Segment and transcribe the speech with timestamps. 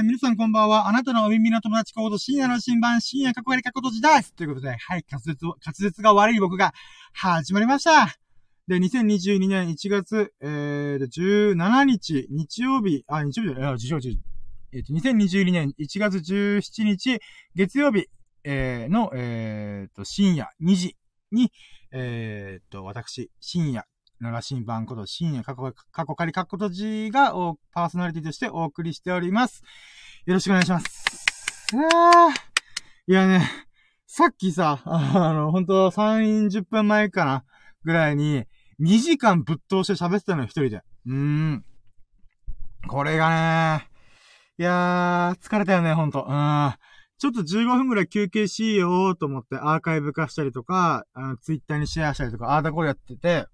[0.00, 0.88] ー、皆さんこんばんは。
[0.88, 6.72] あなたのお耳の友達コード深夜の新版、深夜かこがりかことじですということで、はい、滑舌、滑舌が悪い僕が
[7.12, 8.14] 始まりました。
[8.68, 14.18] で、2022年1月、えー、17日、日曜日、あ、日曜日、あ、日曜日、
[14.72, 17.20] えっ、ー、と、2022年1月17日、
[17.54, 18.06] 月曜日、
[18.44, 20.96] えー、の、えー、と、深夜2時
[21.32, 21.52] に、
[21.92, 23.84] えー、と、私、深夜、
[24.20, 27.32] 奈良新版こと深夜過去、過去仮過去とじが
[27.72, 29.62] パーソナリティとしてお送りしております。
[30.24, 31.66] よろしくお願いします。
[33.06, 33.48] いやね、
[34.06, 37.44] さっきさ、あの、本当30分前かな、
[37.84, 38.44] ぐらいに、
[38.80, 40.82] 2時間ぶっ通して喋ってたのよ、一人で。
[41.06, 41.64] うーん。
[42.88, 43.30] これが
[43.78, 43.88] ね、
[44.58, 46.26] いやー、疲れたよね、ほんと。
[46.28, 46.74] うん。
[47.18, 53.46] ちょっと15分ぐらい休憩しようと思ってアーカイブ化したりとか、あのツイッターにシェアしたりとか、あーだこれやってて、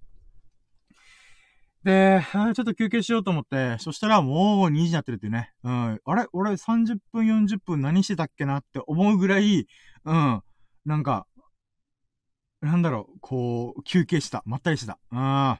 [1.84, 5.52] で、ちょっと休憩しようと思って、そしたらもう2時になってるっていうね。
[5.64, 6.00] うん。
[6.04, 6.26] あれ？
[6.32, 9.66] 俺30分40分何してたっけなって思うぐらい、
[10.04, 10.42] うん。
[10.84, 11.26] なんか、
[12.60, 14.44] なんだろう、こう、休憩した。
[14.46, 14.98] まったりした。
[15.10, 15.58] うん。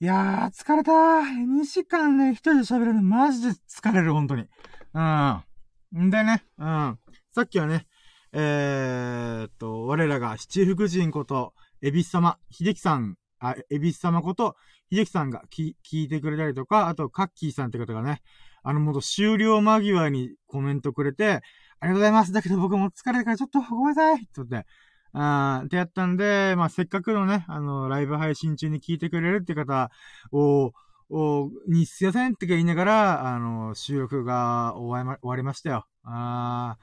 [0.00, 1.22] いやー、疲れたー。
[1.60, 4.46] 2時間ね、一人で喋るのマジで疲れる、本当に。
[4.94, 6.06] うん。
[6.06, 6.98] んでね、うん。
[7.30, 7.86] さっきはね、
[8.32, 14.56] えー、っと、我らが七福神こと、エビス様、秀樹さんあ、エビス様こと、
[14.90, 18.22] 秀樹さんが聞いてくれたりとか、あと、カッキーさんって方がね、
[18.62, 21.40] あの、もう終了間際にコメントくれて、
[21.80, 22.32] ありがとうございます。
[22.32, 24.66] だけど僕も疲れたからちょっとごめんなさいって言って、
[25.12, 29.90] あーってやったんで、まあ、せっかくのね、あの、ライブ配信中に聞いてくれるって方
[30.32, 30.72] を、
[31.10, 35.86] を、にすいませんって言いながら、あの、収録が終わりま、終わりましたよ。
[36.04, 36.76] あ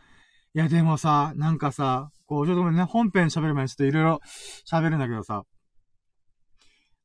[0.56, 0.59] ー。
[0.59, 4.22] いや、でもさ、なんかさ、こう、ちょっとごめんね、本編喋る前にちょっといろいろ
[4.70, 5.44] 喋るんだけどさ、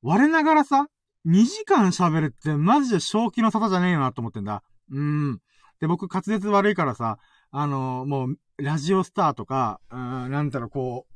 [0.02, 0.86] 我ながらさ、
[1.26, 4.62] 2時間喋るってマジで正気の沙汰じゃねえよなと思ってんだ。
[4.90, 5.38] うん。
[5.80, 7.18] で、僕滑舌悪いからさ、
[7.50, 11.10] あのー、もう、ラジオスターとか、うん、なんだろう、こう、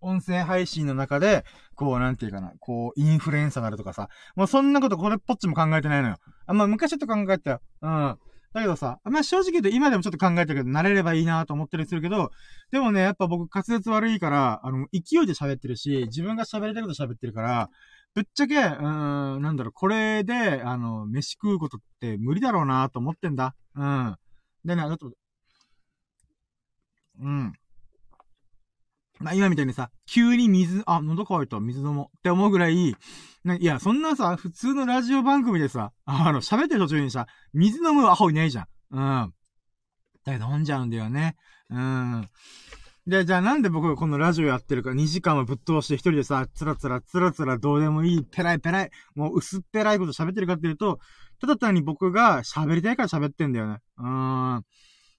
[0.00, 1.44] 音声配信の中で、
[1.74, 6.16] こう、なんていうかな、こう、インフルエンサーなるとかさ、もうそんなことこれっぽっちも考えてないのよ。
[6.46, 7.60] あ、ま、昔ちょっと考えたよ。
[7.82, 8.18] うん。
[8.52, 12.30] だけどさ、まあ、正直言うと今でもちょっと考えてるけど、慣れればいいなと思ったりするけど、
[12.72, 17.70] でもね、やっぱ僕滑舌悪いから、あの、勢いで喋ってるし、自分が喋りたいこと喋ってるから、
[18.14, 23.54] ぶっちゃけ、うーん、なんだろう、これで、あの、飯食うことって無理だろうなと思ってんだ。
[23.74, 24.16] うん。
[24.64, 25.12] でね、ちょっと、
[27.20, 27.52] うん。
[29.20, 32.96] まあ、今みたいにさ、急に水、あ、喉乾いた、水飲もうって思うぐらい、い
[33.60, 38.66] や、そんなさ、普通のラジオ番組でさ、あの、喋ってる途中にさ、水飲むアホいないじゃん。
[38.90, 39.34] うん。
[40.24, 41.36] だけど飲んじゃうんだよね。
[41.68, 42.28] うん。
[43.06, 50.98] で、じゃあなんで僕がこのラジオやってるか2時間もぶっ通して一人でさ、つらつらつらつらどうでもいい、ペライペライ、もう薄っぺらいこと喋ってるかっていうと、
[51.40, 53.78] ただ単に僕が喋りたいから喋ってんだよね。
[53.98, 54.64] うーん。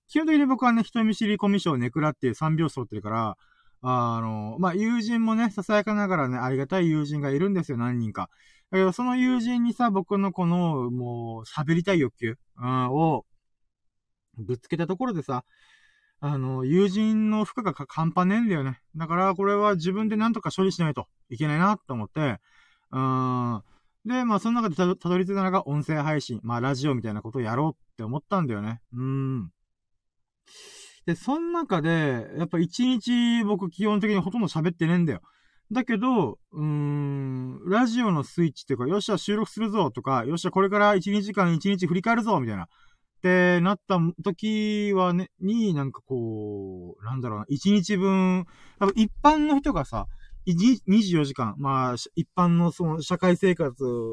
[0.07, 3.37] 基本的に僕はね、人見知りコミュ障ネクラっていう3拍子取ってるから、
[3.81, 8.29] あの、まあ、友人もね、囁かながらね、ありがたい友人がいるんですよ、何人か。
[8.69, 13.25] だけど、その友人にさ、僕のこの、もう、喋りたい欲求、うん、を、
[14.37, 15.43] ぶつけたところでさ、
[16.23, 18.79] あの、友人の負荷が半端ねえんだよね。
[18.95, 22.39] だから、これは自分で何とか処理しないといけないなと思って、
[22.91, 23.63] うん。
[24.05, 28.81] で、まあ、その中でたどり着いたのが音声配信、まあ、ラジオみたいなことをやろうって思ったんだよね。
[28.93, 29.51] うん。
[31.07, 35.21] で、その中で、やっぱ一日僕基本的にほとんど喋ってねえんだよ。
[35.71, 42.67] だけど、うーん、ラジオのスイッチっていうか、よっしゃ収録するぞとか、よっしゃこれから1、2時間1日振り返るぞみたいな。
[43.21, 48.47] ってなった時はね、に、なんかこう、なんだろうな、1日分、
[48.79, 50.07] 多分一般の人がさ、
[50.47, 54.09] 24時間、まあ、一般のその社会生活を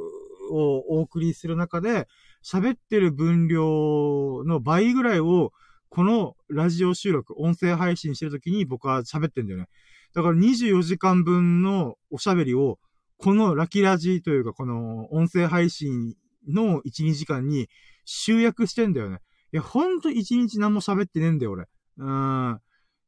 [0.51, 2.07] お送りする中で、
[2.45, 5.53] 喋ってる分量の倍ぐらいを、
[5.89, 9.69] このラジオ収録、音声配信してる時に僕は喋ってんだよね。
[10.15, 12.79] だから24時間分のおしゃべりを、
[13.17, 16.15] このラキラジというか、この音声配信
[16.47, 17.69] の1、2時間に
[18.11, 19.19] 集約してんだよね。
[19.53, 21.67] いや、ほんと一日何も喋ってねえんだよ、俺。
[21.99, 22.59] うん。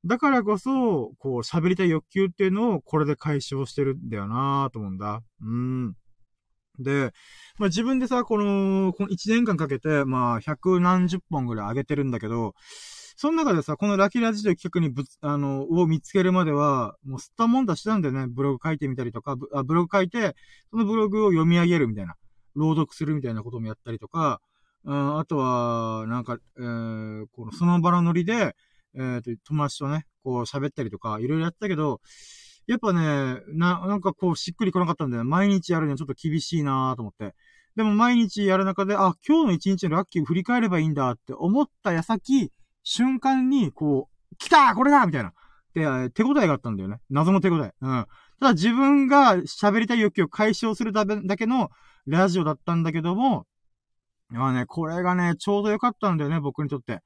[0.05, 5.23] だからこそ、こう、喋りたい欲求っていうのをこれで解消してるんだよなぁと思うんだ。
[5.41, 5.95] うん。
[6.79, 7.13] で、
[7.59, 12.55] まあ、自分でさ、この、この1年間かけて、まあ、百何十本ぐらい上げてるんだけど、
[13.17, 18.27] その中でさ、このラキラジという企画にぶつ、あの、を見つけるまでは、もう吸ったもんだしてたんだよね。
[18.29, 20.37] ブログ書いてみたりとか、ブブログ書いて、
[20.71, 22.17] そのブログを読み上げるみたいな。
[22.55, 24.41] 朗読するみたいなこともやったりとか、
[24.87, 28.57] あとは、なんか、えー、このその場のノリで、
[28.95, 32.01] え、ー、と、友達とね、こう喋ったりとか、いろいろやったけど、
[32.67, 35.25] やっぱね、な、なんかこう、しっくり来なかったんだよ。
[35.25, 37.35] 毎日やるにはちょっと厳しいなと思って。
[37.77, 45.33] でも毎日やる中で、あ、今日の一日のラッキーを振り返ればいいんだって思った矢先、瞬間に、こう、来たこれだみたいな。
[45.75, 47.01] で、手応えがあったんだよね。
[47.11, 47.73] 謎の手応え。
[47.81, 48.07] うん。
[48.41, 51.71] ただ自分が喋りたい欲求を解消するだけの
[52.07, 53.47] ラジオだったんだけども、
[54.31, 57.03] まあね、これがね、ちょうど良かったんだよね、僕にとって。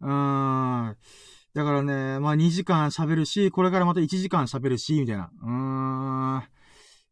[0.00, 0.96] うーん。
[1.54, 5.30] だからね、まあ2時間喋るし、これからまた1時間喋るし、みたいな。
[5.42, 5.50] うー
[6.38, 6.42] ん。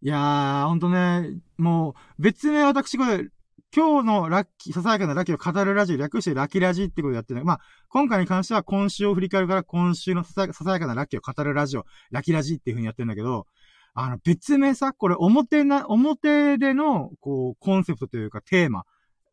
[0.00, 3.28] いやー、ほんとね、もう、別名私これ、
[3.75, 7.44] 今日のラッキー、ささやかなラッキーを語るラジオ、略してラキラジってことでやってる。
[7.44, 13.46] まあ、今回に関しては今週を振り返るから今週のささやかなラッキーを語るラジオ、ラキラジっていう風にやってるんだけど、
[13.94, 18.84] あの、別名さ、これ表な、表での、こう、コンセプトというかテーマ、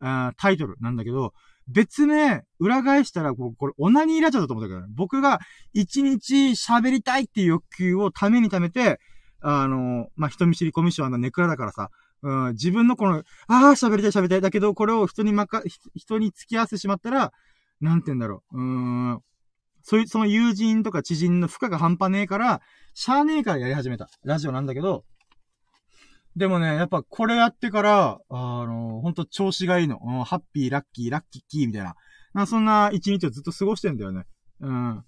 [0.06, 1.34] あタイトルなんだけど、
[1.68, 4.88] 別名、裏返したら、こ、れ、オナニーラジオだと思ったけどね。
[4.96, 5.40] 僕が
[5.74, 9.00] 一日喋りたいっていう欲求をためにためて、
[9.42, 11.90] あの、まあ、人見知りコミッションのネクラだからさ、
[12.22, 14.42] うん、自分のこの、ああ、喋りたい喋りたい。
[14.42, 15.63] だけど、これを人にまか、
[15.96, 17.31] 人に付き合わせてしまったら、
[17.81, 18.60] なんて言うんだろう。
[18.60, 19.19] うん。
[19.81, 22.62] そういう、その友人とか知人の負荷が半端ねえから、
[22.94, 24.10] しゃーねえからやり始めた。
[24.24, 25.04] ラジオなんだけど、
[26.36, 30.00] でもね、やっぱこれやってから、あの、ほんと調子がいいの。
[30.26, 31.96] ハッピー、ラッキー、ラッキッキーみたいな。
[32.34, 34.26] なそんな一日をずっと過ごしてんだよね。
[34.60, 35.04] うん。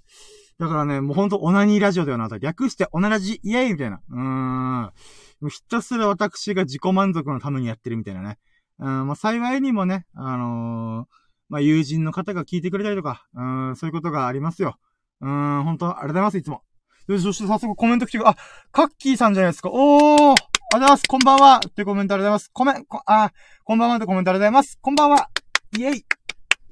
[0.57, 2.29] だからね、もうほんとオナニーラジオだよな。
[2.39, 4.01] 略してオナラジイエイみたいな。
[4.09, 5.49] うーん。
[5.49, 8.39] ひたすら私が自己満足のためにやってるみたいなね。
[8.79, 11.05] うん、まあ、幸いにもね、あのー、
[11.49, 14.77] まあ、友人の方が聞いてくれたりとか、うん、そういうことがありますよ。
[15.21, 16.61] うん、本当ありがとうございます、いつも。
[17.07, 18.35] よし、そして早速コメント来てくあ、
[18.71, 19.69] カッキーさんじゃないですか。
[19.71, 21.03] おーありがとうございます。
[21.07, 21.61] こんばんは。
[21.65, 22.49] ってコメントありがとうございます。
[22.51, 23.31] コメン、こ、あ、
[23.63, 24.77] こんばんはってコメントありがとうございます。
[24.81, 25.29] こんばんは。
[25.77, 26.05] イェイ。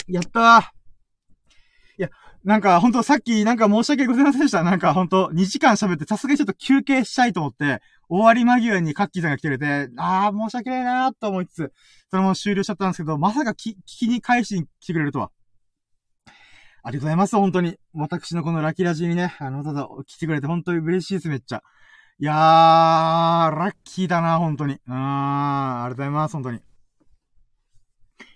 [0.09, 0.61] やったー。
[1.99, 2.09] いや、
[2.43, 4.63] なんか、ほんとさっき、なんか申し訳ございませんでした。
[4.63, 11.73] なんか、ほんと、2時間喋って、さすがにちょっと休憩したいと思って、終わり間際にカッキーさんが来てくれて、あー、申し訳ないなーと思いつつ、
[12.11, 15.31] そのまま終了しちゃったんですけど、まさかき、聞きに返しに来てくれるとは。
[16.83, 17.77] ありがとうございます、本当に。
[17.93, 21.63] 私のこのラキラジにね、あの、ただ来てくれて本当に嬉しいです、めっちゃ。
[22.17, 22.35] いやー、
[23.55, 24.75] ラッキーだな、本当に。
[24.75, 26.57] うーん、ありがとうございます、本当に。
[26.59, 26.61] い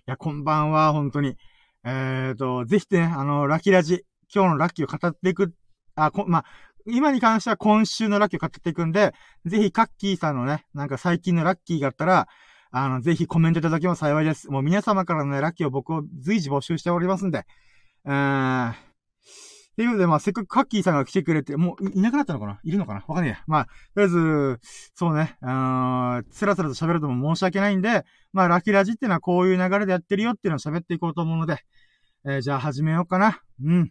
[0.05, 1.37] や、こんばんは、本当に。
[1.85, 4.03] えーと、ぜひね、あの、ラッキーラジ、
[4.33, 5.53] 今日のラッキーを語っていく、
[5.95, 6.45] あ、こ、まあ、
[6.87, 9.13] 今に関しては今週のラッキーを語っていくんで、
[9.45, 12.27] ぜひカッキーさんのね、なんか最近のラッキーがあったら、
[12.71, 14.49] あの、ぜひコメントいただけます幸いです。
[14.51, 17.45] もう皆様からのね、ラッキーを僕を随時募集しておりますんで、
[18.03, 18.88] うーん。
[19.79, 22.59] ということで、まあ、せっかくカッキーさんが来てくれて、もういなくなったのかな？
[22.65, 23.05] いるのかな？
[23.07, 23.43] わかんねえや。
[23.47, 24.59] まあ、とりあえず、
[24.93, 28.03] そうね、あー、つらつらと喋るとも申し訳ないんで、
[28.33, 31.63] まあ、ラキラジっていうのはこういう流れでやってるよっていうのを喋っていこうと思うので、
[32.25, 33.39] えー、じゃあ始めようかな。
[33.63, 33.89] うん。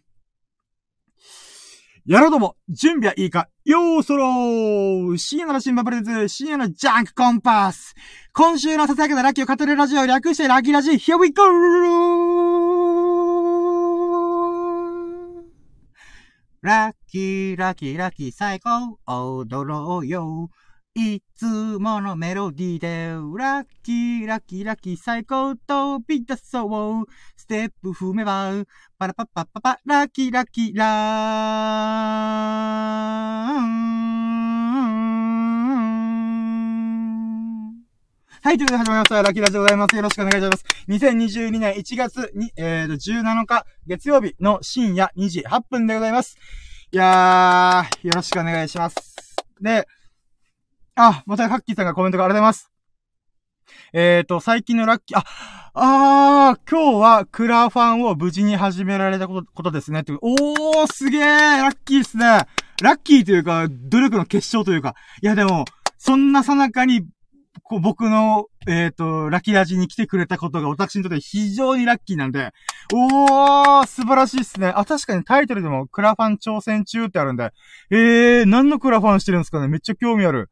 [2.05, 7.95] やろうとも、準備はいいかよーそろー深夜のラシンバプレゼン深夜のジャンクコンパス
[8.33, 12.68] 今週のささやかなラッキーを語るラジオ略してラッキーラジ Here we go!
[16.61, 20.07] ラッキーラッキーラッキー最高踊ろう。
[20.07, 20.49] よ
[20.93, 27.05] いつものメロディーでラッキーラッキーラッキー最高飛び出そう
[27.37, 28.51] ステップ踏めば
[28.97, 33.98] パラパッパッパパラッキーラッキーラーン。
[38.41, 39.21] はい、ということで始まりました。
[39.21, 39.95] ラッキーラジでございます。
[39.97, 40.63] よろしくお願いします。
[40.87, 46.37] 2022年1月に、えーと、17日月曜日の深夜2時8分でございます。
[46.93, 48.95] いやー、よろしくお願いします。
[49.59, 49.85] で、
[50.95, 52.71] あ、またハッキーさんがコメントがありがとうございます。
[53.91, 55.25] えーと、最近のラッキー、あ、
[55.73, 60.05] あー、今日はクラファンを無事に始められたこと、ことですね。
[60.21, 62.43] おー、すげーラッキーっすね
[62.81, 64.95] ラッキーというか、努力の結晶というか。
[65.21, 65.65] いやでも、
[65.97, 67.05] そんなさなかに
[67.63, 72.51] こ僕の、えっ、ー、と、ラッキーラジに来てくれたことが私にとって非常にラッキーなんで、
[72.93, 74.67] おー、素晴らしいっすね。
[74.67, 77.51] あ、確かにタイトルでもクラファン挑戦中ってあるんで、
[77.91, 79.67] えー、何のクラファンしてるんですかね？
[79.67, 80.49] めっちゃ興味ある。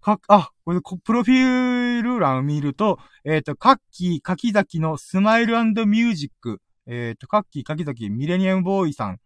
[0.00, 9.18] か、あ、これ、プロフィール欄を見ると、えっ、ー、と、カッキー、柿崎のスマイルミュージック、えっ、ー、と、カッキー、柿崎、ミレニアムボーイさん。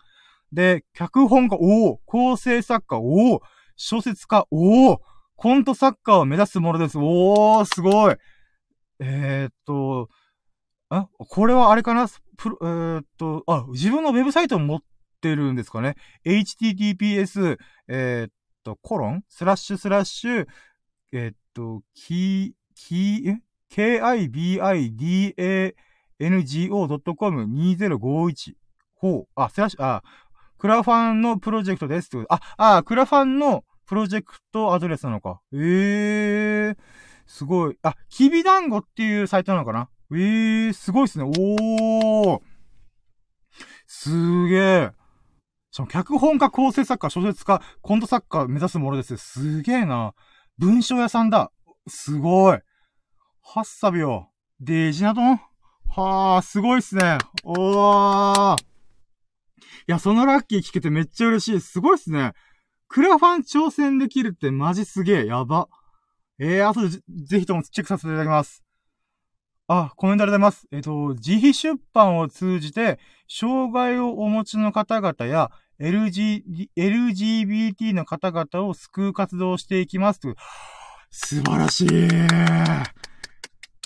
[0.53, 3.43] で、脚本家、おお構成作家、おお
[3.77, 5.01] 小説家、おお
[5.39, 6.99] コントサッカーを目指すものです。
[6.99, 8.17] おー、すごい。
[8.99, 10.09] えー、っと、
[10.89, 12.09] あ、これはあれかな？
[12.37, 14.81] プロ、えー、っと、あ、自分のウェブサイトを持っ
[15.21, 15.95] てるんですかね
[16.27, 18.33] ?https、えー、っ
[18.65, 19.23] と、コロン？
[19.29, 20.45] スラッシュスラッシュ、
[21.13, 23.41] え、っと、キー、キー、え
[26.19, 28.55] ？kibidango.com2051。
[28.97, 29.29] ほう。
[29.37, 30.03] あ、スラッシュ、あ、
[30.59, 32.11] クラファンのプロジェクトです。
[32.29, 35.41] あ、あ、クラファンのプロジェクトアドレスなのか。
[35.53, 36.77] ええー、
[37.27, 37.79] すごい。
[37.83, 39.89] あ、きびだんごっていうサイトなのかな？
[40.13, 41.25] えー、すごいっすね。
[41.25, 42.41] おー。
[43.87, 44.91] すげえ。
[45.71, 50.13] その脚本家、構成作家、小説家、コント作家目指すものですすげえな。
[50.59, 51.51] 文章屋さんだ。
[51.87, 52.59] すごい。
[53.43, 54.31] はっさびよ。
[54.61, 55.41] デジナドン？
[55.89, 57.17] はあ、すごいっすね。
[57.43, 58.57] おー。
[58.61, 58.65] い
[59.87, 61.61] や、そのラッキー聞けてめっちゃ嬉しい。
[61.63, 62.35] すごいっすね。
[62.89, 65.27] クラファン挑戦できるってマジすげえ。
[65.27, 65.69] やば。
[66.39, 66.89] えー、後で
[67.25, 68.63] ぜひともチェックさせていただきます。
[69.67, 70.67] あ、コメントありがとうございます。
[70.73, 80.21] えっ、と、自費出版を通じて、障害をお持ちの方々や、LG、LGBT の方々を救う活動をしていきます。
[81.11, 81.87] 素晴らしい。
[81.87, 81.91] い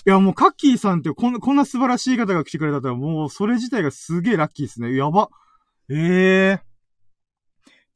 [0.05, 4.95] や、もう、カッキーさんってこんな、こんな素晴らしい方が来てくれたら、もう、それ自体がすげえラッキーですね。
[4.95, 5.29] やば。
[5.89, 6.72] ええー。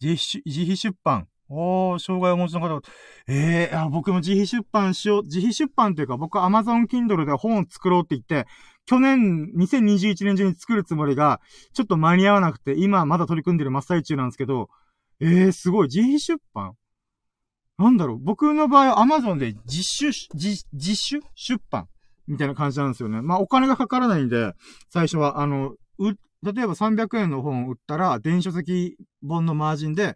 [0.01, 1.27] 自費、自費出版。
[1.49, 2.81] おー、障害をお持ちの方。
[3.27, 5.23] ええー、僕も自費出版しよう。
[5.23, 8.49] 自費出版というか、僕は Amazon Kindle で本を作ろうって言って、
[8.85, 11.39] 去年、2021年中に作るつもりが、
[11.73, 14.69] ちょっと間に合わなくて、今まだ取り組んでる真っ最中なんですけど、
[15.19, 15.87] ええー、すごい。
[15.87, 16.73] 自費出版？
[17.77, 18.17] なんだろう。
[18.17, 21.87] 僕の場合は Amazon で自主、自、自主出版
[22.27, 23.21] みたいな感じなんですよね。
[23.21, 24.53] まあ、お金がかからないんで、
[24.89, 26.13] 最初は、あの、う、
[26.43, 30.15] 例えば300円の本を売ったら、電子書籍本のマージンで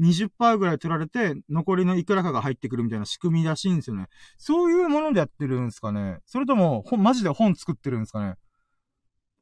[0.00, 4.06] 20%ぐらい取られて、残りのいくらかが入ってくるみたいな仕組みらしいんですよね。
[4.38, 8.34] そういうものでやってるんですかねそれとも、本、マジで本作ってるんですかね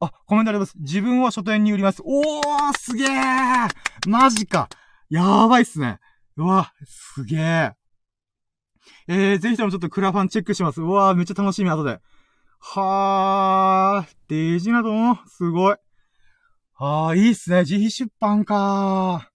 [0.00, 0.74] あ、コメントあります。
[0.78, 2.02] 自分は書店に売ります。
[2.04, 3.68] おーすげー
[4.06, 4.68] マジか
[5.08, 5.98] やばいっすね。
[6.36, 7.72] うわ、すげー。
[9.06, 10.80] えー、ぜひともちょっとクラファンチェックします。
[10.80, 12.00] うわー、めっちゃ楽しみ、後で。
[12.58, 15.76] はー、デジなども、すごい。
[16.76, 17.60] ああ、いいっすね。
[17.60, 19.30] 自費出版か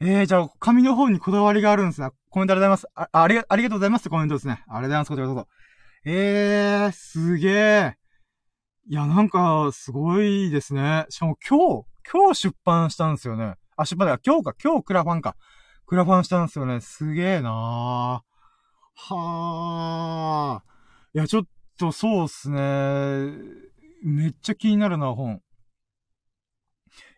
[0.00, 2.10] ええー、じゃあ、紙の方にこだわりがあるんですね。
[2.30, 3.08] コメントありがとうございます。
[3.12, 4.54] あ、ありが、ありがとうございますってコメントですね。
[4.54, 5.08] ありがとうございます。
[5.08, 5.46] こちらこそ。
[6.04, 7.96] ええー、すげえ。
[8.88, 11.06] いや、なんか、すごいですね。
[11.10, 13.54] しかも今日、今日出版したんですよね。
[13.76, 14.18] あ、出版だ。
[14.26, 14.54] 今日か。
[14.60, 15.36] 今日クラファンか。
[15.86, 16.80] クラファンしたんですよね。
[16.80, 18.24] すげえなは
[19.04, 20.62] あ。
[21.14, 21.44] いや、ちょっ
[21.78, 23.30] とそうっすね。
[24.02, 25.40] めっちゃ気になるな、本。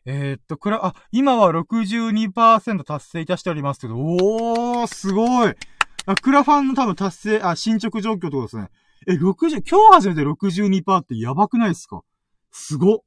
[0.06, 5.54] えー、っと、くら、あ、今は62%達成いたしておりますけど、おー、すごい
[6.06, 8.68] あ、クラファンの多分達成、あ、進捗状況ってことですね。
[9.06, 12.02] え、60、今日初めて62%ってやばくないですか？
[12.52, 13.04] すご。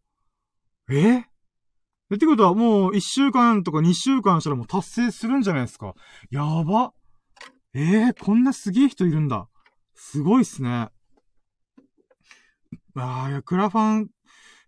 [0.89, 1.19] え？
[1.19, 5.93] ってことはもう1週間とか2週間したらもう達成するんじゃないですか？
[6.31, 6.93] やば。
[7.73, 9.47] えー、こんなすげえ人いるんだ。
[9.93, 10.89] すごいっすね。
[12.95, 14.09] ああ、いや、クラファン、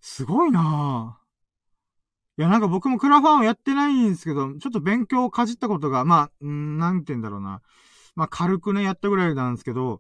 [0.02, 1.29] すごいなぁ。
[2.40, 7.62] いや、なんか僕もクラファンをやってないんですけど、ちょっと勉強をかじったことが、まあ、んなんて言うんだろうな。
[8.16, 10.00] まあ、軽くね、やったぐらいなんですけど、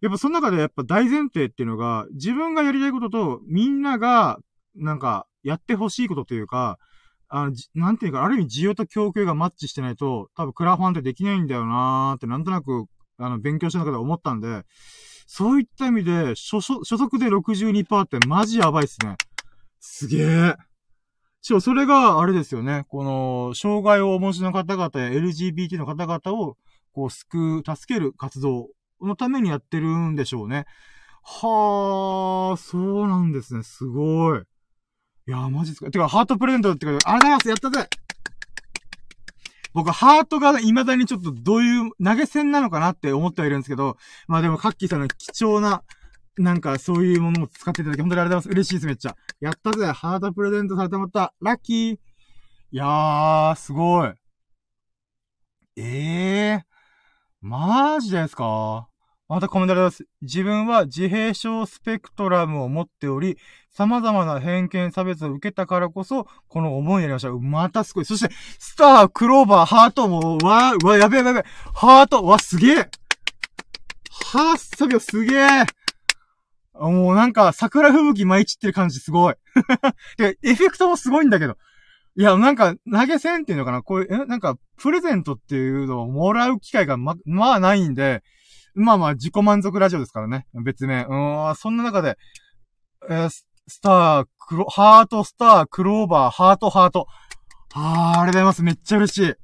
[0.00, 4.40] やっぱその中でやっぱ大前提っていうのが、自分がやりたいことと、みんなが、
[4.74, 6.80] なんか、やってほしいことというか、
[7.28, 12.86] あの、なんていうか、ある意味需要と供給がマッチしてないと、多分クラファンってできないんだよなーってなんとなく、
[13.16, 14.64] あの、勉強した中で思ったんで、
[15.28, 19.14] そういった意味で、所、所属で62%ってマジやばいっすね。
[19.78, 20.69] すげえ。
[21.42, 22.84] しかもそれが、あれですよね。
[22.88, 26.56] この、障害をお持ちの方々や LGBT の方々を、
[26.92, 28.68] こう、救う、助ける活動
[29.00, 30.66] のためにやってるんでしょうね。
[31.22, 33.62] はあ、そうなんですね。
[33.62, 34.40] すごい。
[35.28, 35.90] いやマジっすか。
[35.90, 37.88] てか、ハートプレゼントってか、ありがとうございますやったぜ
[39.72, 45.84] 僕、ハートが未だにちょっとどういう投げ銭なのかなって思ってはいるんですけど、まあでも、カッキーさんの貴重な、
[46.42, 48.68] なんか、そういうものも使っていただき、本当にありがとうございます。
[48.68, 49.16] 嬉しいです、めっちゃ。
[49.40, 51.34] やったぜハートプレゼントされてもらった。
[51.40, 51.98] ラッキーい
[52.72, 54.12] やー、すごい。
[55.76, 56.62] ええー、
[57.40, 58.88] マジですか？
[59.28, 60.06] またコメントありがとうございます。
[60.22, 63.38] 自分は自閉症スペクトラムを持っており、
[63.70, 67.30] 様々な偏見差別を受けたからこそ、この思いになりました。
[67.30, 68.04] またすごい。
[68.04, 71.48] そして、スター、クローバー、ハートも、わー、わ、やべえやべやべ。
[71.74, 72.90] ハート、わ、すげえ。
[74.32, 75.64] ハーサビオすげえ。
[76.88, 79.34] もうなんか、桜吹雪舞い散ってる感じすごい。
[80.16, 81.56] で、エフェクトもすごいんだけど。
[82.16, 83.82] いや、なんか、投げ銭っていうのかな？
[83.82, 88.22] こういう、なんか、プレゼントっていうのをもらう機会がま、まあないんで、
[88.74, 90.46] まあまあ、自己満足ラジオですからね。
[90.64, 91.04] 別名。
[91.04, 92.16] うん、そんな中で、
[93.08, 93.44] えー、ス
[93.80, 97.06] ター、クロ、ハート、スター、クローバー、ハート、ハート。
[97.74, 98.62] あー、ありがとうございます。
[98.62, 99.28] めっちゃ嬉しい。
[99.28, 99.34] い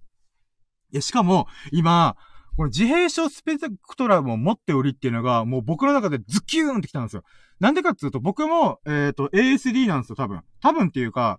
[0.92, 2.16] や、しかも、今、
[2.56, 7.22] この自閉症スペクトラムを持っておりっていうのが、もう僕の中でズキューンってきたんですよ。
[7.60, 10.42] なんでかっていうと、僕も、えっ、ー、と、ASD なんですよ、多分。
[10.60, 11.38] 多分っていうか、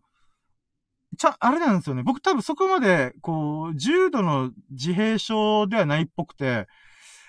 [1.17, 2.03] ちゃ、あれなんですよね。
[2.03, 6.67] 僕多分そこまで、こう、重度の自閉症ではないっぽくて、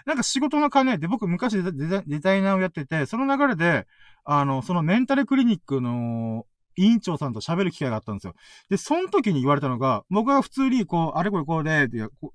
[0.05, 3.87] なんか仕事の兼ねで、僕昔デザデザイナーをやってて、その流れで、
[4.25, 6.47] あの、そのメンタルクリニックの
[6.79, 8.35] 委員長さんと喋る機会があったんですよ。
[8.71, 11.89] で、その時に言われたのが、僕が普通にこう、あれこれこうで、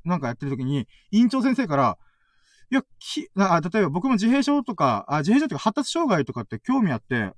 [0.04, 1.98] なんかやってる時に、委員長先生から、
[2.72, 7.32] いや、き、あ、例えば僕も自閉症とか、あ、自閉症とか発達障害とかって興味あって、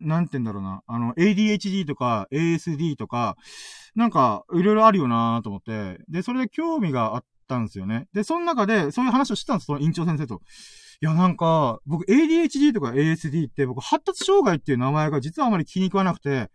[0.00, 0.82] なんて言うんだろうな。
[0.86, 3.36] あの、ADHD とか ASD とか、
[3.94, 5.98] なんか、いろいろあるよなと思って。
[6.08, 8.06] で、それで興味があったんですよね。
[8.14, 10.40] で、その中で、そういう話をしてたんです、その院長先生と。
[11.02, 16.50] いや、なんか、僕 ADHD とか ASD って僕発達障害っていう名前が実はあまり気に食わなくて、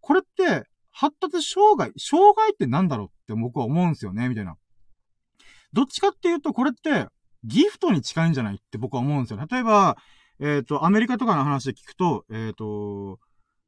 [0.00, 4.54] これって、発達障害、障害ってなんだろうって僕は思うんですよね、みたいな。
[5.72, 7.08] どっちかっていうと、これって、
[7.44, 9.46] ギフトに近いんじゃないって僕は思うんですよ。
[9.50, 9.96] 例えば、
[10.40, 13.18] えっ、ー、と、アメリカとかの話で聞くと、えっ、ー、と、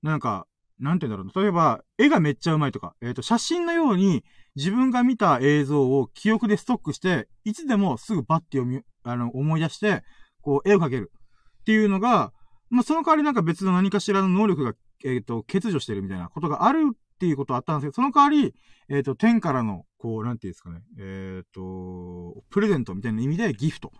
[0.02, 0.46] なんか、
[0.78, 1.44] なんて言うんだろう。
[1.44, 4.24] 例えば、絵がめっちゃうまいとか、えっ、ー、と、写真のように
[4.56, 10.02] 自分が見た映像を記憶でストックして、いつでもすぐバッて読み、あの、思い出して、
[10.40, 11.12] こう、絵を描ける。
[11.60, 12.32] っていうのが、
[12.70, 18.54] まあ、その代わりなんか別の何かしらの能力が、えっ、と、欠如してるみたいなことがあるっていうことあったんですけど、その代わり、
[18.88, 23.92] えっ、と、天からの、こう、なんていうんですかね、えっ、と、プレゼントみたいな意味でギフト。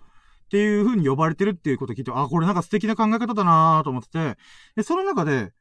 [0.47, 4.39] っていう風に呼ばれてるっていうことを聞いて、あ、これなんか素敵な考え方だなと思ってて、
[4.77, 5.53] で、その中で、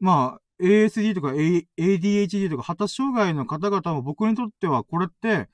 [0.00, 5.48] まあ、ASD とか A、ADHD とか発達障害の方々も僕にとってはこれって、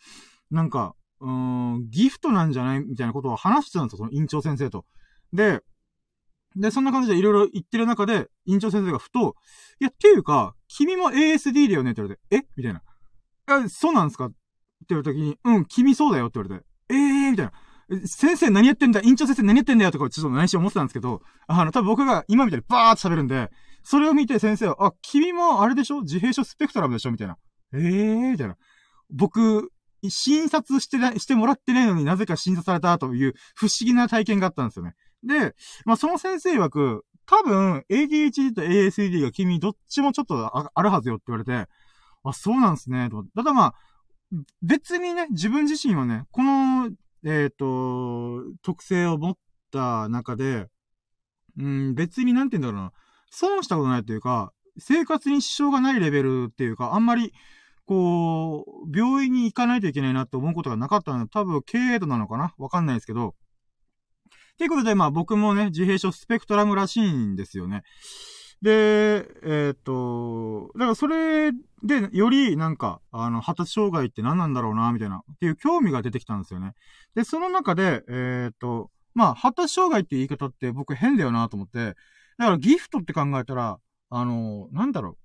[0.50, 4.84] なんか、うん、ギフトなんじゃないみたいなことを話してたんですよ、その院長先生と。
[5.32, 5.60] で、
[6.56, 9.36] で、そんな感じでいろいろ言ってる中で、院長先生がふと、
[9.80, 11.92] いや、っていうか、君も ASD だよね？
[11.92, 12.48] って言われて、え？
[12.56, 12.82] みたいな。
[13.64, 14.26] え、そうなんですか？
[14.26, 14.36] って
[14.88, 17.52] 言われた時に、うん、君そうだよって言われて、ええー、みたいな。
[18.06, 19.00] 先生何やってんだ？
[19.02, 19.90] 院長先生何やってんだよ？
[19.92, 23.50] とかちょっと内心思ってたんですけど、あの、多分僕が今みたいにバーって喋るんで、
[23.82, 26.02] それを見て先生は、あ、君もあれでしょ？
[26.02, 27.10] 自閉症スペクトラムでしょ？
[27.10, 27.36] みたいな。
[27.74, 28.56] ええー、みたいな。
[29.10, 29.70] 僕、
[30.08, 34.94] 診察してな、してもらってないのになぜか診察されたという不思議な体験があったんですよね。
[35.22, 41.70] で、まあ、その先生曰く、多分、ADHD と ASD が君どっちもちょっとあるはずよって言われて、
[42.24, 43.08] あ、そうなんですね。
[43.10, 43.74] とただまあ、
[44.62, 46.90] 別にね、自分自身はね、この
[47.24, 49.34] えっ、ー、と、特性を持っ
[49.70, 50.66] た中で、
[51.58, 52.92] うん、別になんて言うんだろうな、
[53.30, 57.32] 損したことないっていうか、生活に支障がないレベルっていうか、あんまり、
[57.86, 62.54] こう、病院に行かないといけないなって思うことがなかったので、多分、経営度なのかな？
[62.58, 63.34] わかんないですけど。
[64.58, 67.82] ということで、まあ僕もね、自閉症スペクトラムらしいんですよね。
[68.62, 71.50] で、えー、っと、だからそれ
[71.82, 76.74] で、よりなんか、あの、発達障害って何なんだろうな、みたいな、っていう興味が出てきたんですよね。
[77.14, 81.96] で、その中で、えー、っと、まあ、発達障害って言い方って僕変だよなと思って、
[82.40, 85.18] だからギフトって考えたら、あの、なんだろ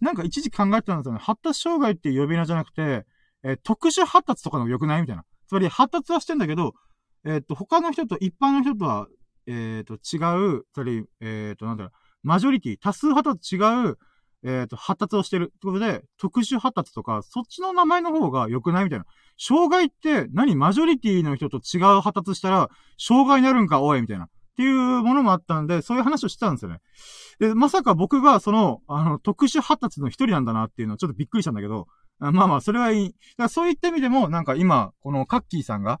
[0.00, 0.04] う。
[0.04, 1.18] なんか一時考えてたんですよね。
[1.18, 3.06] 発達障害っていう呼び名じゃなくて、
[3.42, 5.24] えー、特殊発達とかの良くないみたいな。
[5.46, 6.74] つまり発達はしてんだけど、
[7.24, 9.08] えっと、他の人と、一般の人とは、
[9.46, 10.20] えっと、違
[10.56, 11.92] う、つまり、えっと、なんだろう。
[12.22, 13.98] マジョリティ、多数派と違う、
[14.44, 15.44] えっ、と、発達をしてる。
[15.44, 19.06] ってことで、特殊発達とか、そっちの名前の方が良くないみたいな。
[19.38, 20.54] 障害って何？
[20.54, 24.28] マジョリティの人と違う発達したら、障害になるんか、おいみたいな。
[24.58, 26.80] っていうものもあったんで、そういう話をしてたんですよね。
[27.38, 31.86] で、まさか僕がその、あの、特殊発達の一人なんだなっていうのはちょっとびっくりしたんだけど、
[32.18, 33.08] まあまあ、それはいい。
[33.10, 36.00] だからそういった意味でも、なんか今、このカッキーさんが、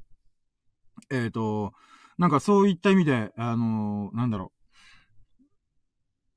[1.08, 1.72] えっ、ー、と、
[2.18, 4.50] なんかそういった意味で、あのー、なんだろ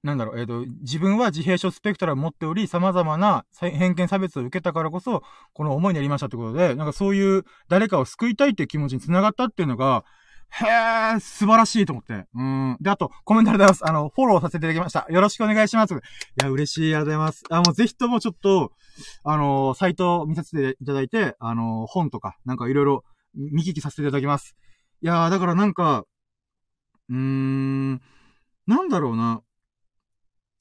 [0.03, 0.05] う。
[0.05, 10.05] なんだろう、えっ、ー、と、自分は自閉症スペクトラムを持っており、様々な偏見差別を受けたからこそ、この思いになりましたってことで、なんかそういう誰かを救いたいっていう気持ちに繋がったっていうのが、
[10.53, 12.25] へー、素晴らしいと思って。
[12.35, 12.77] うん。
[12.81, 13.89] で、あと、コメントありがとうございます。
[13.89, 15.07] あの、フォローさせていただきました。
[15.09, 15.93] よろしくお願いします。
[15.93, 15.97] い
[16.41, 16.81] や、嬉しい。
[16.83, 17.43] ありがとうございます。
[17.49, 18.71] あ、もうぜひともちょっと、
[19.23, 24.55] あのサイト見させていただいて、あの本とか、なんかいろいろ見聞きさせていただきます。
[25.01, 26.05] いやー、だからなんか、
[27.09, 28.01] うーん、
[28.67, 29.41] なんだろうな。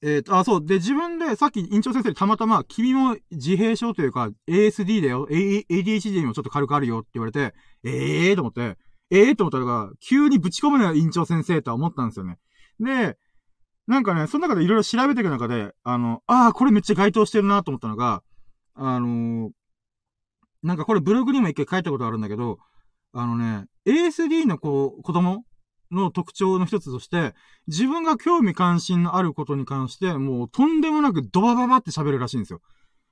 [0.03, 0.65] えっ、ー、と、あ、そう。
[0.65, 8.79] で、自分で、さっき院長先生にたまたま、君も自閉症というか、ASD だよ、ADHD にもちょっと軽くあるよって言われて、ええー、と思って、
[9.11, 12.39] ええー、と思ったのが、急にぶち込むのよ、院長先生とは思ったんですよね。
[12.79, 13.19] で、
[13.87, 18.23] なんかね、その中でいろいろ調べていく中で、あの、ああ、これめっちゃ該当してるなと思ったのが、
[18.75, 19.51] あのー、
[20.63, 22.59] なんかこれブログにも一回書いたことあるんだけど、
[23.13, 25.45] あのね、ASD の子、子供
[25.91, 27.35] の特徴の一つとして、
[27.67, 32.61] 自分が興味関心のあることに関して、もうとんでもなくドバババって喋るらしいんですよ。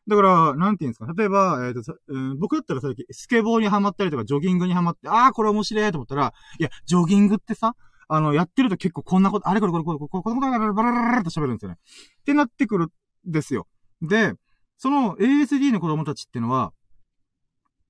[0.09, 1.13] だから、なんて言うんですか？
[1.17, 7.75] 例えば、えっ、ー、と、うん、僕だったら最近、スケボーにハマったりとか、ジョギングにハマって、ああ、これ面白いと思ったら、いや、ジョギングってさ、
[8.09, 11.77] あの、やってると結構こんなこと、あれこれこれこれ、これ、これ、これ、バラバラバラって喋るんですよね。
[12.21, 12.91] ってなってくるん
[13.27, 13.67] ですよ。
[14.01, 14.33] で、
[14.79, 16.73] その ASD の子供たちってのは、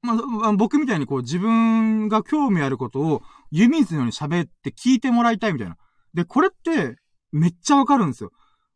[0.02, 0.14] ま
[0.48, 5.76] あ、僕みたいにこう自分が興味あることを湯水のように喋って聞いてもらいたいみたいな。
[6.14, 6.96] で、これって
[7.30, 8.30] めっちゃわかるんですよ。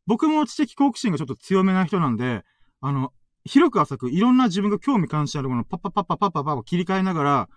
[0.07, 2.42] 僕も知的好奇心がちょっと強めな人なんで、
[2.81, 3.12] あの、
[3.44, 7.48] 広く浅くいろんな自分が興味関心あるものをパッパッパッパッパッパッパッ切り替えながら、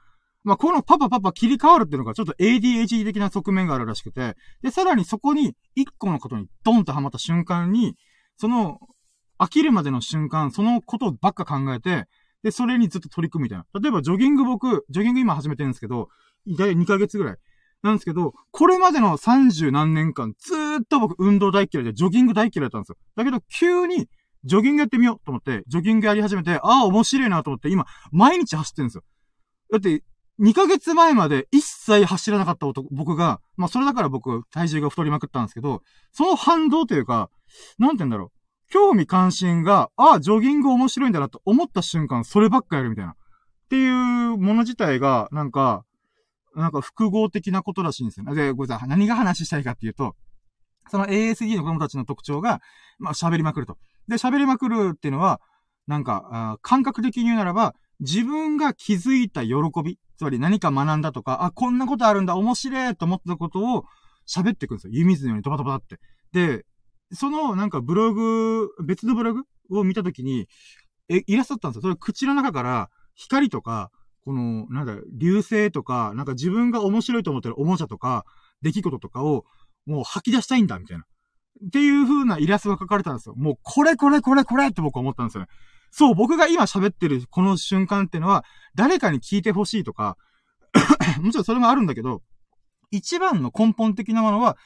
[0.43, 7.95] まあ、このパパパパ切り替わるっていうのがちょっと ADHD 的な側面があるらしくて、で、さらにそこに一個のことにドンとハマった瞬間に、
[8.37, 8.79] その、
[9.39, 12.05] 飽きるまでの瞬間、そのことばっか考えて、
[12.43, 13.65] で、それにずっと取り組むみたいな。
[13.79, 16.09] 例えば、ジョギング僕、ジョギング今始めてるんですけど、
[16.57, 17.37] だい2ヶ月ぐらい。
[17.81, 22.97] なんですけど、これまでの30何年間、ずーっと僕運動大嫌いで、ジョギング大嫌いだったんですよ。
[23.15, 24.07] だけど、急に、
[24.45, 29.03] ジョギングやってみようと思って、ジョギングやり始めて、ああ、面白いなと思って、今、毎日走ってるんですよ。
[29.71, 30.03] だって、
[30.39, 35.81] 2ヶ月前まで一切走らなかった男、僕が、まあそれだから僕、体重が太りまくったんですけど、
[36.11, 37.29] その反動というか、
[37.77, 38.71] なんて言うんだろう。
[38.71, 43.11] 興味関心が、ああ、ジョギング面白いんだなと思った瞬間、そればっかやるみたいな。
[43.11, 43.15] っ
[43.69, 45.85] ていうもの自体が、なんか、
[46.55, 48.35] なんか複合的なことらしいんですよね。
[48.35, 48.89] で、ごめんなさい。
[48.89, 50.15] 何が話したいかっていうと、
[50.89, 52.61] その ASD の子供たちの特徴が、
[52.99, 53.77] まあ喋りまくると。
[54.07, 55.41] で、喋りまくるっていうのは、
[55.87, 63.85] なんか、感覚的に言うならば、自分が気づいた喜び、つまり何か学んだとか、あ、こんなことあるんだ、面白いと思ったことを
[64.27, 64.93] 喋っていくんですよ。
[64.93, 65.99] 湯水のようにドバドバって。
[66.31, 66.65] で、
[67.13, 70.47] そのなんかブログ、別のブログを見たときに、
[71.09, 71.81] え、いらっしゃったんですよ。
[71.83, 73.91] それ口の中から光とか、
[74.25, 78.25] この、なんだ、流星とか、なんか自分が面白いと思ってるおもちゃとか、
[78.63, 79.45] 出来事とかを、
[79.85, 81.05] もう吐き出したいんだ、みたいな。
[81.65, 83.35] っていう風なイラストが書かれたんですよ。
[83.35, 85.47] もう、これこれこれこれって僕は思ったんですよね。
[85.91, 88.43] そう、僕が今喋ってるこの瞬間っていうのは、
[88.75, 90.17] 誰かに聞いてほしいとか、
[91.21, 92.21] もちろんそれもあるんだけど、
[92.91, 94.57] 一番の根本的なものは、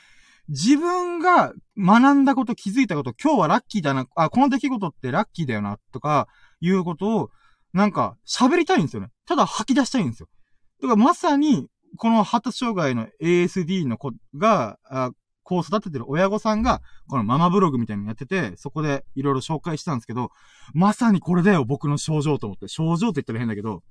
[0.47, 6.27] 自分が学んだこと、気づいたこと、今日はラッキーだな、あ、この出来事ってラッキーだよな、とか、
[6.59, 7.29] いうことを、
[7.73, 9.09] なんか、喋りたいんですよね。
[9.27, 10.29] ただ吐き出したいんですよ。
[10.81, 14.79] だからまさに、この発達障害の ASD の子が、
[15.49, 20.31] あこう育ててる親御さんが、このママブログみたいにやってて、そこでいろいろ紹介したんですけど、
[20.73, 22.67] まさにこれだよ、僕の症状と思って。
[22.67, 23.83] 症状って言ったら変だけど。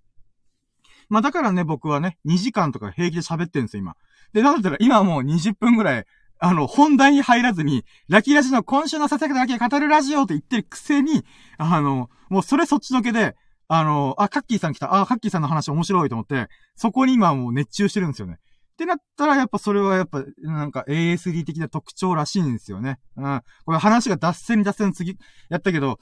[1.08, 3.96] まあだからね、僕はね、2時間とか平気で喋ってるんですよ、今。
[4.32, 6.04] で、なんだったら今もう20分ぐらい、
[6.40, 11.24] あの、本題に入らずに、ラッキーラジの今週のささやかだけ語るラジオって言ってるくせに、
[11.56, 13.34] あの、もうそれそっちのけで、
[13.66, 14.94] あの、あ、カッキーさん来た。
[14.94, 18.38] あ、カッキーさんの話面白いと思って、そこに今もう熱中してるんですよね。
[18.78, 23.00] ってなったら、やっぱそれはやっぱ、なんか ASD 的な特徴らしいんですよね。
[23.16, 23.42] うん。
[23.64, 25.16] これ話が脱線脱線次、
[25.48, 25.98] やったけど、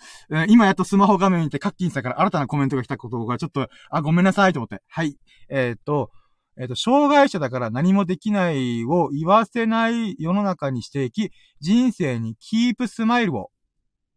[0.49, 4.83] 今やっとスマホ画面見てカッキーさんから新たなコメントが来たことがちょっと、あ、ごめんなさいと思って。
[4.89, 5.17] はい。
[5.49, 6.11] えっ、ー、と、
[6.59, 13.51] えっ、ー、と、障害者だから何もできないを言わせない世の中にしていき、人生にキープスマイルを。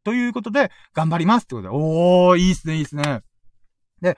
[0.03, 1.69] ということで、頑張りますってことで。
[1.71, 3.21] おー、いいっすね、いいっすね。
[4.01, 4.17] で、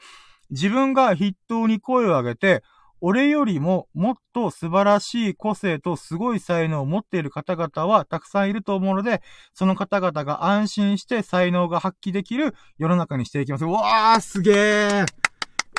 [0.49, 2.63] 自分が筆頭に声を上げて、
[3.01, 9.21] 俺よりももっと素晴らしい個性とすごい才能を持っている方々はたくさんいると思うので、
[9.53, 13.65] その方々が安心して才能が発揮できる世の中にしていきます。
[13.65, 15.05] うわー、すげー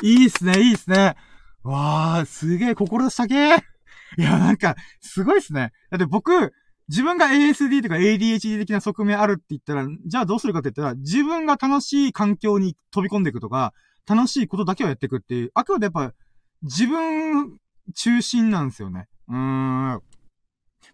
[0.03, 1.15] いいっすね、いいっすね。
[1.63, 3.63] わー、すげー、心したけー
[4.17, 5.71] いや、なんか、すごいっすね。
[5.89, 6.53] だって僕、
[6.89, 13.73] 自分が ASD とか ADHD 的な側面あるって言ったら、じゃあどうするかって言ったら、自分が楽しい環境に飛び込んでいくとか、
[14.05, 16.13] 楽しいことだけをやっていくっていう、あくまでやっぱ、
[16.63, 17.57] 自分
[17.95, 19.07] 中心なんですよね。
[19.27, 19.37] うーん。
[19.37, 20.01] ま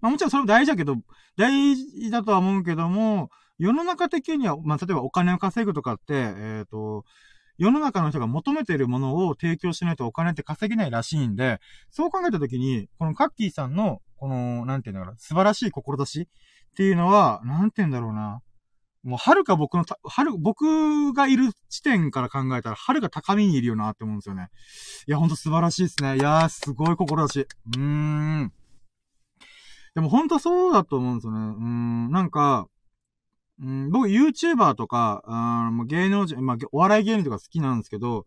[0.01, 0.95] あもちろんそれも大事だけど、
[1.37, 7.03] 大事だとは思うけども、世の中的には、まあ例えばお金を稼ぐとかって、えっ、ー、と、
[7.57, 11.59] 世の中の人が求めているものを提供しないとお金って稼げないらしいんで、
[11.91, 16.25] そう考えたときに、このカッキーさんの、この、なんていうんだろう、素晴らしい志っ
[16.75, 18.41] ていうのは、なんて言うんだろうな。
[19.03, 24.49] もう、はるか僕のはる、僕がいる地点から考えたら、はるか高みにいるよなって思うんですよね。
[25.07, 26.17] いや、ほんと素晴らしいですね。
[26.17, 27.39] いやー、すごい志。
[27.41, 28.53] うーん。
[29.95, 31.39] でもほんとそうだと思うんですよね。
[31.39, 32.67] うーん、なんか、
[33.61, 38.25] うん、僕 YouTuber とか、あ芸能人、まあ、お笑い芸人とか好きなんですけど、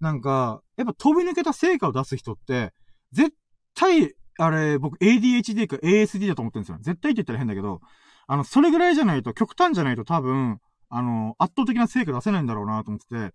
[0.00, 2.72] なんか、やっぱ飛び抜けた成果を出す人って、
[3.12, 3.32] 絶
[3.74, 6.78] 対、あれ、僕 ADHD か ASD だと思ってるんですよ。
[6.80, 7.80] 絶対って言ったら変だけど、
[8.28, 10.60] あの、それぐらいじゃないと、極端じゃないと多分、
[10.90, 13.34] あの、圧倒的な成果出せないんだろうなと思ってて、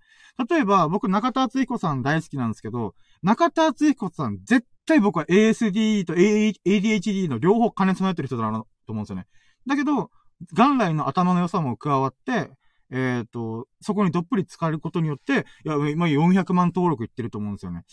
[0.54, 9.26] 例えば、僕、中田敦彦さん大好きなんですけど、中田敦彦さん、絶対僕は ASD と ADHD の両方兼ね備えてる人だなと思うんですよね。
[9.68, 10.12] だけど、
[10.52, 12.52] 元来の頭の良さも加わって、
[12.92, 17.84] えっ、ー、と、そこにどっぷり使えることによって、いや、今400万登録いってると思うんですよね。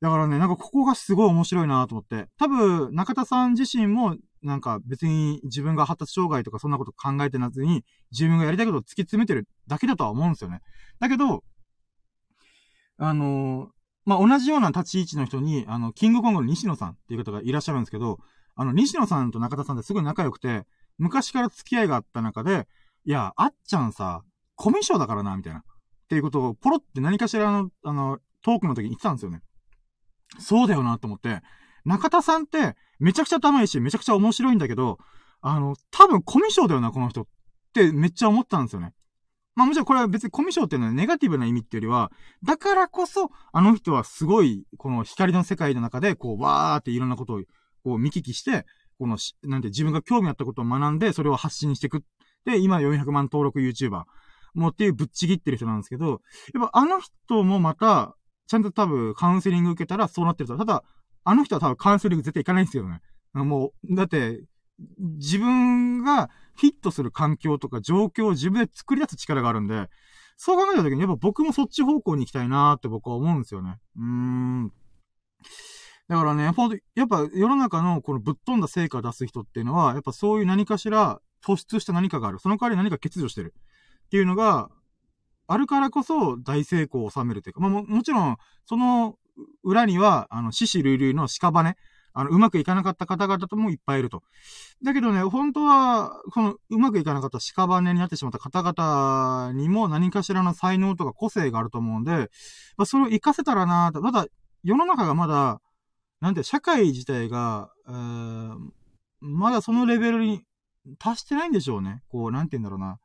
[0.00, 2.28] だからね、なんかここがすごい面白いなと思って。
[2.38, 10.60] 多分、中田さん自身も、なんか別に自分が発達障害とかそんなこと考えてなずに、自分がやりたいことを突き詰めてるだけだとは思うんですよね。
[11.00, 11.44] だけど、
[12.98, 13.68] あのー、
[14.04, 18.18] まあ、同じような立ち位置の人に、あの、キングコングの西野さんっていう方がいらっしゃるんですけど、
[18.54, 20.64] あの、西野さんと中田さんってすごい仲良くて、
[20.98, 22.66] 昔から付き合いがあった中で、
[23.04, 24.22] いや、あっちゃんさ、
[24.56, 25.60] コミュ障だからな、みたいな。
[25.60, 25.62] っ
[26.08, 29.40] ていうことを、ポロって何かしらの、あの、トークの時に言ってたんですよね。
[30.38, 31.40] そうだよなと思って、
[31.84, 34.98] 中田さんって、めちゃくちゃ頭いいし、めちゃくちゃ面白いんだけど、
[35.40, 37.26] あの、多分コミュ障だよな、この人っ
[37.74, 38.94] てめっちゃ思ったんですよね。
[39.54, 42.12] まあもちろんこれは別にコミュ障っていうのはネガティブな意味っていうよりは、
[42.44, 47.42] だからこそ、あの人はすごい、この光の世界の中で、こう、わーっていろんなことを、
[47.82, 48.64] こう見聞きして、
[48.98, 52.04] このなんて自分が興味あったことを学んで、それを発信していく。
[52.44, 54.04] で、今400万登録 YouTuber。
[54.54, 56.20] もうっていうぶっちぎってる人なんですけど、
[56.54, 58.14] やっぱあの人もまた、
[58.46, 60.56] ちゃんと多分カウンセリング受けたらそうなってると。
[60.56, 60.84] ただ、
[61.24, 63.00] あの人は多分カウンセリング絶対行かないんですよね。
[63.34, 64.44] もう、だって、
[64.98, 69.88] 自分がフィットする環境とか状況を自分で作り出す力があるんで、
[70.36, 73.78] そう考えた時にやっぱ僕もそっち方向に行きたいなーって僕は思うんですよね。
[73.96, 74.72] うーん。
[76.08, 82.38] だからね、やっぱ、やっぱ世の中のこのぶっ飛んだ成果を出す人っていうのは、やっぱそういう何かしら突出した何かがある。
[82.38, 83.54] その代わり何か欠如してる。
[84.06, 84.68] っていうのが、
[85.46, 89.16] あるからこそ大成功を収めるというか、まあも、もちろん、その
[89.62, 91.76] 裏には、あの、死死類類の屍、
[92.14, 94.22] あの、うまくいかなかった方々ともいっぱいいると。
[94.84, 102.30] だけどね、本当は、この、うまくいかなかった屍になってしまった方々にも何かしらの才能とか個性があると思うんで、
[102.76, 104.02] まあ、それを活かせたらなと。
[104.02, 104.26] まだ、
[104.62, 105.60] 世の中がまだ、
[106.20, 108.56] なんて、社会自体が、えー、
[109.20, 110.42] まだそのレベルに
[110.98, 112.02] 達してないんでしょうね。
[112.08, 112.98] こう、なんて言うんだろうな。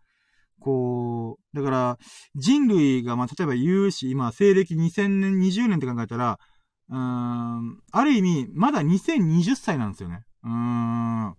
[0.67, 1.97] こう、だから、
[2.35, 6.39] 人類が、まあ、例えば言うし、今、西暦2000年、20年って考えたら、
[6.89, 10.25] うーん、ある意味、まだ2020歳なんですよね。
[10.43, 11.35] うーん。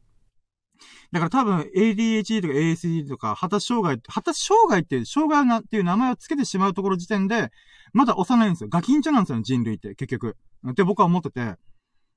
[1.13, 7.51] だから多分 ADHD とか ASD とか、発達障害、発達障害って、障害なっていう名前を付けてしまうところ時点で、
[7.93, 8.71] まだ幼いんですよ。
[8.71, 10.37] ガキンチョなんですよ、人類って、結局。
[10.67, 11.57] って僕は思ってて。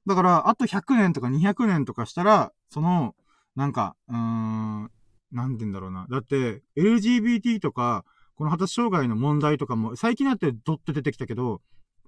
[0.08, 3.15] だから、あと100年とか200年とかしたら、その、
[3.58, 4.91] なんか、うーん、
[5.31, 6.07] なんて言うんだろうな。
[6.09, 11.61] だって、LGBT とか、この発達障害の問題とかも、最近になってドッと出てきたけど、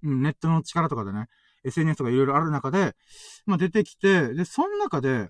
[0.03, 1.27] うんネットの力とかでね、
[1.63, 2.95] SNS とかいろいろある中で、
[3.45, 5.29] まあ出てきて、で、その中で、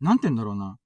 [0.00, 0.78] なんて言うんだろうな。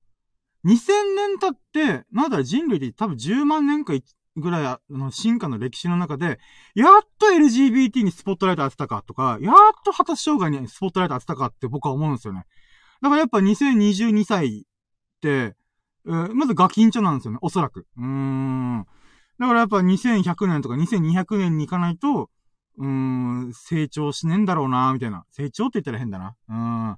[0.65, 3.95] 2000年経って、なんだ人類で多分10万年か
[4.37, 6.39] ぐらいの進化の歴史の中で、
[6.75, 12.45] やっと LGBT にスポットライト当てたかとか、やっと発達障害にスポットライト当てたかって僕は思うんですよね。
[13.01, 14.63] だからやっぱ2022歳っ
[15.21, 15.55] て、
[16.07, 17.87] え、まずガキンチョなんですよね、おそらく。
[17.97, 18.87] うーん。
[19.39, 22.31] だからやっぱ2100年とか2200年に行かないと、
[22.79, 25.25] うーん、成長しねえんだろうな、みたいな。
[25.31, 26.35] 成長って言ったら変だな。
[26.49, 26.97] うん。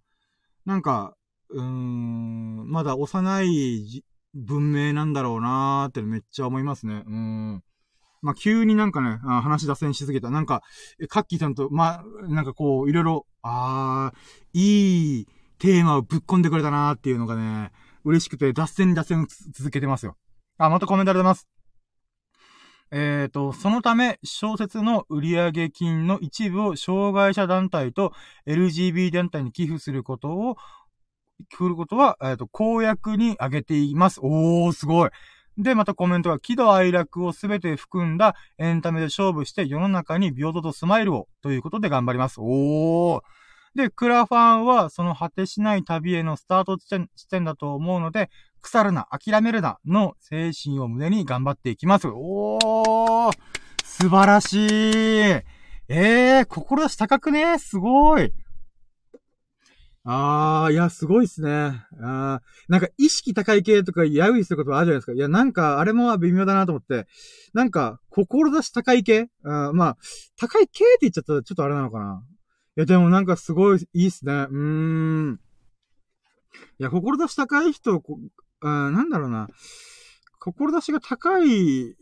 [0.64, 1.14] なんか、
[1.50, 7.02] うーん、まだ幼い文明なんだろうなーってめっちゃ思いますね。
[7.06, 7.62] うん。
[8.22, 10.30] まあ、急になんかね、あ話脱線しすぎた。
[10.30, 10.62] なんか、
[11.08, 15.26] カッキーさんと、まあ、なんかこう、いろいろ、あー、いい
[15.58, 17.72] テーマをぶっ込んでくれたなーっていうのがね、
[18.04, 20.16] 嬉しくて、脱線脱線続けてますよ。
[20.58, 21.48] あ、またコメントありがとうございます。
[22.94, 28.12] えっ、ー、と、そのため、小説の売上金の一部を障害者団体と
[28.46, 30.56] LGB 団体に寄付することを、
[31.50, 34.20] 来ることは、えっ、ー、と、公約に挙げています。
[34.22, 35.10] おー、すごい。
[35.56, 42.40] で、またコメントが、喜怒哀楽をすべて含んだエンタメで勝負して世の中に平等とスマイルをということで頑張ります。
[42.40, 43.20] おー。
[43.74, 48.30] で、クラファンはその果てしない旅へのスタート地点地点だと思うので、
[48.61, 52.06] 腐るな、諦めるな、の精神を胸に頑張っていきます。
[52.08, 53.32] おー
[53.85, 55.44] 素晴らしいえ
[55.88, 57.58] えー、志高くね？
[57.58, 58.32] すごい
[60.04, 61.50] あー、いや、すごいっすね。
[62.00, 65.12] あー、なんか意識高い系とかやうすることあるじゃないですか。
[65.12, 67.06] いや、なんか、あれも微妙だなと思って。
[67.54, 69.28] なんか、志高い系？
[69.44, 69.96] あまあ、
[70.37, 72.22] 高い系って言っちゃったらちょっとあれなのかな。
[72.76, 74.32] いや、でもなんかすごいいいっすね。
[74.32, 74.56] うー
[75.32, 75.40] ん。
[76.78, 78.02] いや、志高い人、
[78.61, 79.48] あなんだろうな。
[80.38, 81.94] 志が高い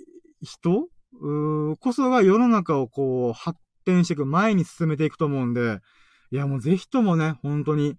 [0.42, 0.88] 人？
[1.22, 5.80] うこそが世の中をこう、発展していく、前に進めていくと思うんで、
[6.30, 7.96] いや、もうぜひともね、本当に、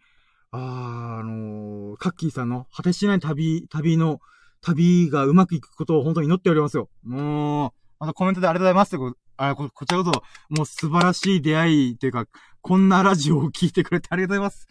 [0.52, 4.20] ああのー、カッキーさんの果てしない旅、旅の、
[4.62, 6.90] 旅がうまくいくことを本当に祈っておりますよ。
[7.04, 12.26] もう、またコメントでありがとうございますってあこ、こちらこそ、もう素晴らしい出会いというか、
[12.62, 14.68] こんなラジオを聞いてくれてありがとうございます。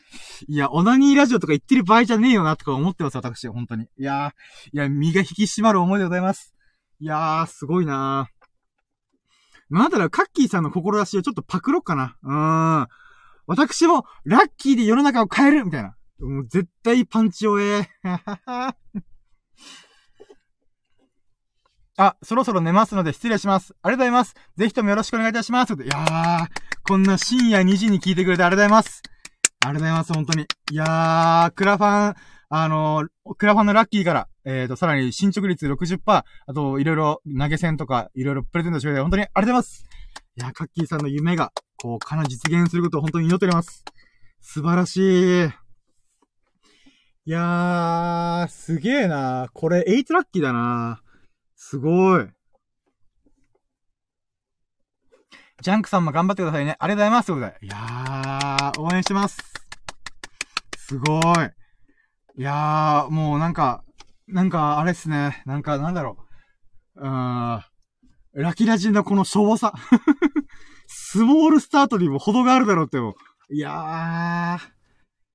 [0.46, 3.84] いや、オナニーラジオとか言ってる場合じゃねえよな、とか思ってます、私、本当に。
[3.98, 6.54] いやー、いや、身が引き締まる思いでございます。
[7.00, 9.74] いやー、すごいなー。
[9.74, 12.16] なんだろう、カッキーさんの志をちょっとパクろっかな。
[12.22, 12.88] うーん。
[13.46, 15.96] 私も、ラッキーで世の中を変えるみたいな。
[16.20, 18.74] もう絶対パンチをえー。
[22.02, 23.74] あ、そろそろ寝ますので失礼します。
[23.82, 24.34] ありがとうございます。
[24.56, 25.74] ぜひともよろしくお願いいたします。
[25.74, 26.46] いやー、
[26.88, 29.02] こんな深夜2時に聞いてくれてありがとうございます。
[29.66, 30.46] ありがとうございます、本当に。
[30.70, 32.14] いやー、クラファン、
[32.48, 39.84] あのー、クラファンのラッキーから、えーと、さらに進捗率60%、あと、いろいろ投げ銭とか、いろいろプレゼントしてくれて、本当にありがとうございます。
[40.36, 43.84] いや、カッキーさんの夢が、こう、かな実現することを本当に祈っております。
[44.40, 45.50] 素晴らしい。
[47.26, 51.09] いやー、すげえなーこれ、8ラッキーだなー
[51.62, 52.26] すごい。
[55.60, 56.74] ジャンクさんも頑張ってくださいね。
[56.80, 57.26] ありがとうございます。
[57.26, 57.66] ということで。
[57.66, 59.38] いやー、応援してます。
[60.78, 62.40] すごい。
[62.40, 63.84] いやー、もうなんか、
[64.26, 65.42] なんか、あれっすね。
[65.44, 66.16] なんか、なんだろ
[66.96, 67.00] う。
[67.02, 67.64] うーん。
[68.32, 69.74] ラキラジのこのしょぼさ。
[70.88, 73.14] スモールスタートにも程があるだろうっても。
[73.50, 74.60] いやー、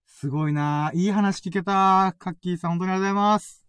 [0.07, 2.15] すごいないい話聞けた。
[2.17, 3.64] カッキーさん、本当にありがとうございます。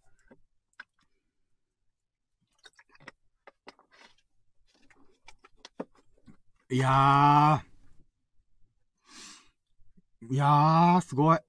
[6.69, 10.33] いやー。
[10.33, 11.39] いやー、すごい。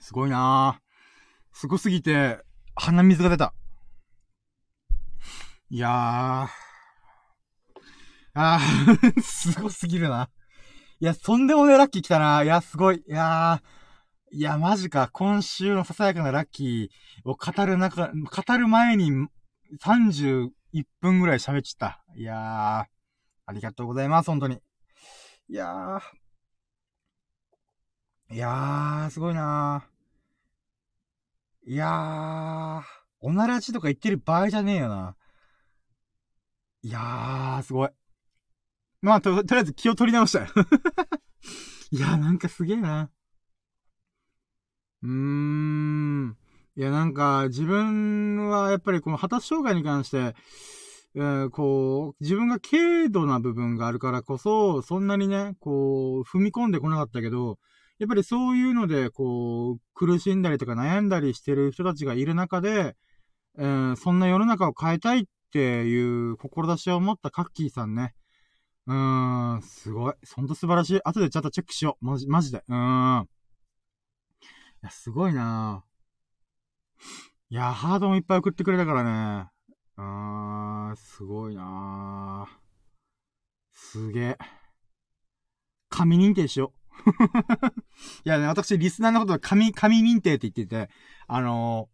[0.00, 1.58] すごいなー。
[1.58, 2.38] すごすぎて、
[2.74, 3.52] 鼻水が出た。
[5.68, 6.48] いやー。
[8.34, 10.30] あー すごすぎるな。
[11.00, 12.42] いや、とんでもねラッキー来たな。
[12.42, 13.04] いや、すごい。
[13.06, 14.36] いやー。
[14.36, 15.10] いや、マジか。
[15.12, 19.10] 今週のささやかなラッキーを語る中、語る前に
[19.78, 20.50] 31
[21.02, 22.04] 分ぐらい喋っちゃった。
[22.16, 22.91] いやー。
[23.52, 24.62] ありがとうございます、本当に。
[25.48, 28.34] いやー。
[28.34, 31.70] いやー、すごいなー。
[31.70, 32.82] いやー、
[33.20, 35.16] おならちとか言ってる場合じゃねえよな。
[36.82, 37.90] いやー、すごい。
[39.02, 40.46] まあ、と、とりあえず気を取り直したよ。
[41.92, 43.10] いやー、なんかすげえな。
[45.02, 46.36] うーん。
[46.74, 50.34] いや、なんか、自分はやっぱりこの発達障害に関して、
[51.14, 57.58] えー、こう、自分が軽度な部分があるからこそ、そんなにね、こう、踏み込んでこなかったけど、
[57.98, 62.96] やっぱりそういうので、こう、苦しんだりとか悩んだりしてる人たちがいる中で、
[63.58, 68.14] えー、そんな世の中を変えたいっていう志を持ったカッキーさんね。
[68.86, 70.14] うーん、すごい。
[70.34, 71.00] ほんと素晴らしい。
[71.04, 72.04] 後でちゃんとチェックしよう。
[72.04, 72.64] マジ、マジで。
[72.66, 73.24] うーん。
[73.24, 73.26] い
[74.82, 75.92] や、すごいなぁ
[77.50, 79.50] いや、ハードもいっぱい送ってくれたからね。
[79.96, 82.62] あー、すごいなー。
[83.72, 84.38] すげえ。
[85.88, 86.72] 神認定しよ
[87.06, 87.10] う。
[88.24, 90.90] いやね、私、リスナーのことは神、神認定って言ってて、
[91.26, 91.88] あの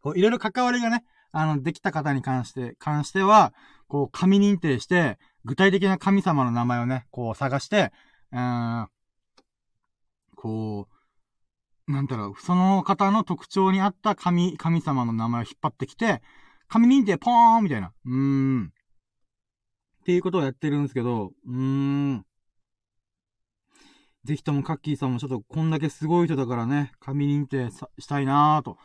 [0.00, 3.54] ー、こう、いろいろ関わりがね、あの、できた方に関して、関しては、
[3.88, 7.92] こう、神認定して、具体的な神様の名前をね、こう探して、
[8.32, 8.88] うーん、
[10.36, 10.88] こ
[11.88, 16.22] う、なんだろう、その方の特徴に合った神、神様の名前を引っ張ってきて、
[16.74, 17.92] 紙認定ポーンみたいな。
[18.04, 18.72] うーん。
[20.00, 22.26] っていうことをやってるんですけど、うーん。
[24.24, 28.76] ぜひともカッキーさんもちょっとこんだけすごい人だからね、紙認定したいなーと。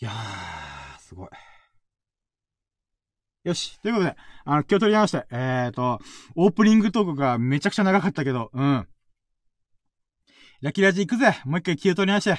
[0.00, 1.28] いやー、すごい。
[3.44, 3.80] よし。
[3.80, 6.00] ということで、あの、今日取り直して、えーと、
[6.34, 8.88] オープニングトークがめちゃくちゃ長かったけど、うん。
[10.60, 12.30] ラキラジ行くぜもう一回気を取り直して。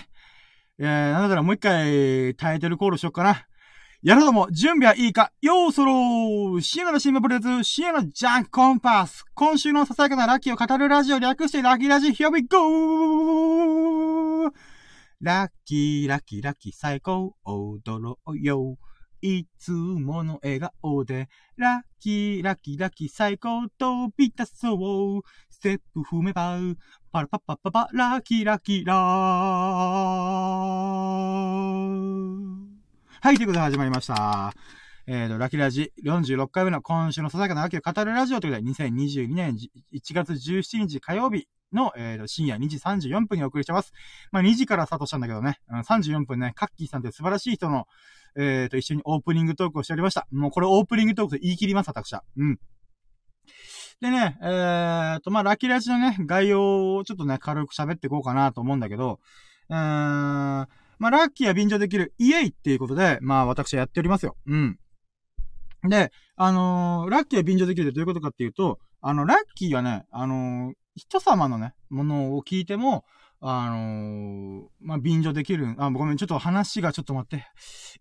[0.80, 3.48] えー、なんだったらもう一回タイトルコールしよっかな。
[4.06, 9.26] やるのも準備はいいかようそろーシエナの新聞プレゼンシエナジャンクコンパス。
[9.34, 12.58] 今週のささやかなラッキーを語るラジオ略してラッキーラジ Here we go!
[15.22, 16.08] ラッキー。
[16.08, 17.34] ラッキーラッキー最高。
[17.46, 18.78] 踊ろうよ。
[19.24, 21.28] いつもの笑顔で。
[21.58, 26.60] ラッキーラッキーラッキー最高飛び出そうステップ踏めば
[27.12, 32.35] パラパッパッパパラッキーラッキーラー。
[33.26, 34.54] はい、ということで始まりました。
[35.08, 39.58] えーと、ラキラジ46回目の今週のささやかな秋を語るラジオということで、2022年
[39.92, 43.94] 1月17日火曜日の、えーと、深夜2時34分にお送りしてます。
[44.32, 47.88] まあ、2時からスタートしたんだけどね、うん、34分ね、カッキーさんって素晴らしい人の、
[48.38, 50.28] えーと、一緒にオープニングトークをしておりました。
[50.32, 52.24] もうこれオープニングトークと言い切ります、私は。
[52.38, 52.60] うん。
[54.02, 59.20] でね、えーと、まあ、ラキラジのね、概要をちょっとね、軽く喋っていこうかなと思うんだけど、
[59.70, 60.68] うーん、
[61.00, 64.36] まあ、ラッキーは便乗できるイエイっていうことで、まあ、私はやっておりますよ。
[64.48, 64.80] うん。
[65.90, 73.04] で、あのー、ラッキーは便乗できるってどういうことかっていうと、あの、ラッキーはね、あのー、人様のね、ものを聞いても、
[73.42, 75.76] あのー、まあ、便乗できる。
[75.78, 77.46] あ、ごめん、ちょっと話がちょっと待って。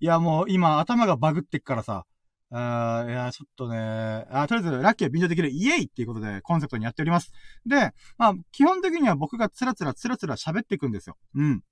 [0.01, 2.05] いや、もう今頭がバグってっからさ。
[2.51, 7.33] あいや、ちょっとね、あ、とりあえず、ラッキーは便乗できるイエイっていうことでコンセプトにやっております。
[7.67, 11.17] で、まあ、基本的には僕がつらつらつらつら喋っていくんですよ。
[11.35, 11.63] うん。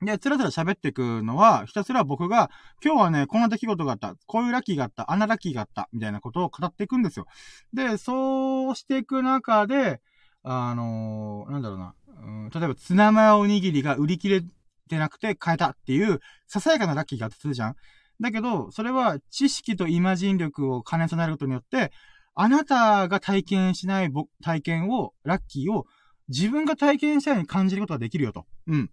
[0.00, 2.50] で、つらつら喋っていくのは、ひたすら僕が、
[2.84, 7.26] 今日はね、こんな出来事があった、こういうラッキーがあった、あんなラッキーがあった、みたいなことを語っていくんですよ。
[7.72, 10.00] で、そうしていく中で、
[10.44, 14.42] あのー、なんだろうな、うん、例えば、ツナマヨおにぎりが売り切れ
[14.88, 17.76] てなくて買えたっていう、ささやかなラッキーがあったとするじゃん。
[18.20, 21.92] だけど、それは知識とイマジン力を兼ね備えることによって、
[22.34, 25.86] あなたが体験しない体験を、ラッキーを
[26.28, 28.46] 自分が体験したように感じることができるよと。
[28.68, 28.90] うん。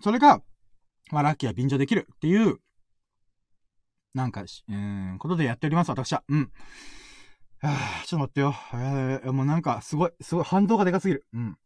[0.00, 0.42] それが、
[1.10, 2.58] まあ、ラッキーは便乗できるっていう、
[4.14, 6.24] なんか、うん、ことでやっております、私は。
[6.28, 6.50] うん。
[7.62, 8.54] はぁ、ちょっと待ってよ。
[8.74, 11.26] えー、もうなんか、すごい、すごい、反動がでかすぎる。
[11.32, 11.56] うん。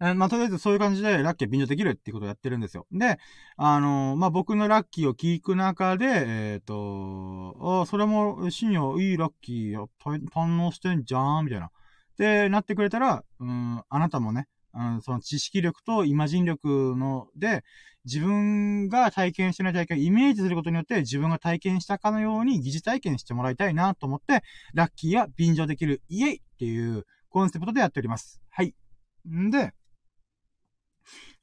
[0.00, 2.86] えー、まあ、とりあえずそういう感じでラッキーは便乗できるっていうことをやってるんですよ。
[2.92, 3.18] で、
[3.56, 11.66] あのー、まあ、僕のラッキーを聞く中で、えっ、ー、と、あ、それも、深夜いいラッキー堪能してんじゃんみたいな。
[11.66, 11.70] っ
[12.16, 17.64] てなってくれたら、うん、あなたもね、うん、その知識力とイマジン力ので、
[18.04, 24.42] 自分が体験してない体験をイメージすることによって自分が体験したかのように疑似体験してもらいたいなと思って、
[24.74, 28.40] ラッキーや便乗できるイエイっていうコンセプトでやっております。
[28.50, 28.74] はい。
[29.28, 29.72] んで、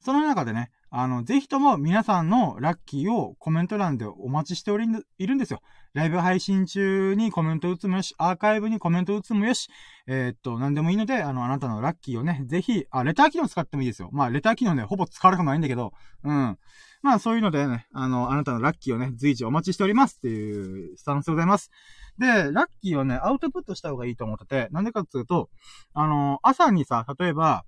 [0.00, 4.86] その中でね、あの、ぜひとも皆さんのラッキーをコメント欄でお待ちしており、
[5.18, 5.60] いるんですよ。
[5.94, 9.68] ライブ配信中にコメント打つもよし、アーカイブにコメント打つもよし、
[10.06, 14.10] えー、っと、なんでもいいので、あの、あなたのラッキーをね、ぜひ、あ、レター機能使ってもいいですよ。
[14.12, 16.58] まあ、レター機能ね、ほぼ使われることないんだけど、うん。
[17.02, 21.70] まあ、そういうのでね、あの、あなたのラッキーをね、随時お待ちしておりますっていうスタンスでございます。
[22.18, 25.48] で、ラッキーをね、アウトプットした方がいいと思ってて、なんでかっていうと、
[25.94, 27.64] あの、朝にさ、例えば、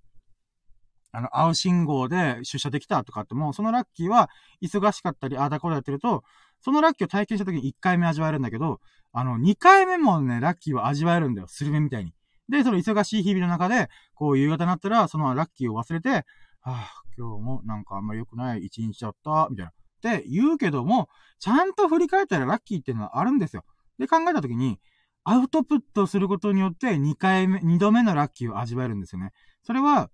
[1.13, 4.29] あの、青信号で出社できたとかっても、そのラッキーは、
[4.63, 6.23] 忙しかったり、ああだこだやってると、
[6.61, 8.81] そのラッキーを体験した時に1回目味わえるんだけど、
[9.13, 11.47] あの、2回目もね、ラッキーは味わえるんだよ。
[11.49, 12.13] スルメみたいに。
[12.49, 16.25] で、その忙しい日々の中で、こう夕方になったら、そのラッキーを忘れて、は
[16.65, 19.71] あ、今日もなんかあんまり良くない一日だった、みたいな。
[19.71, 23.65] って言うけども、ちゃんと振り返ったらラッキーっていうのはあるんですよ。
[23.99, 24.79] で、考えた時に、
[25.25, 29.33] アウトプットすることによって2回目、2度目のラッキーを味わえるんですよね。
[29.63, 30.11] それは、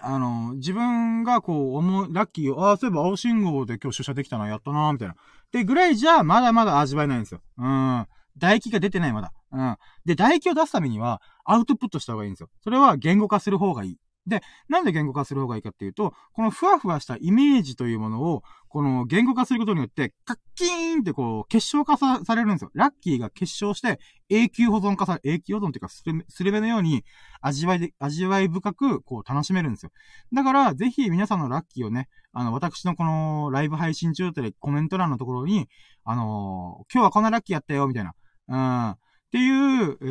[0.00, 5.14] あの、自分がこう、思う、ラッキーを、ああ、そういえば青信号で今日出社できたな、やったな、みたいな。
[5.52, 7.40] で、ぐらいじゃ、まだまだ味わえないんですよ。
[7.58, 8.06] うん。
[8.38, 9.32] 唾液が出てない、まだ。
[9.52, 9.76] うん。
[10.04, 12.50] で、唾液を出すためには、アウトプットした方がいいんですよ。
[12.62, 13.98] それは言語化する方がいい。
[14.26, 22.70] で、なんで言語化する方がいいかっていうと、このふわふわしたイメージというものを、この言語化することによって、カッキーンってこう、結晶化されるんですよ。
[22.74, 27.04] ラッキーが結晶して、永久保存化され、永久保存っていうか、スルスルメのように、
[27.40, 29.92] 味わいで、味わい深く、こう、楽しめるんですよ。
[30.32, 35.68] だから、ぜひ皆さんのラッキーをね、あの、私のこの、ライブ配信中ってコメント欄のところに、
[36.04, 38.14] あのー、今日はこんなラッキーやったよ、みたいな。
[38.48, 38.96] うん。
[39.36, 40.04] っていう、え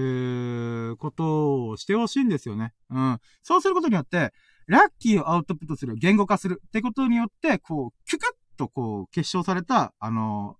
[0.91, 2.73] ー、ことをしてほしいんですよね。
[2.91, 3.19] うん。
[3.41, 4.33] そうすることによって、
[4.67, 10.57] ラッキーをアウトプットする、言語化するってことによって、こう、キュクッとこう、結晶された、あの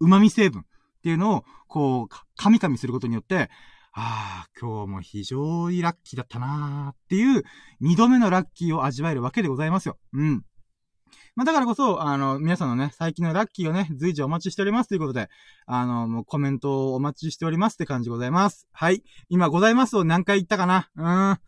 [0.00, 0.64] ー、旨味成分っ
[1.04, 3.48] ていうのを、こう、噛み噛みすることによって、
[3.92, 7.44] ああ、今日も非常にラッキーだったなーっていう、
[7.80, 9.98] 二度目のラッキーを味わえるわけでございますよ。
[10.14, 10.44] うん。
[11.34, 15.30] まあ、だからこそ、あの、皆さんのね、最近のラッキーをね、随時お待ちしておりますということで、
[15.66, 18.68] あの、もうコメントをお待ちしておりますって感じでございます。
[18.72, 19.02] はい。
[19.30, 20.90] 今、ございますを何回言ったかな？
[20.94, 21.38] うん。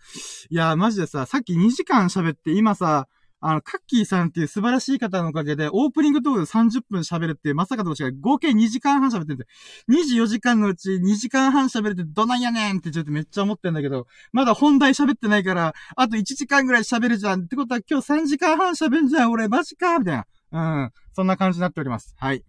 [0.48, 3.08] いや、マジでさ、さっき2時間喋って、今さ、
[3.46, 9.46] あの、カッキーさんっていう素晴らしい方のおかげで、オープニングトークで30分喋るっていう、まさかと違う、合計2時間半喋ってて、
[9.90, 17.42] 24時間のうち2時間半喋るってどないやねんってちょっとめっちゃ思ってんだけど、まだ本題喋ってないから、あと1時間ぐらい喋るじゃん。
[17.42, 20.80] ってことは今日3時間半喋んじゃん、俺、マジかみたいな。
[20.82, 20.90] うん。
[21.12, 22.14] そんな感じになっております。
[22.18, 22.42] はい。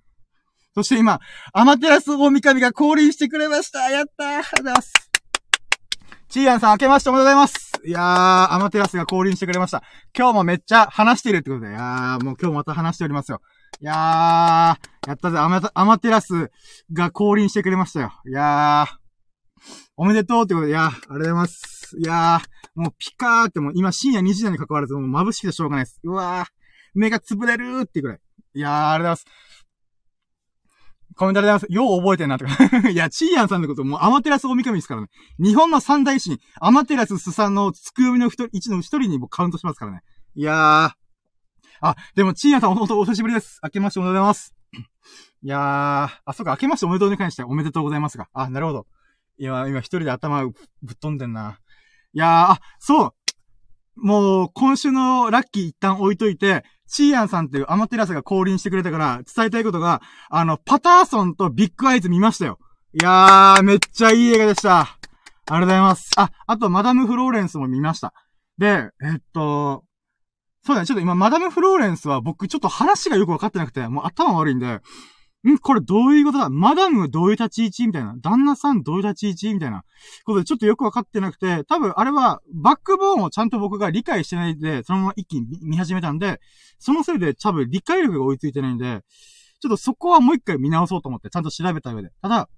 [0.75, 1.19] そして今、
[1.51, 4.93] アマテラス大神が降臨してくれましたやったーありがとうございます。
[6.29, 7.64] チーアンさん、明けましておめでとうございます。
[7.85, 9.83] いやー、アマテラスが降臨してくれました。
[10.17, 13.41] 今日もめっちゃ話してるってことで、いやー、もう今日また話しておりますよ。
[13.79, 13.95] いやー、
[15.07, 16.49] やったぜ、アマアマテラス
[16.91, 18.11] が降臨してくれましたよ。
[18.27, 18.95] いやー、
[19.97, 21.95] おめでとうってことで、いやー、ありがとうございます。
[21.99, 25.99] いやー、もうピカーってもう今深夜2時なに関わらずもう眩しくてしょうがないです。
[26.03, 26.51] うわー、
[26.95, 28.19] 目が潰れるってくらい。
[28.55, 29.44] いやー、ありがとうございます。
[31.15, 31.91] コメントありがとうございます。
[31.91, 35.07] よう覚えてんなとか いや、チーヤンさんのこと、もうアマテラス大神ですからね。
[35.39, 40.01] 日本の三大神、アマテラススサンのつくよみの一人、の一人にもカウントしますからね。
[40.35, 41.05] いやー。
[41.81, 43.59] あ、でも、チーヤンさん、お、お、お久しぶりです。
[43.63, 44.55] 明けましておめでとうございます。
[45.43, 45.59] いやー、
[46.25, 48.27] あ、そうか、明けましておめでとうに関しておめでとうございますが。
[48.33, 48.87] あ、なるほど。
[49.37, 51.59] 今、今一人で頭ぶっ飛んでんな。
[52.13, 53.13] いやー、あ、そう。
[53.95, 56.63] もう、今週のラッキー一旦置いといて、
[56.95, 62.57] シーアンさんっていうアマテラスが降臨してくれたから伝えたいことが、あの、パターソンとビッグアイズ見ましたよ。
[62.93, 64.79] いやー、めっちゃいい映画でした。
[64.79, 66.11] ありがとうございます。
[66.15, 68.13] あ、あと、マダム・フローレンスも見ました。
[68.57, 69.83] で、えっと、
[70.65, 74.79] そうだね、ちょっと今、マダム・フローレンスは僕ちょっと話がよくわかってなくて、もう頭悪いんで、
[75.53, 76.49] んこれどういうことだ？
[76.49, 78.15] マダムどういう立ち位置みたいな。
[78.17, 79.83] 旦那さんどういう立ち位置みたいな。
[80.25, 86.39] ことでちょっとよくわかってなくて、多分あれはバックボーンをちゃんと僕が理解してないで、そのまま一気に見始めたんで、
[86.79, 89.01] そのせいで多分理解力が追いついてないんで、
[89.59, 92.09] ちょっとそこはもう一回見直そうと思って、ちゃんと調べた上で。
[92.21, 92.49] ただ、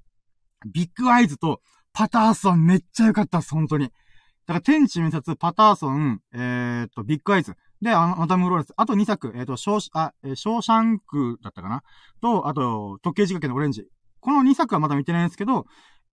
[0.74, 1.62] ビッグアイズと
[1.94, 3.86] パターソンめっちゃ良かったっす、本当に。
[3.86, 7.54] だから天地滅殺、パターソン、えー、っと、ビッグアイズ。
[7.82, 8.74] で、あの、マダム・ローレス。
[8.76, 11.84] あと2作、えっ、ー、と、ショー、あ、えー、ショーシャンクだったかな？
[12.22, 13.86] と、あと、時計仕掛けのオレンジ。
[14.20, 15.66] この2作はまだ見てないんですけど、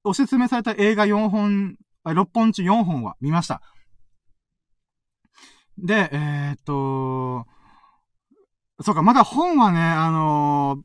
[0.05, 3.62] おすすめされた映画4本、6本中4本は見ました。
[5.79, 7.47] で、えー、っと、
[8.83, 10.83] そうか、まだ本はね、あの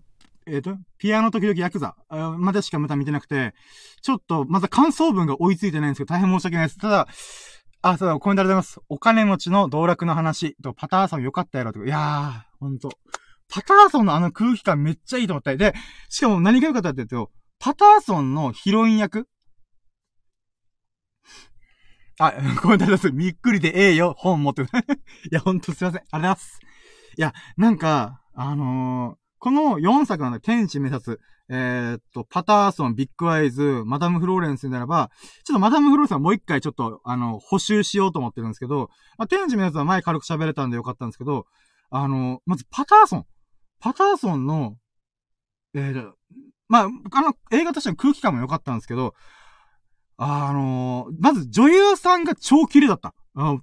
[0.47, 3.53] ー、えっ、と、ピアノ時々ヤクザ、までしかまだ見てなくて、
[4.01, 6.79] ちょっと、まだ感想文が追いついてないんですけど、大変申し訳ないです。
[6.79, 7.07] ただ、
[7.81, 8.79] あ、そうだ、コメントありがとうございます。
[8.89, 11.85] お金持ちの道楽の話と、パターソンよかったやろとか。
[11.85, 12.89] いやー、ほんと。
[13.49, 15.55] パターソンのあの空気感めっちゃいいと思った。
[15.55, 15.73] で、
[16.09, 19.27] しかも何が良かったって言うと、パターソンのヒロイン役
[22.19, 23.11] あ、コメントありがとうございます。
[23.11, 24.67] みっくりでええよ、本持ってる。
[25.31, 26.01] いや、ほんとすいません。
[26.01, 26.59] ありがとうございます。
[27.17, 31.19] いや、なんか、あのー、この4作なんだ、天使目指す。
[31.51, 35.09] えー、っと、パターソン、ビッグアイズ、マダム・フローレンスならば、
[35.45, 41.45] ちょっとマダム・フローレンスはもう一回ちょっと、あの、補修しようと思ってるんですけど、まあ、天使のやつは前軽く喋れたんでよかったんですけど、
[41.89, 43.25] あの、まずパターソン。
[43.79, 44.75] パターソンの、
[45.73, 46.11] えー、
[46.67, 49.15] まあ、あの、映画としての空気感も良かったんですけど、
[50.17, 53.15] あの、まず女優さんが超綺麗だった。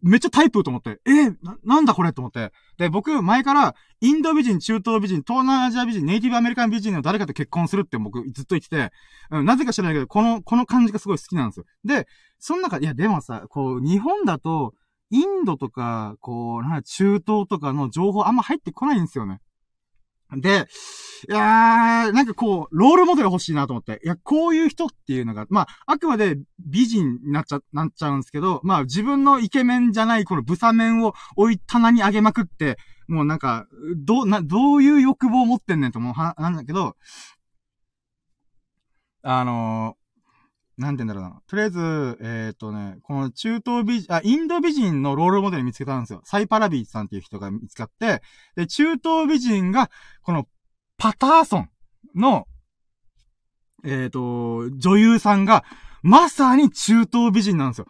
[0.03, 2.53] めっちゃタイプと思って、え、な、なんだこれと思って。
[2.79, 8.91] で、僕、前から、インド美人、中東美人、東南アジア美人、ネイティブアメリカン美人の誰かと結婚するって僕ずっと言ってて、
[9.31, 11.67] うん、なぜか知らないけど、この、この感じがすごい好きなんですよ。
[11.85, 12.07] で、
[12.39, 14.73] その中、いや、でもさ、こう、日本だと、
[15.11, 19.41] インドとか、こう、なん中東とかの情報あんま入ってこないんですよね。
[20.33, 20.67] で、
[21.29, 24.01] いやー、なんかこう、ロールモデル欲しいなと思って。
[24.05, 33.67] いや、こういう人っていうのが、まあ、あくまで美人になっちゃ、なっちゃうんですけど、まあ、自分のイケメンじゃない、このブサメンを置い棚に上げまくって、もうなんか、
[33.97, 36.97] どう、な、どういう欲望を持ってんねんと思うは、なんだけど、
[39.23, 39.97] あの
[40.79, 41.41] なんて言うんだろうな。
[41.47, 41.79] とりあえず、
[42.21, 46.21] えー、っとね、この中東美人、あ、インド美人のロールモデル見つけたんですよ。
[46.25, 48.23] サイパラビーさんっていう人が見つかって、
[48.57, 49.91] で、中東美人が、
[50.23, 50.47] この、
[50.99, 51.71] パターソン
[52.15, 52.47] の、
[53.85, 55.65] えー、っと、女優さんが、
[56.03, 57.87] まさに中東美人なんですよ。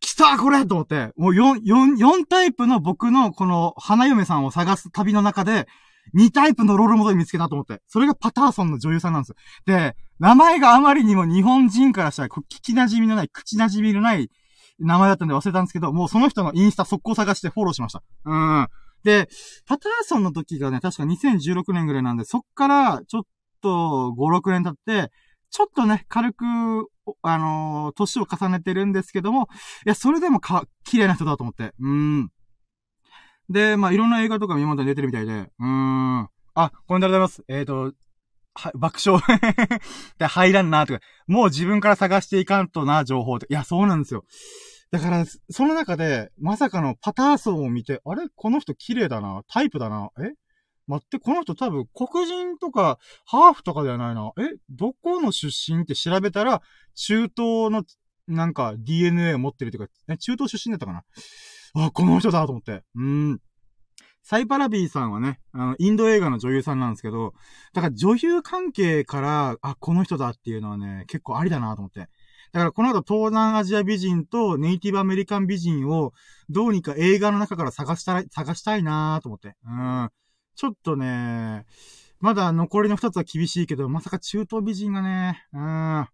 [0.00, 5.68] 来たこれと思って、もう4、4、4タイプの僕のこの花嫁さんを探す旅の中で、
[6.14, 7.80] 2タイプのロールモデル見つけたと思って。
[7.86, 9.34] それがパターソンの女優さんなんです。
[9.66, 14.30] で、名前があまりにも日本人からしたら、聞き馴染みのない、口馴染みのない
[14.78, 18.02] 名前だったんで忘れたんですけど、もうその人のインスタ速攻探してフォローしました。
[18.24, 18.68] うん。
[19.04, 19.28] で、
[19.66, 23.22] パターソンの時がね、確か2016年ぐらいなんで、そっからちょっ
[23.62, 25.12] と5、6年経って、
[25.50, 26.44] ちょっとね、軽く、
[27.22, 29.48] あのー、年を重ねてるんですけども、
[29.84, 31.72] いや、それでもか、綺麗な人だと思って。
[31.80, 32.30] うん。
[33.50, 36.28] で、まあ、いろんな映画とか今まで出てるみたいで、うーん。
[36.54, 37.44] あ、コメントありがとうございます。
[37.48, 37.94] えっ、ー、と、
[38.54, 39.20] は、爆笑。
[40.18, 43.46] で、入らんな、とか、もう自分から探していかんとな、情報って。
[43.50, 44.24] いや、そうなんですよ。
[44.90, 48.28] だから、その中で、まさかのパターソンを見て、あれ？
[48.34, 50.32] この人綺麗だな、タイプだな、え？
[50.86, 54.32] 待って、この人多分黒人とかハーフとかではないな。
[54.38, 54.58] え？
[54.68, 55.82] どこの出身？
[55.82, 56.62] って調べたら、
[56.94, 57.84] 中東の
[58.26, 60.16] なんか DNA を持ってるというか、え？
[60.16, 61.04] 中東出身だったかな。
[61.74, 62.82] あ、この人だと思って。
[62.94, 63.40] うん。
[64.22, 67.34] サイパラビーさんはね、あの、インド映画の女優さんなんですけど、
[67.72, 72.08] だから女優関係から、あ、この人だっていうのはね、結構ありだなと思って。
[72.52, 76.12] だからこの後東南アジア美人とネイティブアメリカン美人を
[76.48, 79.56] どうにか映画の中から探したい、探したいなと思って。
[79.64, 80.10] うん。
[80.56, 81.64] ちょっとね、
[82.18, 86.06] まだ残りの二つは厳しいけど、まさか中東美人がね、うん。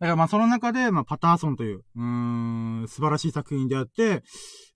[0.00, 4.22] だからまあその中で、まあパターソンという、うん、素晴らしい作品であって、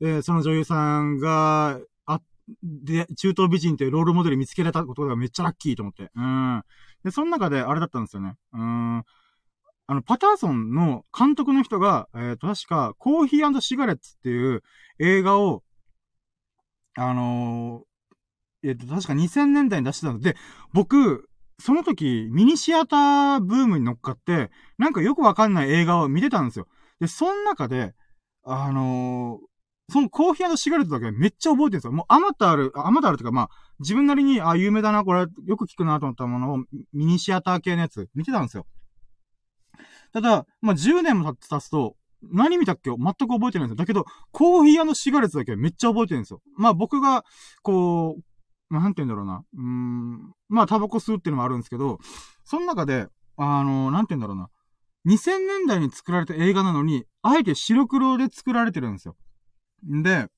[0.00, 2.20] えー、その女優さんが、あ、
[2.62, 6.10] で、中東美人というロールモデル見つけられたことがめっちゃラッキーと思って。
[6.14, 6.62] うん。
[7.04, 8.34] で、その中であれだったんですよね。
[8.52, 9.04] うん。
[9.86, 14.62] あの、パターソンの監督の人が、えっ、ー、と、確か、コーヒーシガレッツっていう
[14.98, 15.62] 映画を、
[16.96, 20.36] あのー、えっ、ー、と、確か2000年代に出してたので、
[20.72, 21.28] 僕、
[21.62, 26.66] その時、ミニシアターブームに乗っかって、なんかよくわかんない映画を見てたんですよ。
[26.98, 27.94] で、その中で、
[28.42, 31.92] あのー、そのコーヒー屋のシガレットだけめっちゃ覚えてるんですよ。
[31.92, 33.48] もうあまたある、あまたあるとか、まあ、
[33.78, 36.58] 自分なりに、あ、有名だな、これ、よく聞くなと思ったものを、
[36.92, 38.66] ミニシアター系のやつ、見てたんですよ。
[40.12, 43.74] ただ、まあ、10年も経って経つと、何見たっけ全く覚えてないんですよ。
[43.76, 46.42] だけど、コーヒー屋のシガレットだけめっちゃ覚えてるんですよ。
[46.56, 47.24] まあ僕が、
[47.62, 48.22] こう、
[48.80, 49.44] なんて言うんだろうな。
[49.54, 50.32] うーん。
[50.48, 51.98] まあタバコ吸うっていうのもあるんですけど、
[52.44, 53.06] その中で、
[53.36, 54.48] あの、なんて言うんだろうな。
[55.06, 59.16] 2000年代に作られた映画なのに、あえて白黒で作られてるんですよ。
[59.90, 60.28] んで、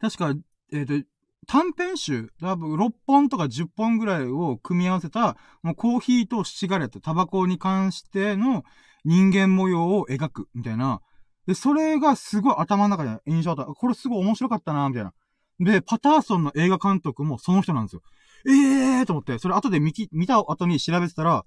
[0.00, 0.34] 確か、
[0.72, 1.08] えっ、ー、と、
[1.46, 8.64] 短編集、多分6本とか10本ぐらいを組み合わせた、もうコーヒーとシガレット、タバコに関しての
[9.04, 11.00] 人間模様を描く、みたいな。
[11.46, 13.64] で、それがすごい頭の中で印象あった。
[13.64, 15.12] これすごい面白かったな、みたいな。
[15.60, 18.02] で、パターソンの映画監督もその人なんですよ。
[18.48, 21.44] ええーと思って、それ後で見き、見た後に調べてたら、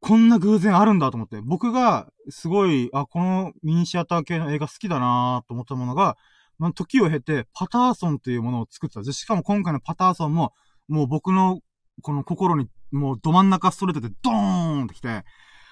[0.00, 6.16] こんな偶然あるんだと思って、僕がすごい、あ、このミニシアター系の映画好きだなと思ったものが、
[6.58, 9.12] まあ、時を経て、パターソンというものを作ってた。
[9.12, 10.52] しかも今回のパターソンも、
[10.88, 11.60] もう僕の、
[12.02, 15.24] この心に、もうど真ん中ストレートでドーンってきて、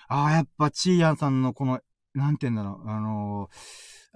[0.09, 1.81] ああ、やっぱチーヤンさんのこの、
[2.15, 3.57] なんて言うんだろう、あのー、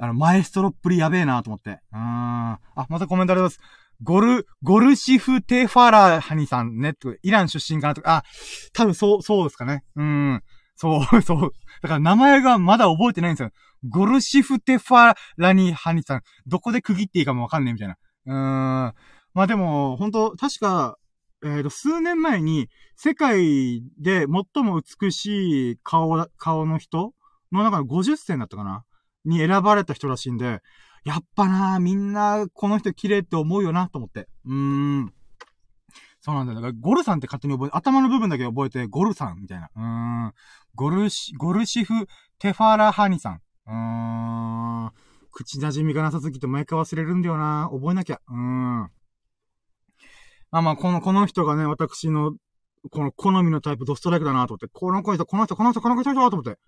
[0.01, 1.81] あの、マエストロっぷりやべえなと思って。
[1.93, 1.99] うん。
[1.99, 3.61] あ、またコメントあります。
[4.03, 8.25] ゴル、ゴルシフ・テファラハニさんね、イラン出身かなとか、あ、
[8.73, 9.85] 多分そう、そうですかね。
[9.97, 10.43] うん。
[10.75, 11.53] そう、 そう。
[11.83, 13.51] だから名前がまだ覚えてないんですよ。
[13.91, 16.23] ゴルシフ・テファラニハニさん。
[16.47, 17.97] どこで区切っていいかもわかんねえみたいな。
[18.27, 18.95] うーん。
[19.35, 20.97] まあでも、本当確か、
[21.45, 27.13] えっ、ー、と、数年前に、世界で最も美しい顔、顔の人
[27.53, 28.85] の中の50選だったかな
[29.25, 30.61] に選ばれた人らしいんで、
[31.05, 34.29] やっぱなみんな、この人綺麗って思うよなと思って。
[34.45, 35.15] うーん。
[36.21, 36.61] そうなんだよ。
[36.61, 39.71] だから、ゴルさんって勝手に覚えて、頭の部分だけ覚えて、ゴルさんみたいな。
[39.75, 39.83] うー
[40.29, 40.33] ん。
[40.75, 42.07] ゴルシ、ゴルシフ・
[42.39, 43.41] テファラハニさん。
[43.67, 44.91] うーん。
[45.33, 48.21] 口馴染みがなさすぎて毎回忘れるんだよな覚えなきゃ。
[48.29, 48.91] うーん。
[50.51, 52.35] まあまあ、この、この人がね、私の、
[52.91, 56.61] この好みのタイプドストライクだなと思って、この人、この人、この人、この人、この人、と思って。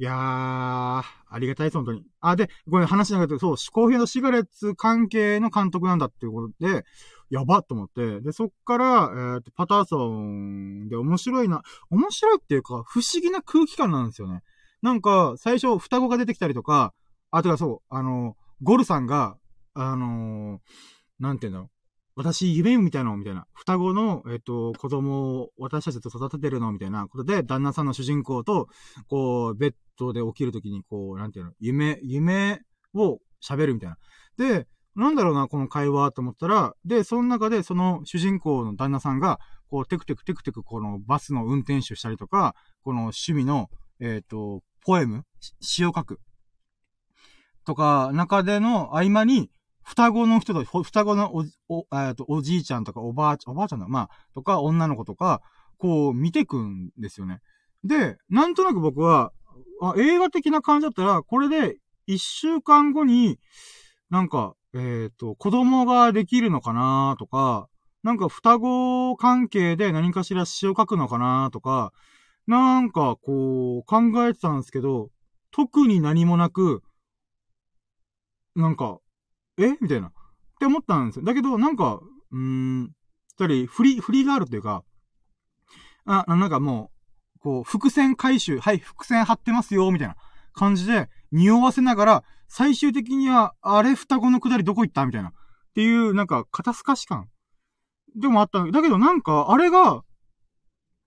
[0.00, 1.04] いやー、あ
[1.38, 2.06] りがたいです、本当に。
[2.22, 6.86] あ、で、これ話しながらそう、コーヒーのシガレッツ関係の監督なんだっていうことで、
[7.28, 14.40] やばっと思って、で、そっから、えー、パターソンで面白いな、面白いっていうか、不思議な空気感なんですよね。
[14.80, 16.94] なんか、最初、双子が出てきたりとか、
[17.30, 19.36] あ、てかそう、あの、ゴルさんが、
[19.74, 21.68] あのー、なんていうの
[22.20, 23.46] 私、夢みたいなのみたいな。
[23.54, 28.68] 双子の、えっ、と、子供を私たちと育ててるのみたいなことで、旦那さんの主人公と、
[29.08, 32.60] こう、ベッドで起きるときに、こう、なんていうの、夢、夢
[32.94, 33.96] を喋るみたいな。
[34.36, 39.40] で、なんだろうな、この会話と思ったら、で、その中で、その主人公の旦那さんが、
[39.70, 45.24] こう、テクテクテクテク、このバスの運転手したりとか、この趣味の、えっ、と、ポエム
[45.60, 46.20] 詩を書く。
[47.64, 49.50] とか、中での合間に、
[49.82, 55.40] 双子の人と、双子のお、お、と、おじいちゃんとかおばあちゃん、おばあちゃんだ、まあ、とか、女の子とか、
[55.78, 57.40] こう、見てくんですよね。
[57.84, 59.32] で、なんとなく僕は、
[59.80, 61.76] あ、映画的な感じだったら、これで、
[62.06, 63.38] 一週間後に、
[64.10, 67.68] なんか、えっ、ー、と、子供ができるのかなとか、
[68.02, 71.92] なんか双子関係で何かしら詩を書くのかなとか、
[72.46, 75.10] なんかこう考えてたんですけど、
[75.50, 76.82] 特に何もなく、
[78.56, 78.98] なんか、
[79.64, 79.78] え？
[79.80, 80.08] みたいな。
[80.08, 80.12] っ
[80.60, 81.24] て思ったんですよ。
[81.24, 82.00] だけど、なんか、
[82.32, 82.92] うーん、
[83.38, 84.84] 二人、振り、振りがあるっていうか、
[86.04, 86.90] あ、なんかも
[87.36, 90.16] う、こう、伏線回収、はい、伏線張ってますよ、みたいな
[90.52, 95.06] 感じで、匂わせながら、最終的には、あれ双子のくだりどこ行った？
[95.06, 95.28] みたいな。
[95.28, 95.32] っ
[95.74, 97.28] ていう、なんか、肩透かし感。
[98.16, 100.02] でもあっただけどなんか、あれが、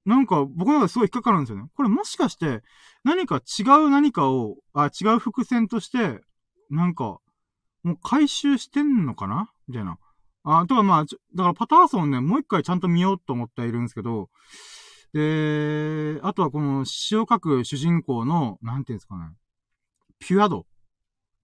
[0.06, 1.70] なんか、僕はすごい引っかかるんですよね。
[1.76, 2.62] これもしかして、
[3.04, 6.22] 何か違う何かを、あ、違う伏線として、
[6.70, 7.20] なんか、
[7.84, 9.52] もう回収してんのかな？
[9.68, 9.98] みたいな。
[10.46, 14.30] あ、とはまあ、だからパターソンね、もう一回ちゃんと見ようと思っているんですけど、
[15.14, 19.26] で、あとはこの詩を書く主人公の、なんていうんですかね。
[20.20, 20.66] ピュア度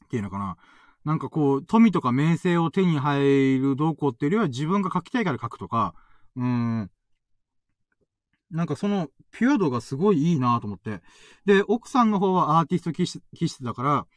[0.05, 0.57] っていうのかな。
[1.05, 5.93] なんかこう、富とか名声を手に入る動向っていうよりは自分が書きたいから書くとか、
[6.35, 6.91] うーん。
[8.51, 11.01] なんかその、ピュア度がすごいいいなと思って。
[11.45, 13.05] で、奥さんの方はアーティスト気
[13.47, 14.07] 質だから、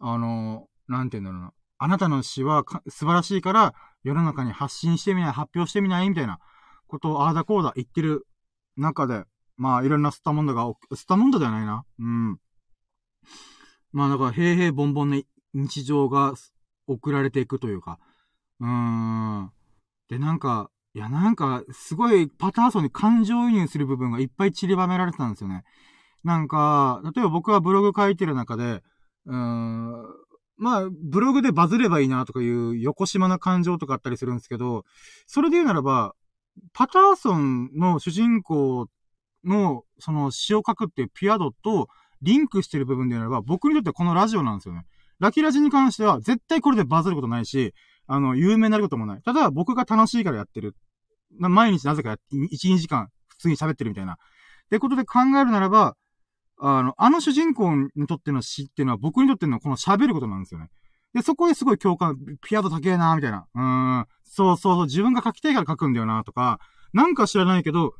[0.00, 1.52] あの、なんて言うんだろうな。
[1.84, 3.74] あなたの詩は素晴らしいから、
[4.04, 6.38] 世の中に発信してみない、発表してみないみたいな
[6.88, 8.26] ことをああだこうだ言ってる
[8.78, 9.24] 中で、
[9.58, 11.84] まあ、いろんなスタモンドが、スタモンドではないな。
[11.98, 12.38] うん。
[13.92, 15.22] まあ、だから、平々凡々な
[15.52, 16.32] 日常が
[16.86, 17.98] 送られていくというか。
[18.60, 19.52] うーん。
[20.08, 25.64] で、なんか、いや、なんか、すごいパターソンに感情移入する部分がいっぱい散りばめられてたんですよね。
[26.22, 28.82] なんか、例えば僕がブログ書いてる中で、
[29.26, 30.23] うん、
[30.56, 34.84] まあ、ブログでバズればいいなとかいう横島な感情とかあったりするんですけど、
[35.26, 36.14] それで言うならば、
[36.72, 38.86] パターソンの主人公
[39.44, 41.88] の、その詩を書くっていうピアドと、
[42.22, 44.86] リンクしてる部分であれば、僕にとってこのラジオなんですよね。
[45.20, 47.74] ラキラジに関しては、絶対これでバズることないし、
[48.06, 49.22] あの、有名になることもない。
[49.22, 50.74] ただ、僕が楽しいからやってる。
[51.38, 54.14] 毎日なぜか1、2時間、普通に喋ってるみたいな。
[54.14, 54.16] っ
[54.70, 55.96] てことで考えるならば、
[56.58, 60.68] あの、あの主人公にとっての詩っていうのは僕にとってのこの喋ることなんですよね。
[61.14, 63.46] で、そこですごい共感、ピアノ高えなみたいな。
[63.54, 64.06] うーん。
[64.24, 66.58] そうそうそう、自分が書きたいから書くんだよなとか、
[66.92, 67.94] なんか知らないけど、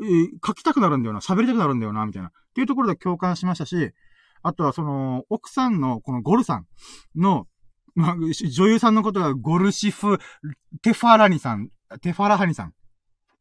[0.00, 2.28] えー、書きたくなるんだよな、喋りたくなるんだよなみたいな。
[2.28, 3.92] っていうところで共感しましたし、
[4.42, 6.66] あとはその、奥さんの、このゴルさん
[7.16, 7.46] の、
[7.94, 10.18] まあ、女優さんのことがゴルシフ・
[10.82, 11.70] テファラニさん、
[12.02, 12.72] テファラハニさん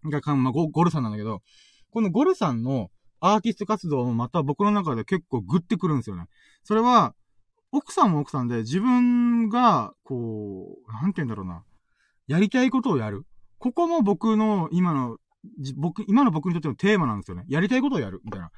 [0.10, 1.42] が、まあ、ゴルさんなんだけど、
[1.92, 2.90] このゴルさんの
[3.20, 6.26] アーティスト活動もまた僕の中で結構グってくるんですよね。
[6.64, 7.16] それは、
[7.72, 11.64] 奥さんも奥さんで自分が、こう、なんて言うんだろうな。
[12.28, 13.26] やりたいことをやる。
[13.60, 15.18] ここも僕の今の、
[15.76, 17.46] 僕、今の僕にとってのテーマなんですよね。
[17.48, 18.22] やりたいことをやる。
[18.24, 18.52] みたいな。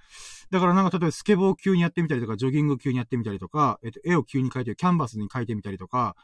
[0.51, 6.15] だからなんか例えばスケボー急にやってみたりとか、ジョギング急にやってみたりとか、えっと、絵を急に描いて、キャンバスに描いてみたりとか、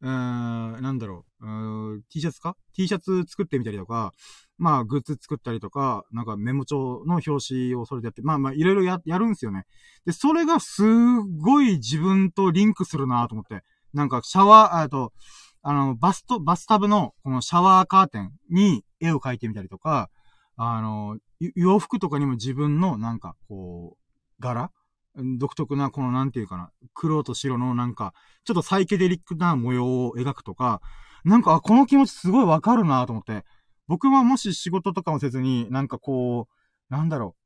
[0.00, 4.12] うーん、なんだろう、うーん T シャツか ?T シャツ作ってみたりとか、
[4.62, 9.64] まあ、グッズ作ったりとか、なんかメモ帳の表紙をそれでやって、まあまあ、いろいろや、やるんですよね。
[10.06, 13.64] で、それがすごい自分とリンクするなと思って。
[13.92, 15.12] なんか、シャワー、あと、
[15.62, 20.10] あの、バスト、バスタブの、このシャワーカーテンに絵を描いてみたりとか、
[20.56, 21.18] あの、
[21.56, 24.70] 洋服とかにも自分の、なんか、こう、柄
[25.16, 30.80] 独特な、この、なんていうかな、黒と白のなんか、ちょっとサイケデリックな模様を描くとか、
[31.24, 33.44] なんか、この気持ちすごいわかるなと思って。
[33.88, 37.42] 僕はもし仕事とかもせずに、なんかこう、なんだろう。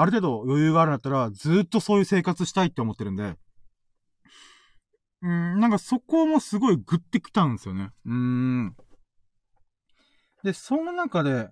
[0.00, 3.34] ある程度余裕があるんだったら、ずっとそういう生活したいって思ってるんで、
[5.22, 7.90] うん、なんかそこもすごいグってきたんですよね。
[8.06, 8.76] うーん。
[10.44, 11.48] で、その中で、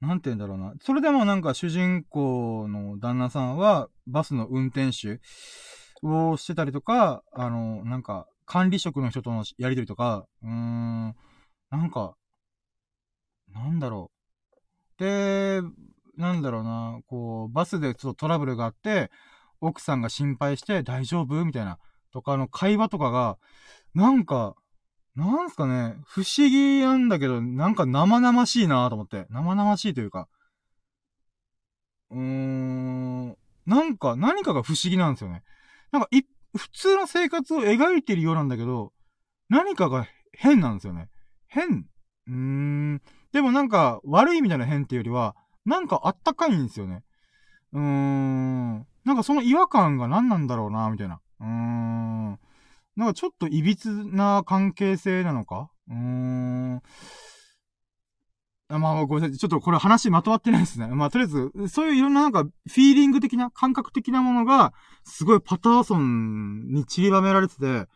[0.00, 0.74] なんて言うんだろうな。
[0.82, 5.20] それでもなんか主人公の旦那さんは、バスの運転手
[6.02, 11.14] をしてたりとか、あの、なんか、管理職の人とのやりとりとか、うーん、
[11.70, 12.16] なんか、
[13.52, 14.10] なんだろ
[14.98, 15.02] う。
[15.02, 15.60] で、
[16.16, 19.10] なんだろうな、こう、バスでちょっとトラブルがあって、
[19.60, 21.44] 奥さんが心配して大丈夫？
[21.44, 21.78] みたいな、
[22.12, 23.38] とかの会話とかが、
[23.94, 24.54] なんか、
[25.14, 29.26] なんすかね、不思議なんだけど、なんか生々しいなと思って。
[29.30, 30.28] 生々しいというか。
[32.10, 33.36] うーん、
[33.66, 35.42] なんか、何かが不思議なんですよね。
[35.90, 36.22] なんか、い、
[36.56, 38.92] 普通の生活を描いてるようなんだけど、
[39.48, 41.08] 何かが変なんですよね。
[41.48, 41.86] 変
[42.28, 43.02] うーん。
[43.32, 47.02] でもなんか、悪いみたいな変っていうよりは、なんかあったかいんですよね。
[47.72, 48.86] うーん。
[49.04, 51.20] なんかその違和感が何なんだろうな、みたいな。
[51.40, 52.38] うーん。
[52.96, 53.76] なんかちょっと歪
[54.12, 56.82] な関係性なのかうーん。
[58.70, 59.38] あまあ、ごめんなさい。
[59.38, 60.88] ちょっとこれ話まとまってないですね。
[60.88, 64.74] まあ、とりあえず、そういういろんななんか、フィーリング的な、感覚的なものが、
[65.04, 67.86] すごいパターソンに散りばめられてて、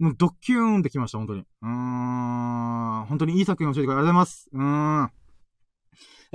[0.00, 1.40] もうドッキューンってきました、本当に。
[1.40, 3.06] うーん。
[3.06, 4.48] 本当にいい作品を教えてくれてありがとうございます。
[4.52, 5.02] うーん。
[5.04, 5.12] あ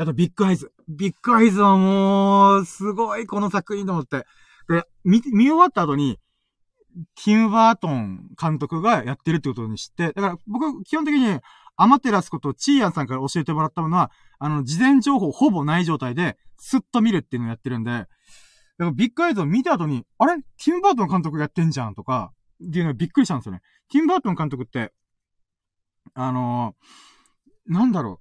[0.05, 0.71] と、ビッグアイズ。
[0.87, 4.25] ビッグアイズはもう、すごい、この作品と思って。
[4.69, 6.19] で、見、見終わった後に、
[7.23, 11.39] ティム・バートン監督がやってるってことに知って、だから僕、基本的に、
[11.75, 18.07] アマテラスことチーアンさんから教えてもらったものは、あの、事前情報ほぼない状態で、スッと見るっていうのをやってるんで、だか
[18.77, 20.37] らビッグアイズを見た後に、あれ？
[20.37, 22.31] ティム・バートン監督やってんじゃんとか、
[22.67, 23.61] っていうのがびっくりしたんですよね。
[23.91, 24.93] ティム・バートン監督って、
[26.13, 28.19] あのー、なんだろ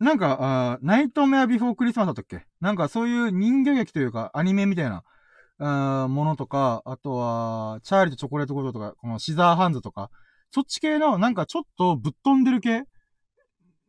[0.00, 0.04] う。
[0.04, 2.44] なんか、あナイトメアビフォークリスマスだったっけ？
[2.60, 5.04] なんかそういう人魚劇というか、アニメみたいな、
[5.58, 10.10] あものとか、あとは、チャーリーとチョコレート工場とか、このシザーハンズとか、
[10.50, 12.84] そっち系のなんかちょっとぶっ飛んでる系？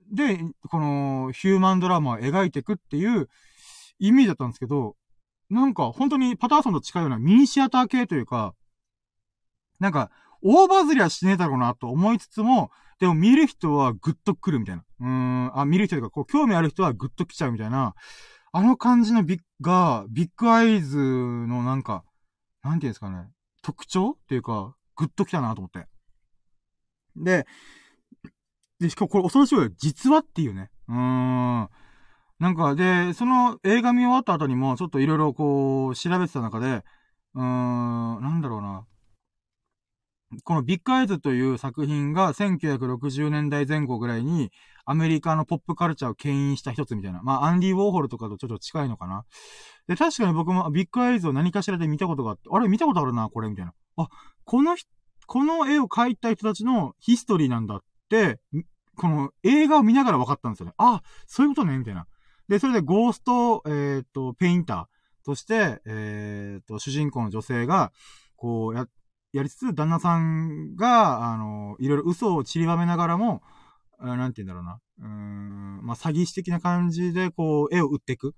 [0.10, 3.28] で、このヒューマンドラマを描いていくっていう
[4.00, 4.96] イメージだったんですけど、
[5.50, 8.54] なんか本当にパターソンと近いようなミニシアター系というか、
[9.80, 10.12] なんか、
[10.42, 14.84] オーバズりはしねえだろうなと思いつつも、でも見る人はグッと来るみたいな。
[15.00, 17.94] うーん、あ、見る人というか、こう、興味ある人はグッと来ちゃうみたいな。
[18.52, 22.04] あの感じのビッが、ビッグアイズのなんか、
[22.64, 23.28] なんていうんですかね、
[23.62, 25.88] 特徴っていうか、グッと来たなと思って。
[27.16, 27.46] で、
[28.80, 29.70] で、しかもこれ恐ろしいよ。
[29.78, 30.70] 実話っていうね。
[30.88, 31.70] うーん。
[32.40, 36.84] なんか、で、その映画見終わった後にも、ちょっといろいろこう、調べてた中で、
[37.34, 38.86] うーん、なんだろうな。
[40.44, 44.52] このビッグアイズという作品が1960年代前後ぐらいに
[44.86, 47.22] アメリカのポップカルチャーを牽引した一つみたいな。
[47.22, 49.26] まあ、アンディ・ウォーホルとかとちょっと近いのかな。
[49.88, 53.74] で、確かに僕もビッグアイズを何かしらで見たことがあって、あれ見たことあるな、これ、みたいな。
[53.98, 54.10] あ、
[54.44, 54.76] この
[55.28, 58.40] この絵を描いた人たちのヒストリーなんだって、
[58.96, 60.74] この映画を見ながら分かったんですよね。
[60.78, 62.08] あ、そういうことね、みたいな。
[62.48, 64.98] で、それでゴースト、えっ、と、ペインター。
[65.26, 67.92] として、えっ、と、主人公の女性が、
[68.38, 68.88] こう、や、
[69.38, 73.42] やりつつ、旦那さんが、あの、いろいろ嘘を散りばめながらも、
[74.00, 74.80] なんて言うんだろうな。
[75.00, 78.36] うん、まあ、詐欺師的な感じで、こう、絵を売っていく。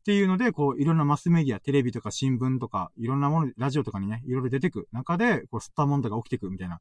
[0.00, 6.80] っていうので、こう、いろんなマスメディア、テレビとか新聞とか、いろんなもの、ラジオとかにね、いろいろ出てく中で、こう、吸ったもんとか起きてくみたいな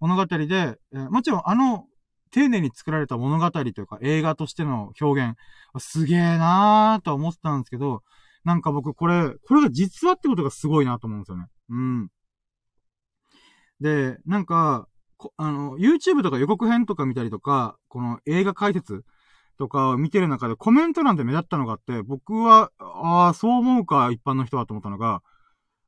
[0.00, 1.86] 物語で、えー、もちろんあの、
[2.30, 5.36] 丁寧に作られた物語というか映画としての表現、
[5.78, 8.02] すげえなーとは思ってたんですけど、
[8.44, 11.46] なんか僕これ、これが実話ってことがすごいなと思うんですよね。
[11.70, 12.08] うん。
[13.80, 14.86] で、なんか、
[15.36, 19.04] あの、YouTube とか予告編とか見たりとか、この映画解説
[19.58, 25.22] とかを見てる中でコメント欄で目立ったのがあって、僕は、ああ、そう思うか、一般の人はと思ったのが、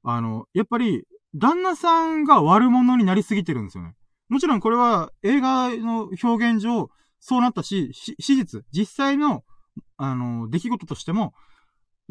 [0.02, 3.94] あの、やっぱり、旦那さんが悪者になりすぎてるんですよね。
[4.28, 6.90] もちろんこれは映画の表現上、
[7.20, 9.44] そうなったし、し、史実、実際の、
[9.96, 11.32] あの、出来事としても、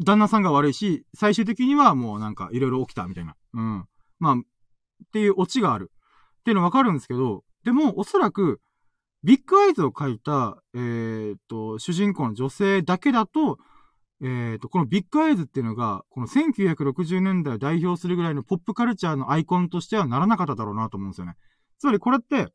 [0.04, 3.36] 旦那さんが悪いし、最終的にはもうなんかいろいろ起きたみたいな。
[3.54, 3.84] うん。
[4.18, 4.36] まあ、
[5.04, 5.90] っていうオチがある。
[6.40, 8.60] っていうのわかるんですけど、でもおそらく、
[9.22, 13.58] ビッグアイズを描いた、えー、っと、主人公の女性だけだと、
[14.20, 21.34] えー、っと、このビッグアイズっていうのが、この1960年代を代表するぐらいのポップカルチャーのアイコンとしてはならなかっただろうなと思うんですよね。
[21.78, 22.52] つまりこれって、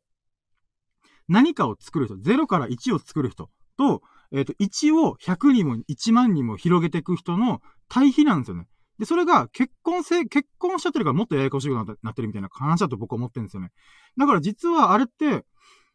[1.28, 8.66] 何かを作る人、0から1を作る人と、えっ、と、1を100にも1万にも広げていく人の対比なんですよね。
[8.98, 13.70] で、それが結婚性、結婚しちゃってるからもっとややこしくなってるみたいな話だと僕は思ってるんですよね。
[14.16, 15.44] だから実はあれって、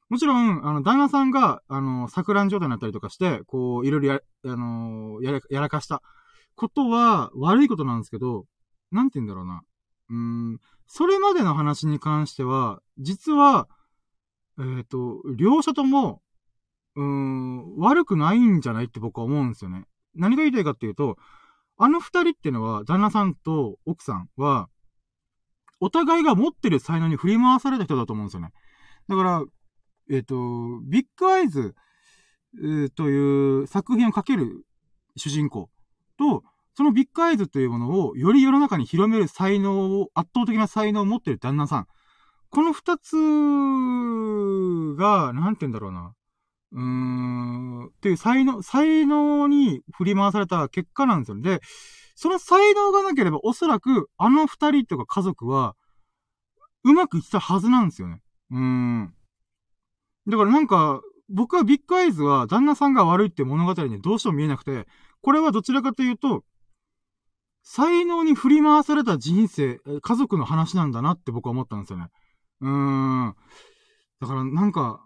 [0.09, 6.01] もちろん、あの、旦那さんが、あの、錯乱状態になったりとかして、こう、いろいろや、あの、やら、やらかした
[6.55, 8.45] ことは悪いことなんですけど、
[8.91, 9.63] なんて言うんだろうな。
[10.09, 13.67] うん、それまでの話に関しては、実は、
[14.59, 16.21] えっ、ー、と、両者とも、
[16.95, 19.85] うん、悪くないんじゃないって僕は思うんですよね。
[20.13, 21.17] 何が言いたいかっていうと、
[21.77, 24.69] あの二人っていうのは、旦那さんと奥さんは、
[25.79, 28.51] お互いが持ってる才能に振り回された人だと思うんですよね。
[29.09, 29.43] だから、
[30.09, 30.35] えっ、ー、と、
[30.85, 31.75] ビッグアイズ、
[32.55, 34.65] えー、という作品をかける
[35.17, 35.69] 主人公
[36.17, 36.43] と、
[36.75, 41.87] そのビッグアイズというものをより世の中に広める才能を、圧倒的な才能を持ってる旦那さん。
[42.49, 43.15] この二つ
[44.95, 46.13] が、なんて言うんだろうな。
[46.73, 51.35] うーん、っていう才能、才能に振り回された結果なんですよ。
[51.35, 51.61] ねで、
[52.15, 55.75] その才能がなければおそらくあの二人とか家族は、
[56.83, 58.19] うまくいったはずなんですよね。
[58.51, 59.13] うーん。
[60.27, 64.87] だからなんか、僕はビッグアイズは旦那さんが悪いって物語にどうしても見えなくて、
[65.21, 66.43] これはどちらかというと、
[67.63, 72.07] 才能に振り回された人生、家族の話なんだなって僕は思ったんですよね。
[72.61, 73.35] うーん。
[74.19, 75.05] だからなんか、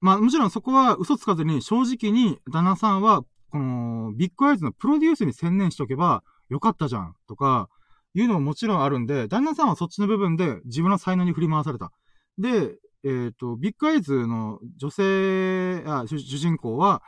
[0.00, 7.68] まあもちろんそこは嘘つかずに正直に旦那さんは、このビッグアイズのプロデュースに専念しとけばよかったじゃんとか、
[8.14, 11.92] いうのももちろんあるんで、旦那さんはそっちの部分で自分の才能に振り回された。
[12.38, 17.02] で、えっ、ー、と、ビッグアイズの女性、あ主人公は、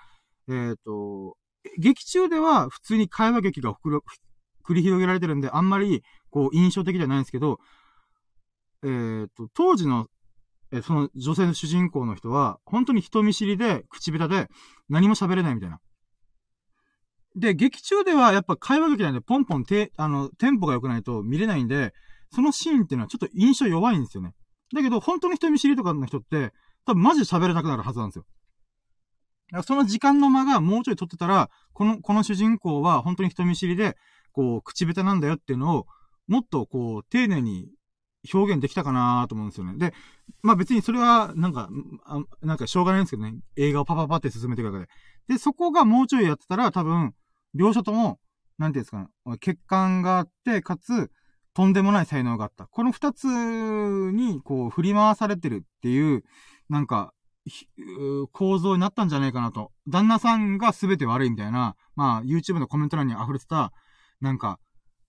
[0.49, 1.37] えっ、ー、と、
[1.79, 3.75] 劇中では普通に会話劇が
[4.65, 7.59] 繰り広げられてるんで、あんまり、こう、印象的じゃないんですけど、
[8.83, 10.07] えっ、ー、と、当時の、
[10.73, 14.49] えその女性の主人公の人は、本当に人見知りで、口下手で、
[14.89, 15.81] 何も喋れないみたいな。
[17.37, 21.93] で、劇中ではやっぱ会話劇なんで、ポンポンて、あの、テンポが良くないと見れないんで、
[22.33, 24.33] そのシーンっていうのはちょっと印象弱いんですよね。
[24.75, 26.53] だけど、本当に人見知りとかの人って、
[26.87, 28.25] 多分マジで喋れなくなるはずなんですよ。
[29.65, 33.97] その時間の間がもうちょい取ってたら、この、この主人公は本当に人見知りで、
[34.33, 35.87] こう、口下手なんだよっていうのを、
[36.29, 37.69] もっとこう、丁寧に
[38.33, 39.79] 表現できたかなと思うんですよね。
[39.79, 39.95] で、
[40.43, 41.69] まあ別にそれは、なんか、
[42.43, 43.39] なんかしょうがないんですけどね。
[43.57, 44.89] 映画をパパパって進めていくわけで。
[45.35, 47.15] で、そこがもうちょいやってたら、多分、
[47.55, 48.19] 両者とも、
[48.59, 49.09] なんていうんですかね、
[49.39, 51.11] 欠陥があって、かつ、
[51.55, 52.67] とんでもない才能があった。
[52.67, 56.25] この二つに、こう、振り回されてるっていう、
[56.69, 57.13] なんか、
[58.33, 59.73] 構造になったんじゃないかなと。
[59.89, 63.73] 旦那さんが全て悪いみたいな、まあ、YouTube のコメント欄に溢れてた、
[64.21, 64.59] なんか、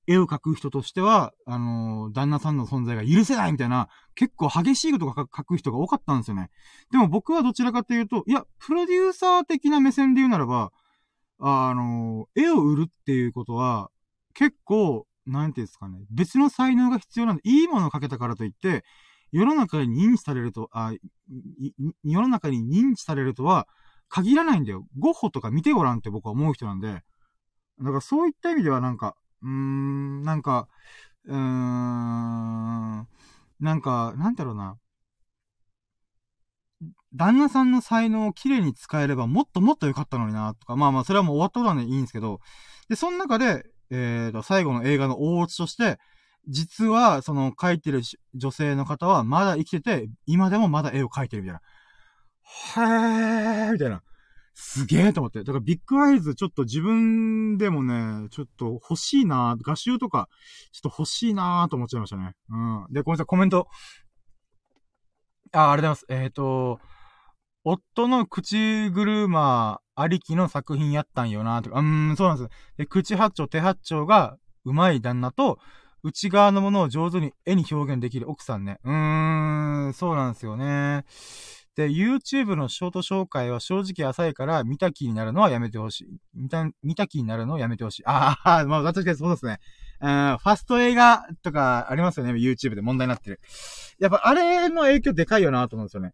[0.07, 6.49] 絵を描く人としては、あのー、旦那さんの存在が許せないみたいな、結構激しいことが書く人が多かったんですよね。
[6.91, 10.71] でも僕はどちらかというと、いや、プロデューサー的な目線で言うならば、
[11.39, 13.89] あのー、絵を売るっていうことは、
[14.33, 18.83] 結構、なんていうんですかね、別の才能が必要なんで、いいものをかけたからといって、
[19.31, 20.93] 世の中に認知されると、あ、
[22.03, 23.67] 世の中に認知されるとは
[24.09, 24.85] 限らないんだよ。
[24.99, 27.01] ゴッホとか見てごらんって僕は思う人なんで、
[27.79, 30.67] だからそういった意味ではなんか、うーん、なんか、
[31.25, 33.07] うーん、
[33.59, 34.77] なんか、なんだろうな。
[37.13, 42.39] 旦那さんの才能を綺麗に使えればもっともっと良かったのにな、とか、まあまあ、それはもう終わったことはね、いいんですけど、
[42.89, 45.97] で、その中で、えーと、最後の映画の大落ちとして、
[46.47, 48.01] 実は、その、描いてる
[48.33, 51.61] 女性の方はまだ生きてて、今でもまだ絵を描いてるみたいな。
[53.67, 54.01] へーみたいな。
[54.53, 55.39] すげえと思って。
[55.39, 60.29] だからビッグアイズちょっと自分でもね、ちょっと欲しいな画集とか、
[60.71, 62.33] ちょっと欲しいなと思っちゃいましたね。
[62.49, 62.85] うん。
[62.91, 63.67] で、ごめんなさい、コメント。
[65.53, 66.23] あ、ありがとうございます。
[66.23, 66.79] えっ、ー、と、
[67.63, 72.49] 夫の口車ありきの作品やったんよなとか、うん、そうなんです。
[72.77, 75.59] で、口八丁、手八丁が上手い旦那と、
[76.03, 78.79] 内側のものを上手に絵に表現できる奥さんね。
[78.83, 81.05] うーん、そうなんですよね。
[81.75, 86.07] で、YouTube のショート紹介は正直浅いから見た気になるのはやめてほしい。
[86.33, 88.03] 見た、見た気になるのはやめてほしい。
[88.05, 89.59] ああ、まあ確かにそうですね。
[90.01, 92.33] うん、ファスト映画とかありますよね。
[92.33, 93.39] YouTube で問題になってる。
[93.99, 96.13] やっぱあれの影響でかいよなと思うんですよね。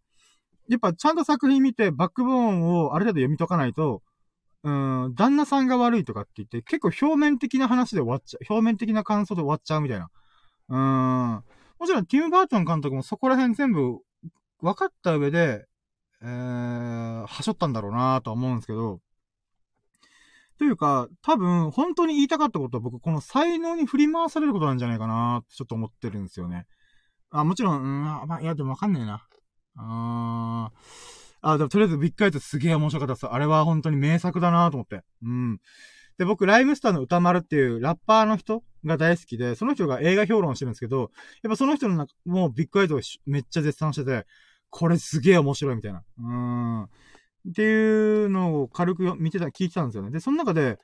[0.70, 4.04] やっぱちゃんと作品見てバックボーンをある程度読み解かないと、
[4.64, 8.54] うん、旦那さんが悪いとかって言って結構表面的な話で終わっちゃう。
[8.54, 10.10] 表面的な感想で終わっちゃうみたいな。
[10.70, 11.44] うん。
[11.80, 14.00] もちろんティム・バートン監督もそこら辺全部
[14.62, 15.66] 分かった上で、
[16.22, 19.00] えー、はしょったんだろうなとは思うんですけど、
[20.58, 26.66] というか、多分、本当に言いたかったことは僕、この才能に振り回されることなんじゃないかなってちょっと思ってるんですよね。
[27.30, 29.28] あ、もちろん、うん、まあ、いや、でもわかんねえな。
[29.76, 31.28] あー。
[31.42, 33.28] あ、でもとりあえずビッグアイズすげえ面白かったです。
[33.28, 35.04] あれは本当に名作だなと思って。
[35.24, 35.60] うん。
[36.18, 41.12] で、僕、ライムスターの歌丸っていうラッパーの人が大好きで、その人が映画評論してるんですけど、
[41.44, 44.26] やっぱその人の中、もうビッグアイズをめっちゃ絶賛してて、
[44.70, 46.04] これすげえ面白いみたいな。
[46.20, 46.84] うん。
[46.84, 46.88] っ
[47.56, 50.12] ていうのを軽く見てた、聞いてたんですよね。
[50.12, 50.80] で、その中で、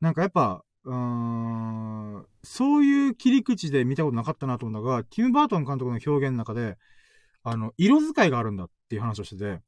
[0.00, 6.78] なんかやっぱ、うーん、そういう切り口で見たことなかったなと思うんだが、ティム・バートン監督の表現の中で、
[7.42, 9.60] あの、色使いがあるんだっていう話をしてて、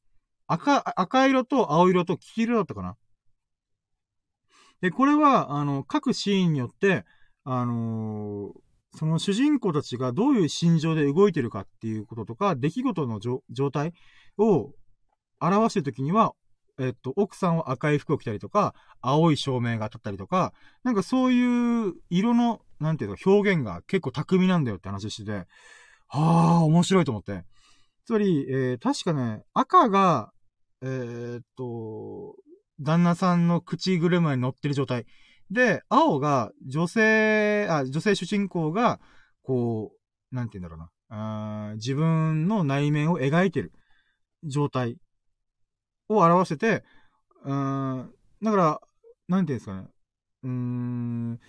[0.46, 2.96] 赤、赤色と青色と黄色だったかな。
[4.82, 7.04] で、これは、あの、各シーンによって、
[7.44, 13.94] あのー、その主人公たちがどういう心情で動いてるかっていうこととか、出来事の状態
[14.36, 14.72] を
[15.40, 16.34] 表してるときには、
[16.78, 20.52] えっと、奥さんは赤い服を着たりとか、青い照明が当たったりとか、
[20.82, 25.32] なんかそういう色の、なんていうの、表現が結構巧みなんだよって話してて、
[26.08, 27.44] はあ、面白いと思って。
[28.04, 30.32] つまり、えー、確かね、赤が、
[30.82, 32.34] えー、っと、
[32.82, 35.06] 旦那さんの口車に乗ってる状態。
[35.50, 39.00] で、青が女性、あ、女性主人公が、
[39.42, 39.92] こ
[40.32, 40.90] う、なんて言うんだろうな。
[41.14, 43.70] あ自分の内面を描いてる
[44.44, 44.96] 状態
[46.08, 46.84] を表してて、
[47.44, 48.10] うん、
[48.42, 48.80] だから、
[49.28, 49.88] なんて言うんですかね。
[50.44, 51.40] うーん、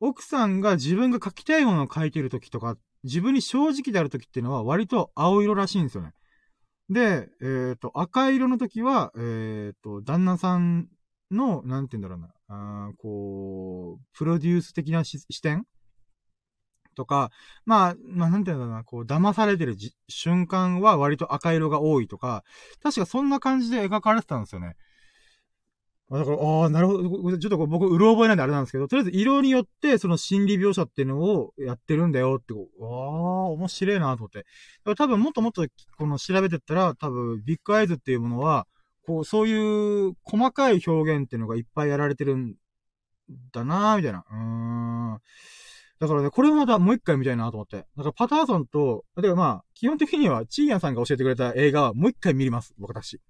[0.00, 6.12] 奥さんが自分が書きたいものを書いてる時とか、自分に正直である時っていうのは割と青色らしいんですよね。
[6.90, 10.88] で、えっ、ー、と、赤色の時は、えっ、ー、と、旦那さん
[11.30, 15.66] の、なんて言うんだろうな、あこう、プロデュース的な視点？
[16.94, 17.30] とか、
[17.64, 19.76] まあ、まあ、なんて言うんだろうな、こう、騙されてる
[20.08, 22.42] 瞬間は割と赤色が多いとか、
[22.82, 24.74] 確かそんな感じで描かれてたんですよね。
[26.10, 27.38] だから、ああ、なるほど。
[27.38, 32.86] ちょっと僕、うろ覚えなんであれなんですけど、とりあえず色によって、その心理描写っていうのをやってるんだよって、ああ、
[33.50, 34.38] 面白いなと思って。
[34.38, 34.48] だか
[34.86, 35.66] ら多分もっともっと、
[35.98, 38.66] この調べてったら、多分、ビッグアイズっていうものは、
[39.06, 42.54] こう、そういう細かい表現っていうのがいっぱいやられてるん
[43.52, 44.24] だなみたいな。
[44.30, 44.36] うー
[45.16, 45.18] ん。
[46.00, 47.76] だからね、これもまたもう一回見たいなと思って。
[47.76, 52.74] だからパターソンと、だからまあ、基本的にはチーヤンさんが教えてくれた映画はもう一回見れます。
[52.78, 53.20] 私。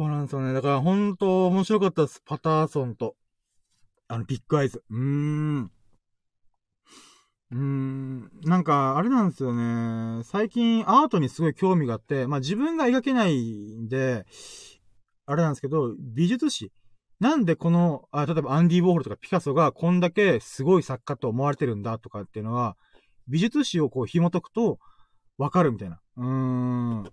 [0.00, 0.54] そうなんですよね。
[0.54, 2.22] だから本当面白かったです。
[2.24, 3.16] パターソンと、
[4.08, 4.82] あの、ビッグアイズ。
[4.88, 5.70] うーん。
[7.50, 10.22] うーん、なんか、あれなんですよね。
[10.24, 13.42] 最近アートにすごい興味があって、まあ自分が描けない
[13.76, 14.24] んで、
[15.26, 16.72] あれなんですけど、美術史。
[17.18, 22.78] なんでこの、あ、例えばアンディ・ウォーホルとかピカソがこんだけすごい作家と思われてるんだとかっていうのは、
[23.28, 24.78] 美術史をこう紐解くと
[25.36, 26.00] わかるみたいな。
[26.16, 27.12] うーん。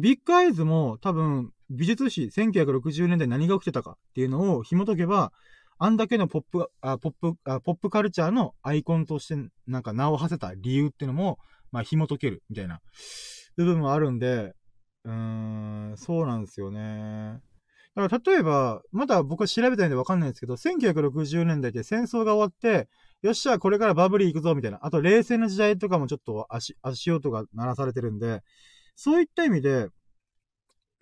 [0.00, 5.32] ビッグアイズも多分美術史1960年代何が起きてたかっていうのを紐解けば、
[5.78, 11.38] あんだけのポップ、あポップあ、ポップカルチャーのアイコンとして、なんか名を馳せた理由っていうのも、
[11.72, 12.80] まあ、紐解ける、みたいな、
[13.56, 14.54] 部分もあるんで、
[15.04, 17.40] うーん、そうなんですよね。
[17.94, 22.88] だから例えば、まだ僕は調べたいんでわかんないんですけど、1960年代って戦争が終わって、
[23.22, 24.78] よっしゃ、これからバブリー行くぞ、みたいな。
[24.82, 28.42] あと、冷戦の時代とかもちょっと足、足音が鳴らされてるんで、
[28.96, 29.88] そういった意味で、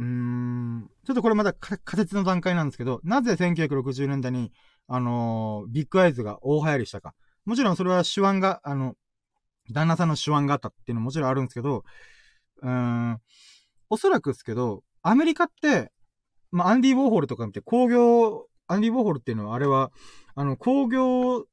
[0.00, 4.50] うーん、ちょっとこれまだ仮説の段階なんですけど、なぜ1960年代に、
[4.88, 7.14] あのー、ビッグアイズが大流行りしたか。
[7.44, 8.94] もちろんそれは手腕が、あの、
[9.70, 11.84] 旦那さんの手腕があったっていうのももちろんあるんですけど、
[12.62, 13.20] うーん、
[13.90, 15.92] おそらくですけど、アメリカって、
[16.50, 19.92] まあ、アンディ・ウォーホルとか見て工業、アンディ・ウォーホルっていうのはあれは、
[20.34, 21.44] あの、工業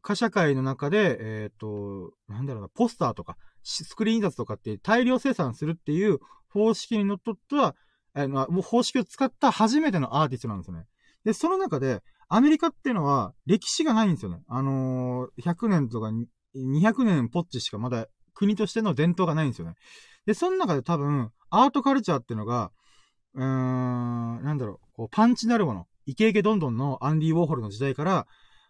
[0.00, 6.20] 化社会の中で、えっ、ー、と、なんだろうな、ポスターとか、スクリーン印刷とかって大量生産するっていう
[6.52, 7.74] 方式にのっとった、
[8.14, 10.86] えー、もう方式を使った初めてのアーティストなんですよね。
[11.24, 14.42] で、その中で、アメリカっていうのは歴史がないんですよね。
[14.48, 16.10] あのー、100年とか
[16.54, 19.74] 200年ポッチしかまだ国としての伝統がないんですよね。
[20.26, 22.70] で、その中で多分、アートカルチャーっていうのが、
[23.34, 28.26] うーん、なんだろう、こうパンチなるもの、イケイケどんどんのアンディ・ウォーホルの時代から、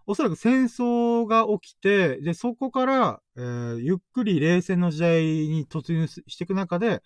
[0.07, 7.03] おそらく戦争が起きて、で、そこから、えー、ゆっくり冷戦の時代に突入していく中で、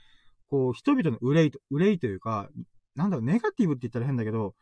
[0.52, 2.50] こう、人々の憂いと、憂いというか、
[2.94, 4.54] なんだろう、ネガティブって言ったら変だけど、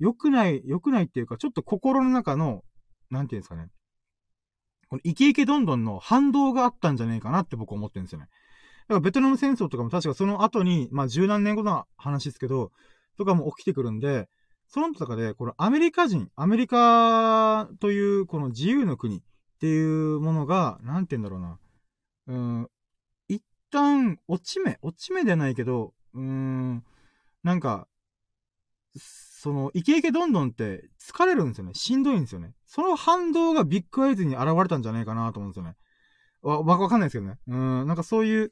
[0.00, 2.64] 良くない、良くないっていうか、ちょっと心の中の、
[3.08, 3.68] なんていうんですかね。
[4.88, 8.26] このイケイケどんどんの反動があったんじゃねえかなって僕思ってるんですよね。
[8.88, 12.72] だからベトナム戦争とかも確かその後に、まあ十何年後の話ですけど、
[13.16, 14.28] とかも起きてくるんで、
[14.66, 19.20] その中で、このアメリカ人、アメリカというこの自由の国っ
[19.60, 21.58] ていうものが、なんて言うんだろうな。
[22.26, 22.68] うん、
[23.70, 26.84] 旦、落ち目、落ち目ではないけど、うーん、
[27.42, 27.88] なんか、
[28.96, 31.74] その、イケイケどんどんって疲れるんですよね。
[31.74, 32.54] しんどいんですよね。
[32.66, 35.76] その反動がビッグアイズに現れたんじゃないかなと思うんですよね。
[36.42, 37.38] わ、わかんないですけどね。
[37.46, 38.50] うん、なんかそういう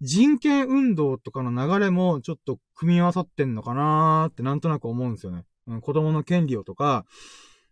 [0.00, 5.44] 人権運動とかの流れもちょっと組み合わさってんのかなーってなんとなく思うんですよね。
[5.66, 7.04] うん、子供の権利をとか、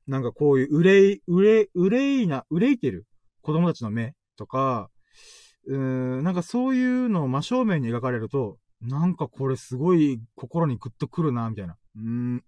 [0.07, 3.07] なんかこういう憂い、憂い、憂いな、憂いてる
[3.41, 4.91] 子供たちの目とか、
[5.67, 5.77] うー
[6.21, 11.77] ん、なんかそういうのを真正面に描かれると、なんかこれすごい心にグッとくるな、みたいな。
[11.97, 12.45] うーん。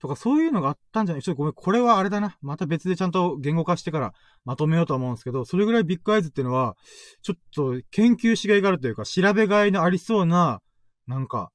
[0.00, 2.36] とかそういうのがあったんじゃないちょっとごめん、これはあれだな。
[2.42, 4.12] また別でちゃんと言語化してから
[4.44, 6.76] まとめようと思うんですけど、それぐらいビッグアイズっていうのは、
[7.22, 10.60] ちょっと研究しがいがあるというか、調べがいのありそうな、
[11.06, 11.50] なんか、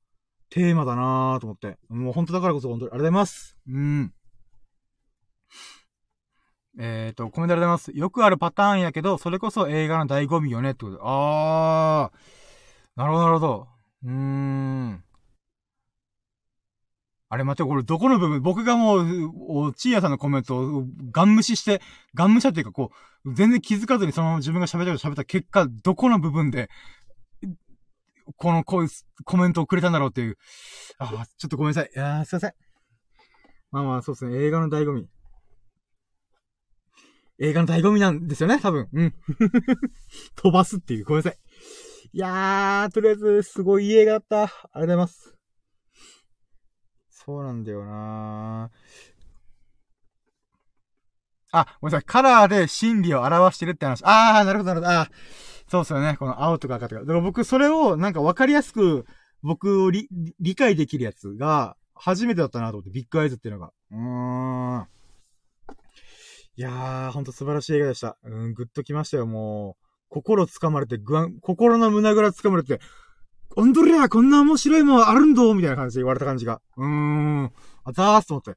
[0.50, 1.78] テーマだなぁと思って。
[1.90, 3.58] もう本当だからこそ本当にありがとうございます。
[3.68, 4.14] うん。
[6.80, 7.98] えっ、ー、と、コメントありがとうございます。
[7.98, 11.02] よくあるパターンやけど、それこそ映画の醍醐味よねってことで。
[11.04, 13.00] あー。
[13.00, 13.68] なるほど、なるほど。
[14.04, 15.04] うーん。
[17.30, 18.42] あれ待って、これどこの部分？
[18.42, 21.82] 僕がもう、おちーやさんのコメントをガン無視して、
[22.14, 22.92] ガン無視っていうかこ
[23.26, 26.70] う、全然気づかずにそのまま自分が喋ったこと喋った結果、どこの部分で、
[28.38, 28.90] この、こういう
[29.26, 30.38] コメントをくれたんだろうっていう。
[31.00, 31.92] あちょっとごめんなさい。
[31.94, 32.54] いやすいません。
[33.72, 34.38] まあまあ、そうですね。
[34.46, 35.08] 映画の醍醐味。
[37.40, 38.88] 映画の醍醐味なんですよね、多分。
[38.92, 39.14] うん。
[40.36, 41.06] 飛ばすっていう。
[41.06, 41.40] ごめんなさい。
[42.14, 44.44] いやー、とりあえず、すごいいい映画だった。
[44.44, 45.36] ありがとうございます。
[47.10, 48.72] そうなんだよな
[51.52, 52.06] あ、ごめんなさい。
[52.06, 54.02] カラーで心理を表してるって話。
[54.04, 54.92] あー、なるほど、なるほど。
[54.92, 55.12] あー。
[55.70, 56.16] そうっすよね。
[56.18, 57.02] この青とか赤とか。
[57.02, 59.06] だから僕、それをなんかわかりやすく、
[59.44, 60.08] 僕を理
[60.56, 63.74] 解できるやつが、初めてだったなと思って、ビッグアイズっていうのが。
[63.92, 64.88] うーん。
[66.58, 68.18] いやー、ほんと素晴らしい映画でした。
[68.24, 69.86] うん、ぐっときましたよ、もう。
[70.10, 72.80] 心掴まれて、ぐわん、心の胸ぐら掴まれて、
[73.56, 76.60] オンドレアこんな面白いもんあるんどみたいな感じで言われた感じが。
[76.78, 77.52] うーん。
[77.84, 78.56] あざーすと思って。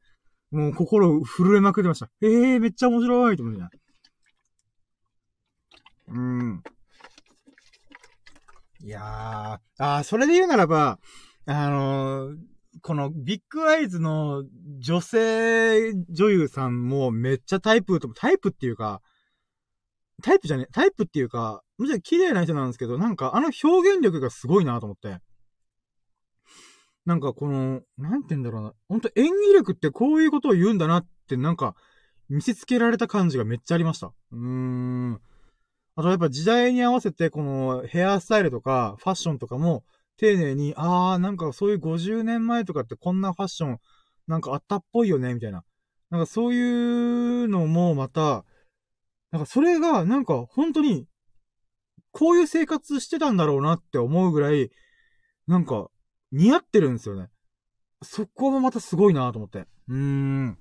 [0.50, 2.08] もう心震えまくってました。
[2.22, 3.78] えー、めっちゃ面白いと思って。
[6.08, 6.62] うーん。
[8.82, 10.98] いやー、あー、それで言うならば、
[11.44, 12.36] あのー、
[12.82, 14.44] このビッグアイズの
[14.78, 19.02] 女性女優さんもめっちゃタイプと、タイプっていうか、
[20.22, 25.18] タイプじゃね、タイプっていうか、むしろ綺麗な人なんですけど、なんかあの表現力がすごいなと思って。
[27.06, 28.72] なんかこの、なんて言うんだろうな。
[28.88, 31.74] ほんと演技力ってこういうことを言うんだなってなんか
[32.28, 34.12] 見せつけられた感じがめっちゃありました。
[34.32, 35.20] うーん。
[35.96, 39.84] あとやっぱ時代に合わせてこのヘアスタイルとかファッションとかも
[40.20, 43.78] 丁寧に、あーなんかそういう50年前とかってこんなファッション
[44.26, 45.64] なんかあったっぽいよね、みたいな。
[46.10, 48.44] なんかそういうのもまた、
[49.30, 51.06] なんかそれがなんか本当に
[52.10, 54.70] こういう生活してたんだろうなって思うぐらい、
[55.46, 55.88] なんか
[56.32, 57.30] 似合ってるんですよね。
[58.02, 59.60] そこもまたすごいなと思って。
[59.88, 60.58] うーん。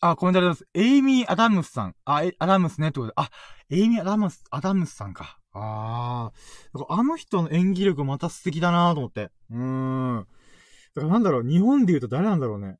[0.00, 0.66] あ、コメントあります。
[0.72, 1.94] エイミー・アダムスさん。
[2.06, 3.12] あ、アダムスねってことで。
[3.16, 3.30] あ、
[3.68, 5.38] エイミー・アダムス、アダムスさんか。
[5.58, 6.32] あ
[6.72, 6.86] あ。
[6.88, 9.30] あの人の演技力また素敵だなと思って。
[9.50, 9.58] うー
[10.20, 10.26] ん。
[10.94, 12.76] だからなんだろう、日本で言うと誰なんだろうね。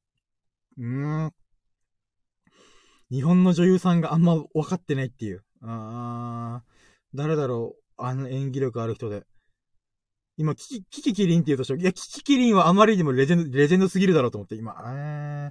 [0.79, 1.33] うーん。
[3.11, 5.43] 日本の女優さんがあんま分かってないっていう。
[5.63, 6.65] ああ。
[7.15, 9.25] 誰だろう、あの演技力ある人で。
[10.37, 15.51] 今、キキ、キキキリンって言うとしょ、いや、キキキリンはあまりにもレジェンド、レジェンドすぎるだろうと思って、今、え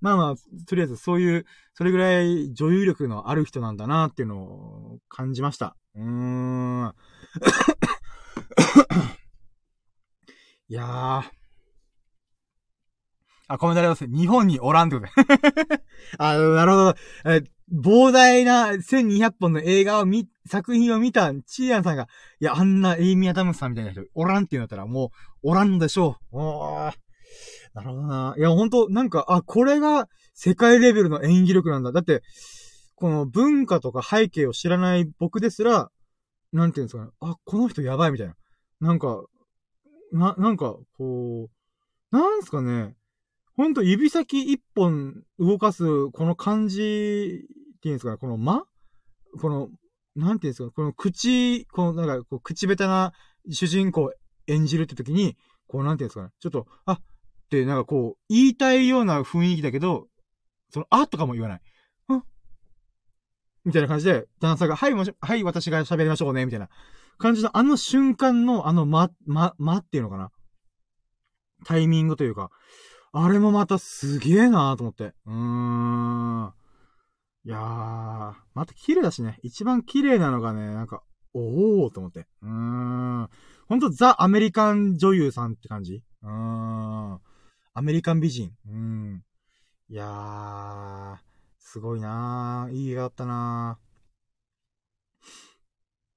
[0.00, 0.34] まあまあ、
[0.66, 5.76] とりあえずそういう、それぐらい女優力のある人なんだなっていうのを感じました。
[5.98, 6.94] うーん。
[10.68, 11.24] いやー。
[13.48, 14.06] あ、コメントあります。
[14.06, 15.82] 日本におらんってことで。
[16.18, 16.94] あ、なるほど。
[17.24, 17.42] え、
[17.72, 22.06] 膨大な1200本の映画を見、作品を見たチーアンさんが、
[22.40, 25.06] いや、あんなエイミー・アダムスさんみたいな人、おらんって言うんだったら、も
[25.42, 26.38] う、おらんでしょう。
[26.38, 26.92] おー。
[27.74, 28.34] なるほどな。
[28.36, 31.92] いや、ほんと、なんか、あ、これが世界レベルの演技力なんだ。
[31.92, 32.22] だって、
[32.98, 35.88] この文化とか背景を知らない僕ですら、
[36.52, 37.10] なんていうんですかね。
[37.20, 38.34] あ、この人やばいみたいな。
[38.80, 39.24] なんか、
[40.10, 42.96] な、なんか、こう、なんすかね。
[43.56, 47.44] ほんと指先一本動かす、この感じ
[47.76, 48.16] っていうんですかね。
[48.16, 48.64] この間？
[49.40, 49.68] この、
[50.16, 53.12] なんていうんですかこの口、このなんか、口下手な
[53.48, 54.12] 主人公
[54.48, 55.36] 演じるって時に、
[55.68, 56.30] こう、なんていうんですかね。
[56.40, 57.00] ちょっと、あ、っ
[57.48, 60.08] て、なんかこう、言いたいような雰囲気だけど、
[60.70, 61.60] その、あとかも言わない。
[63.68, 66.70] みたいな感じで、旦那さんが、はい、もし、はい、私が喋りましょうね、みたいな
[67.18, 70.30] 感じの、あの瞬間の、あの、ま、ま、まっていうのかな。
[71.66, 72.50] タイミングというか、
[73.12, 75.12] あれもまたすげえなーと思って。
[75.26, 76.52] うーん。
[77.44, 79.38] いやー、また綺麗だしね。
[79.42, 81.02] 一番綺麗なのがね、なんか、
[81.34, 82.26] おーと思って。
[82.40, 83.28] うーん。
[83.68, 87.20] ほんとザ・アメリカン女優さんって感じうーん。
[87.74, 88.52] アメリカン美人。
[88.66, 89.22] うん。
[89.90, 91.27] いやー、
[91.70, 92.72] すごいなー。
[92.72, 95.28] いい映画だったなー。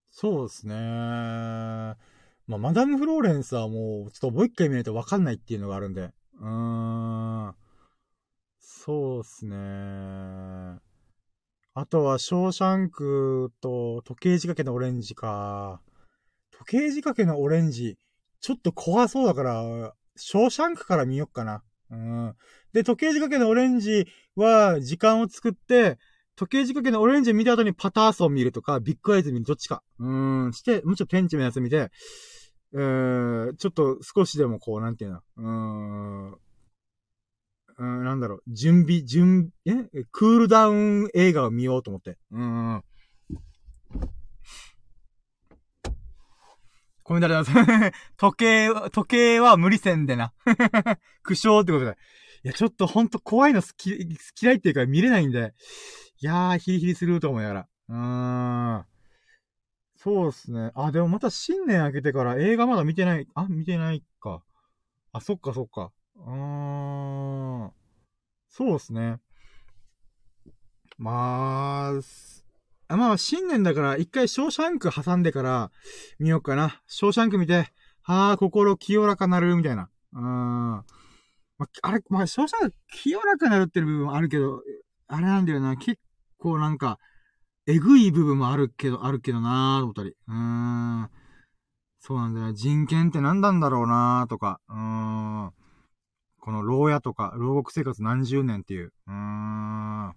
[0.10, 6.03] そうですねまあ、マダム・フローレンスはもう、ちょっともう一回見ないとわかんないっていうのがあるんで。
[6.03, 7.56] うーん。
[8.60, 10.80] そうっすね
[11.73, 15.82] あとは、ショーシャンクと時計仕掛けのオレンジか。
[16.52, 17.98] 時計仕掛けのオレンジ、
[18.40, 21.61] ちょっと怖そうだから、ショーシャンクから見よっかな。
[21.91, 22.35] うん。
[22.73, 25.97] で、時計仕掛けのオレンジは、時間を作って、
[26.35, 29.84] 時計仕掛けのオレンジ見た後にパターソン見るとか、ビッグアイズ見るどっちか。
[29.99, 30.09] う
[30.47, 31.91] ん、して、もうちょっと天地のやつ見て、
[32.73, 36.31] えー、ちょっと少しでもこう、なんていうの、うーん、
[37.77, 40.03] うん、なんだろう、準備、準備、え？
[40.11, 42.18] クールダウン映画を見ようと思って。
[42.31, 42.84] うん。
[47.11, 47.93] コメントありがとうございます。
[48.15, 50.31] 時計、時計は無理せんでな。
[51.23, 51.97] 苦笑ってことで。
[52.45, 53.91] いや、ちょっとほんと怖いの好き、
[54.41, 55.53] 嫌いっていうか見れないんで、
[56.21, 57.67] いやー、ヒリヒリすると思いながら。
[57.89, 58.85] うーん。
[59.97, 60.71] そうっすね。
[60.73, 64.41] あ、でもまた新年明けてから映画まだ見てない、あ、見てないか。
[65.11, 65.91] あ、そっかそっか。
[66.15, 67.71] うーん。
[68.47, 69.19] そうっすね。
[70.97, 72.01] まあ、あ
[72.97, 75.72] まあ、新年だから、一回、ショーシャンク挟んでから
[76.19, 76.81] 見ようかな。
[76.88, 79.89] ショーシャンク見て、はあ、心清らかなる、みたいな。
[80.13, 80.23] うん。
[80.23, 80.85] ま
[81.59, 84.61] あ、あれ、まあ、ショーシャンク清らかなるってる部分もあるけど、
[85.07, 85.77] あれなんだよな。
[85.77, 85.99] 結
[86.38, 86.97] 構なんか、
[87.68, 90.15] えぐい部分もあるけど、あるけどなーと思ったり。
[90.27, 91.09] うーん。
[91.99, 92.53] そうなんだよ。
[92.53, 94.59] 人権って何なんだろうなーとか。
[94.68, 95.53] うーん。
[96.39, 98.91] この牢屋とか、牢獄生活何十年っていう。
[99.07, 100.15] うーん。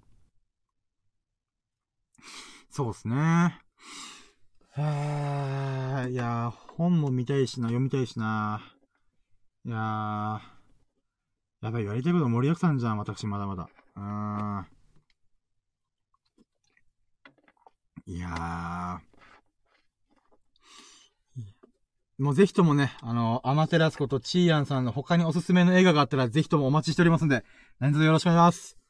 [2.75, 3.61] そうっすね。
[4.77, 6.11] へー。
[6.11, 8.61] いやー、本も見たいしな、読みたいしな。
[9.65, 10.41] いやー。
[11.65, 13.69] やばい、やりたいこと盛りだくさんじゃん、私、まだまだ。
[13.95, 14.67] うーん。
[18.07, 18.99] いやー。
[22.19, 27.45] もうぜひともね、あの、アマテラスコとチーアンさんの他におすすめの映画があったらぜひともお待ちしておりますんで、
[27.79, 28.84] 何卒よろしくお願いします。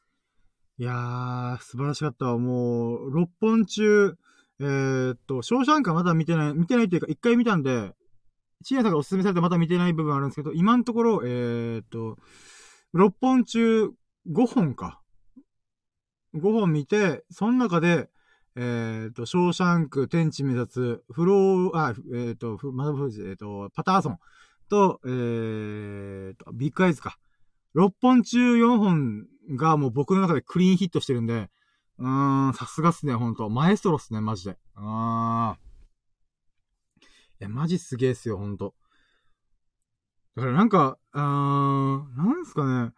[0.77, 2.37] いやー、素晴らしかったわ。
[2.37, 4.17] もう、6本中、
[4.59, 7.93] えー、っと、ショーシャンクはまだ見てない、見てないっていうか、1回見たんで、
[8.65, 12.17] チーさんがおすすめされてまだ見てない部分あるんですけど、今のところ、えー、っと、
[12.93, 13.85] 6本中
[14.29, 15.01] 5本か。
[16.35, 18.09] 5本見て、その中で、
[18.57, 24.19] えっ、と、ショーシャンク、天地目指す、フロー、あ、えっ、と、マダムフジ、えっ、と、パターソン
[24.69, 27.17] と、えっ、と、ビッグアイズか。
[27.75, 31.49] 6本中4本がもう僕の中でクリーンヒットしてるんで、
[31.97, 33.49] うーん、さすがっすね、ほんと。
[33.49, 34.57] マエストロっすね、マジで。
[34.75, 37.05] あー。
[37.05, 37.07] い
[37.39, 38.73] や、マジすげえっすよ、ほんと。
[40.35, 42.93] だからなんか、うーん、なんすかね。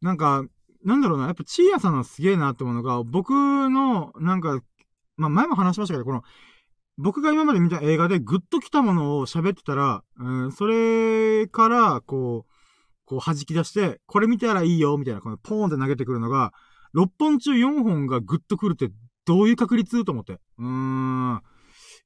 [0.00, 0.44] なんか、
[0.84, 4.60] なんだろうな、やっぱチーヤさんのすげえなって思うのが、僕の、なんか、
[5.16, 6.22] まあ、前も話しましたけど、この、
[6.98, 12.55] 僕が今まで見た映画でグッと来たものを喋ってたら、うん、それから、こう、
[13.06, 16.52] こう弾き出して、これ見たらいいよ、みたいな、このポーンって投げてくるのが、
[16.94, 18.92] 6本中4本がグッと来るって
[19.24, 20.34] どういう確率と思って。
[20.58, 21.42] うーん。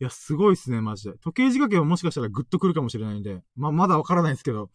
[0.00, 1.18] いや、すごいっすね、マジで。
[1.18, 3.42] 時計仕掛けはもしかしたらグッと来るかもしれないんで。
[3.56, 4.70] ま、まだわからないですけど。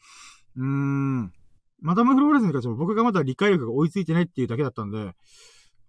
[0.55, 1.33] うーん。
[1.81, 5.13] マダム・フローレスに関しても僕がまだ理解力が追いついてないっていうだけだったんで、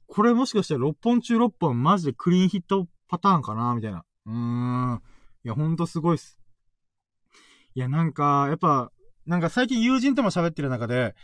[0.07, 4.05] これもしかしたら6本中6本マジでクリーンヒットパターンかなみたいな。
[4.27, 5.03] うーん。
[5.45, 6.41] いや、ほんとすごいっす。
[7.75, 8.91] いや、なんか、やっぱ、
[9.27, 11.15] なんか最近友人とも喋ってる中で、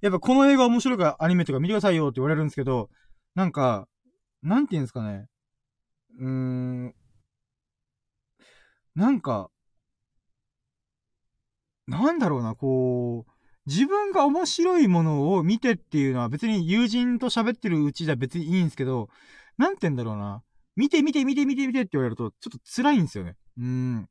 [0.00, 2.90] やっぱこの映画面白いからアニメとか見てくださいよって言われるんですけど、
[3.34, 3.86] なんか、
[4.42, 5.26] なんて言うんですかね。
[6.18, 6.94] うーん。
[8.94, 9.50] なんか、
[11.86, 13.32] なんだろうな、こう、
[13.66, 19.08] 自分が面白いものを見てっていうのは別に友人と喋ってるうちじゃ別にいいんですけど、
[19.56, 20.42] なんて言うんだろうな。
[20.74, 23.36] 見て見て見て見て見てって言われると、ちょっと辛いんですよね。
[23.58, 24.08] うーん。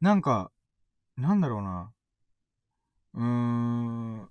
[0.00, 0.50] なんか、
[1.16, 1.92] なんだろうな。
[3.14, 4.28] うーん。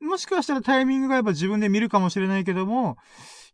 [0.00, 2.96] もしかしたらタイミングがやっぱ自分で見るかもしれないけども、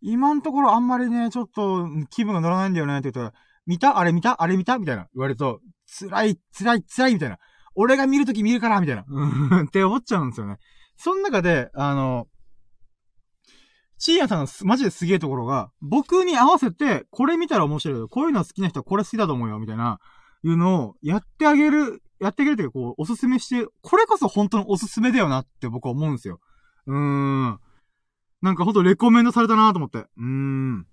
[0.01, 3.99] 今のところあんまりね、ちょっと気分が乗らないんだよねって言ったら、見た？
[3.99, 4.43] あれ見た？
[4.43, 4.79] あれ見た？
[4.79, 5.61] みたいな言われると、
[5.99, 7.39] 辛い、辛い、辛いみたいな。
[7.75, 9.03] 俺が見るとき見るからみたいな。
[9.67, 10.59] って思っちゃうんですよね。
[10.97, 12.27] その中で、あの、
[13.99, 18.09] チーヤさんのマジですげえところが、僕に合わせて、これ見たら面白いよ。
[18.09, 19.59] こういうの好きな人はこれ好きだと思うよ。
[19.59, 19.99] みたいな、
[20.45, 26.41] いうのをやってあげる、やってあげるって、こう、おすすめして、これこそ本当のおすすめだよなって僕は思うんですよ。
[26.87, 27.61] うーん。
[28.43, 29.99] なんかほんとレコメンドされたなと思って。
[29.99, 30.87] うーん。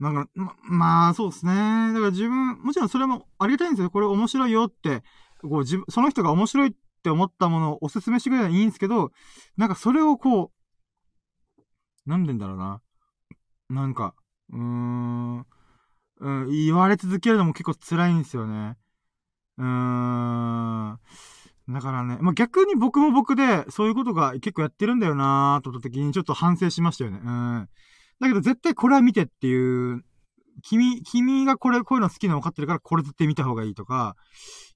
[0.00, 1.52] なんか、ま、まあ、そうですね。
[1.52, 3.90] だから自分、もちろんそれもありがたいんですよ。
[3.90, 5.02] これ面白いよって、
[5.42, 6.72] こう、自分、その人が面白いっ
[7.02, 9.12] て思ったものをおすすめしてくれたらいいんですけど、
[9.56, 10.50] なんかそれをこ
[12.06, 12.82] う、なんでんだろうな。
[13.70, 14.14] なんか、
[14.52, 15.46] うーん、
[16.20, 18.76] うん、言われ続けるのも結構辛いんですよね。
[19.58, 20.98] うーん。
[21.68, 27.20] だからね、まあ、逆に僕も僕で、そういうことが結構やってるんだよなーと思った時にちょっと反省しましたよね。
[27.22, 27.68] うん。
[28.20, 30.04] だけど絶対これは見てっていう、
[30.62, 34.16] 君、君がこれ、こういうの好きなの分かってるからこれ絶対見た方がいいとか、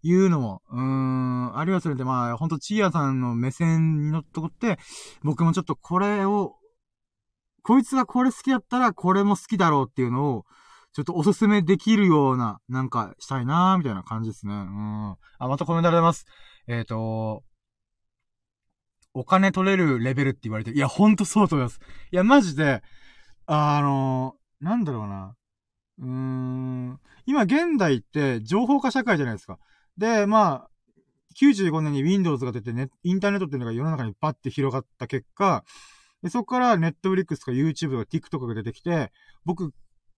[0.02, 4.78] いうのも、うーん、あるいはそれでまあ、ほんとチーヤさんの目線にのとこって、
[5.22, 6.54] 僕もちょっとこれを、
[7.62, 10.44] こいつがこれ好きだったらこれも好きだろうっていうのを、
[10.96, 14.54] ちょっとおすすめできるような、なんかしたいなーみたいな感じですね。
[14.54, 15.10] うん。
[15.10, 16.24] あ、またコメントありがとうございます。
[16.68, 17.44] えっ、ー、と、
[19.12, 21.80] お金取れるレベルって言われてるいや、ほんとそうと思います。
[22.12, 22.82] いや、マジで、
[23.44, 25.36] あのなんだろうな。
[25.98, 27.00] うーん。
[27.26, 29.58] 今、現代って情報化社会じゃないですか。
[29.98, 30.70] で、まあ、
[31.38, 35.62] 95年に Windows が出てね、インターネットっていうのが世の中にバッて広がった結果、
[36.22, 39.12] でそこから Netflix とか YouTube とか TikTok が出てきて、
[39.44, 39.74] 僕、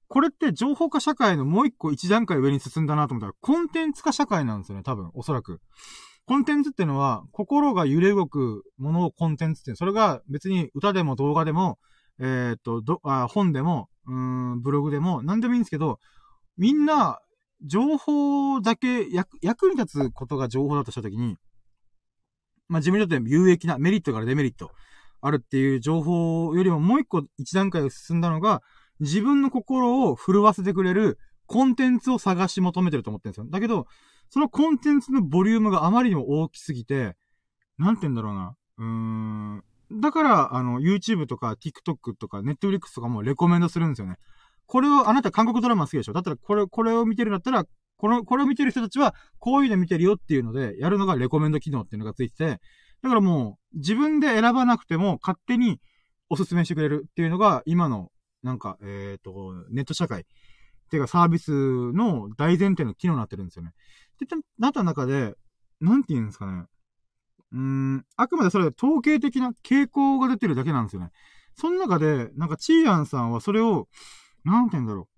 [0.09, 3.27] これって情報化社会のもう一個一段階上に進んだなと思った。
[3.27, 5.61] ら、コンテンツ化社会なんですよね、多分、おそらく。
[6.27, 11.79] コンテンツっていうのは、心が揺れ動くものをコンテンツって、それが別に歌でも動画でも、
[12.21, 16.01] えっ、と、ど、あ、本でも、うん、ブログでも、何でもいいんですけど、
[16.57, 17.21] みんな、
[17.65, 21.37] 情報だけ役、役に立つことが情報だとしたときに、
[22.69, 24.71] まあ、自分にとって有益なメリットからデメリット
[25.21, 28.63] あるっていう情報よりももう一個一段階進んだのが、
[29.01, 33.47] 自分の心を震わせてくれるコンテンツを探し求めてると思ってるんですよ。
[33.49, 33.87] だけど、
[34.31, 37.17] そのコンテンツのボリュームがあまりにも大きすぎて、
[37.79, 38.55] なんて言うんだろうな。
[38.79, 39.65] うーん。
[40.01, 44.17] だから、あの、YouTube とか TikTok とか Netflix とかもレコメンドするんですよね。
[44.67, 46.13] これを、あなた韓国ドラマ好きでしょ？
[46.13, 47.65] だったら、これ、これを見てるんだったら、
[47.97, 52.61] この、これを見てる人たちは、こういうの見てるよっていうので、やるのがレコメンド機能っていうのがついてて、
[53.03, 55.81] だからもう、自分で選ばなくても、勝手に
[56.29, 58.11] おすすめしてくれるっていうのが、今の、
[58.43, 60.23] なんか、えっ、ー、と、ネット社会。
[60.23, 60.25] っ
[60.91, 61.53] ていうか、サービス
[61.93, 63.73] の大前提の機能になってるんですよね。
[64.25, 65.35] ってなった中で、
[65.81, 66.65] なんて言うんですかね。
[67.53, 71.11] うーん、あくまでそれは統計的な傾向が出てるだけなんですよね。
[71.55, 73.89] その中で、なんかチーアンさんはそれを、
[74.45, 75.09] なんて言うんだろ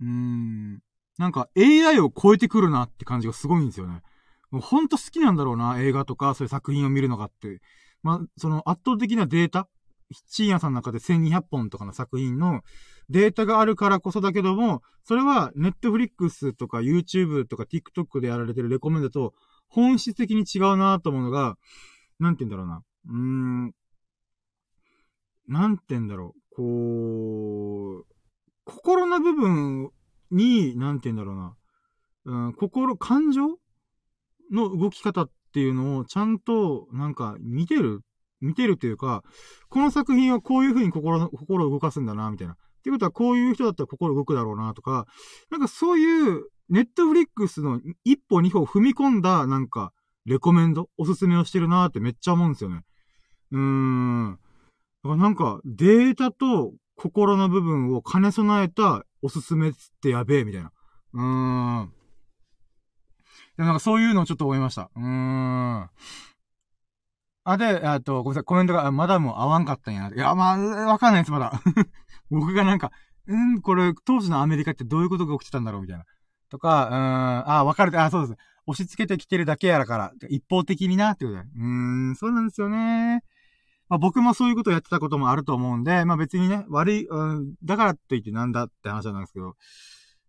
[0.00, 0.04] う。
[0.04, 0.80] うーん、
[1.18, 4.02] なんか AI を超えてくるなって感じがすごいんですよね。
[4.50, 7.60] もうほんと好きなんだろうな、映画とかそういう作品を見るのがって。
[8.02, 9.68] まあ、その圧倒的なデータ
[10.28, 12.62] チーアンさんの中で1200本とかの作品の
[13.08, 19.34] データがあるからこそだけども、それは Netflix とか YouTube とか TikTok でやられてるレコメンドと
[19.68, 21.56] 本質的に違うなと思うのが、
[22.18, 22.82] なんて言うんだろうな。
[23.08, 23.16] うー
[23.68, 23.74] ん。
[25.48, 26.54] なんて言うんだろう。
[26.54, 28.06] こう、
[28.64, 29.90] 心の部分
[30.30, 31.56] に、なんて言うんだろうな。
[32.24, 33.58] うん、心、感情
[34.52, 38.02] の動き方っていうのをちゃんと、なんか、見てる
[38.40, 39.22] 見てるっていうか、
[39.68, 42.54] この作品はこういう風に心の、心を動かすんだな、みたいな。
[42.54, 45.06] っていうことは、こういう人だったら心動くだろうな、とか、
[45.50, 49.92] なんかそういう、ネットフリックスの一歩二歩踏み込んだ、なんか、
[50.24, 52.84] レコメンド、おすすめをしてるなってめっちゃ思うんですよね。
[53.50, 54.38] うーん。
[55.02, 59.72] だからなんか、データと心の部分を兼ね備えたおすすめっ
[60.02, 60.72] てやべえ、みたいな。
[61.14, 61.22] うー
[61.86, 61.92] ん。
[63.56, 64.90] なんかそういうのをちょっと思いました。
[64.94, 65.90] うーん。
[67.44, 70.10] あ、で、あと、ごめんなさい、コメントが、まだもう合わんかったんや。
[70.14, 71.52] いや、まあ、わかんないです、まだ。
[72.30, 72.92] 僕がなんか、
[73.26, 76.04] うん、これ、当時のアメリカってどういうことが起きてたんだろうみたいな。
[76.50, 78.38] とか、うん、あ、わかる、あ、そうです。
[78.66, 81.42] 押し付けてきてるだけやらから、一方的にな、ってことで。
[81.42, 83.22] うーん、そうなんですよね。
[83.88, 89.56] まあ僕もそういうことをやってたこともあると思うんで、まあ別にね、悪い、うん、だからと言ってなんだって話なんですけど、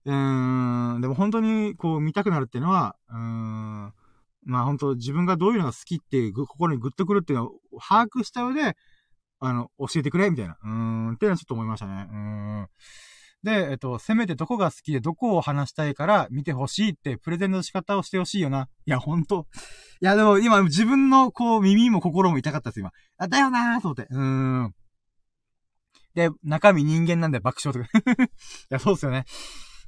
[0.05, 3.93] うーん、でも本当にこう見たくなるっていうのは、うーん、
[4.43, 8.75] まあ本当自分がどういうのが好きっていう、心にグッとくるっていうのを把握した上で、
[9.39, 10.57] あの、教えてくれみたいな。
[10.63, 12.07] うーん、っていうのはちょっと思いましたね。
[12.11, 12.67] うん。
[13.43, 18.67] で、えっと、せめてどこが好きでどこを話したいから見てほしいってプレゼンの仕方をしてほしいよな。
[18.85, 19.47] いや、ほんと。
[19.99, 22.91] いや、でも今自分のこう耳も心も痛かったです、今。
[23.17, 24.07] あ、だよなーと思って。
[24.11, 24.19] うー
[24.67, 24.75] ん。
[26.13, 27.97] で、中身人間なんで爆笑とか。
[28.23, 28.29] い
[28.69, 29.25] や、そうっすよね。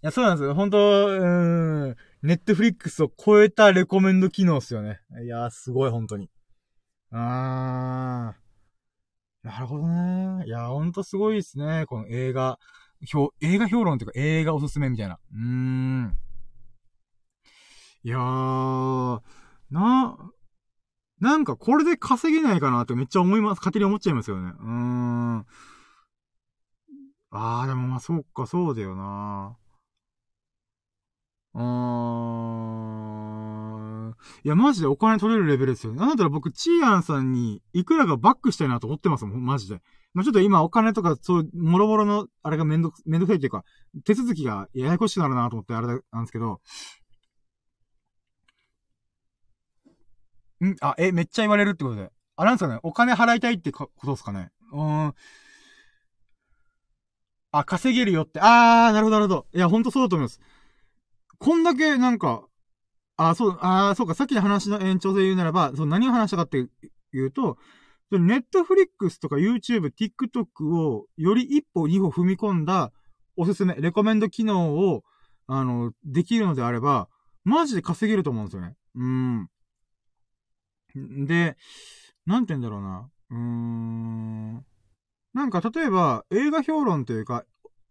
[0.02, 0.56] いや、そうなんですよ。
[0.56, 1.96] 本当うーん。
[2.24, 5.02] ネットフリックスを超えたレコメンド機能っすよね。
[5.26, 6.30] いやすごい、本当に。
[7.12, 9.48] あー。
[9.48, 10.46] なるほどね。
[10.46, 11.86] いや、ほんとすごいですね。
[11.86, 12.60] この映画。
[13.06, 15.20] 評、映画評論っていうか映画おすすめみたいな。
[15.34, 16.18] うーん。
[18.06, 19.22] いやー、
[19.70, 20.18] な、
[21.20, 23.60] なんかこれで稼げないかなってめっちゃ思います。
[23.60, 24.54] 勝手に思っちゃいますよね。
[24.58, 25.46] うーん。
[27.32, 29.58] あー、でもまあそうか、そうだよな。
[31.56, 31.62] うー
[34.10, 34.16] ん。
[34.44, 36.00] いや、マジでお金取れるレベルですよね。
[36.00, 39.82] なんだったら僕、チーアンさんにいくらかバックしたいなと思ってますもん、マジで。
[40.14, 43.64] まあ、ちょっと今お金とか、そう、もろもろの、あれがめんどく、めんどくさいっていうか、
[44.04, 46.62] 手続きがややこしくなるなと思ってあれなんですけど、
[50.64, 50.76] ん？
[50.82, 52.12] あ、え、めっちゃ言われるってことで。
[52.36, 55.14] あ、なんですかねお金払いたいってことですかねうーん。
[57.52, 58.40] あ、稼げるよって。
[58.42, 59.46] あー、なるほど、なるほど。
[59.54, 60.40] いや、ほんとそうだと思います。
[61.44, 62.48] こんだけ、なんか、
[63.18, 67.58] あ、そう、あ、そうか、さっきの話の延長で言うならば、そう、何を話したかっていうと、
[68.12, 72.94] ネットフリックスとか YouTube、TikTok をより一歩二歩踏み込んだ
[73.36, 75.04] おすすめ、レコメンド機能を、
[75.48, 77.10] あの、できるのであれば、
[77.44, 78.78] マジで稼げると思うんですよね。
[78.96, 79.50] うん。
[81.26, 81.58] で、
[82.26, 83.10] なんて言うんだろうな。
[83.32, 84.66] うーん。
[85.34, 87.44] なんか、例えば、映画評論というか、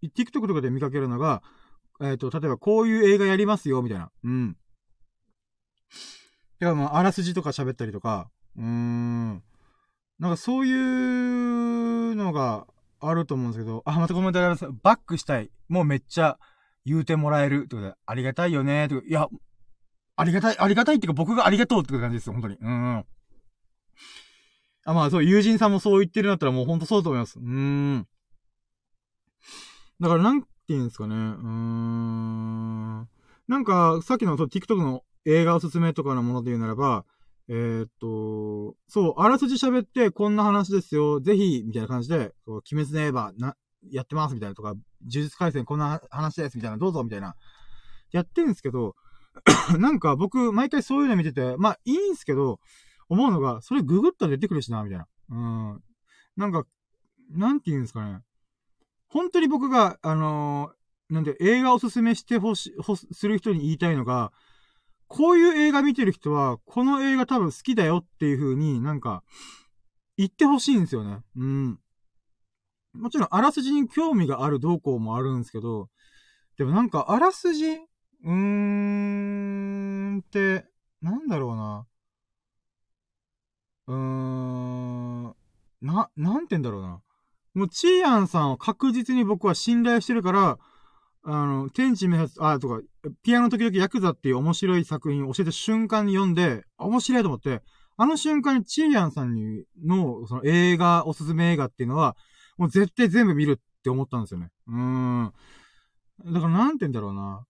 [0.02, 1.42] TikTok とかで見かけるのが、
[2.02, 4.10] えっ、ー、と、例えば、こういう映画やりますよ、みたいな。
[4.24, 4.56] うん。
[6.58, 9.42] てか、まあ、あらすじとか喋ったりとか、うーん。
[10.18, 12.66] なんかそういうのが
[13.00, 14.66] あると思うんですけど、あ、またコメントあります。
[14.82, 15.50] バックしたい。
[15.68, 16.38] もうめっちゃ
[16.84, 17.64] 言うてもらえる。
[17.64, 18.88] ってことで、ありがたいよね。
[18.88, 19.28] といや、
[20.16, 22.56] ありがたい、ありがたいっていうか僕がありがとうって感じですよ、本当に。
[22.60, 23.04] うん、うん。
[24.84, 27.38] あ、まあそう、友人さんもそう言ってるんだったらもうほんとそうだと思います。
[27.38, 28.06] うーん。
[30.00, 31.14] だからなんて言うんですかね。
[31.14, 33.08] うーん。
[33.48, 37.04] なんか、さっきのそう TikTok の映画おすすめとかのもので言うならば、
[37.48, 43.56] えー、っと、そう、あらすじ喋って、こんな話ですよ、ぜひ、みたいな感じで、こう鬼滅の刃、な、
[43.90, 47.34] やってます、みたいなとか、呪術回戦こんな話です、みたいな、どうぞ、みたいな、
[48.12, 48.94] やってんすけど、
[49.78, 52.60] なんか僕、毎回そういうの見てて、まあ、いいんすけど、
[53.08, 55.06] 思うのが、それググったら出てくるしな、みたいな。
[55.30, 55.34] う
[55.74, 55.82] ん。
[56.36, 56.64] なんか、
[57.30, 58.20] なんて言うんですかね。
[59.12, 64.32] 本当に僕が、あのー、なんで、映画おすすめしてほし、ほ、する人に言いたいのが、
[65.06, 69.22] こういう映画見てる人は、この映画多分好きだよっていう風になんか、
[70.16, 71.18] 言ってほしいんですよね。
[71.36, 71.78] うん。
[72.94, 75.90] もちろん、あらすじに興味がある動向もあるんですけど、
[76.56, 80.64] でもなんか、あらすじ、うーんって、
[81.02, 81.86] なんだろうな。
[83.88, 85.24] うーん、
[85.82, 87.02] な、なんて言うんだろうな。
[87.54, 90.58] もう、チーアンさんを確実に僕は信頼してるから、
[91.24, 92.80] あの、天地明発、あ、とか、
[93.22, 97.62] ピアノ時々ヤクザっていう面白い作品を教えた瞬間に読んで、面白いと思って、
[97.96, 102.16] あの瞬間にチーヤンさんにの、その映画、おすすめ映画っていうのは、
[102.56, 104.50] もう絶対全部見るって思ったんですよね。
[104.66, 105.32] うーん。
[106.24, 107.44] だからなんて言うんだろうな。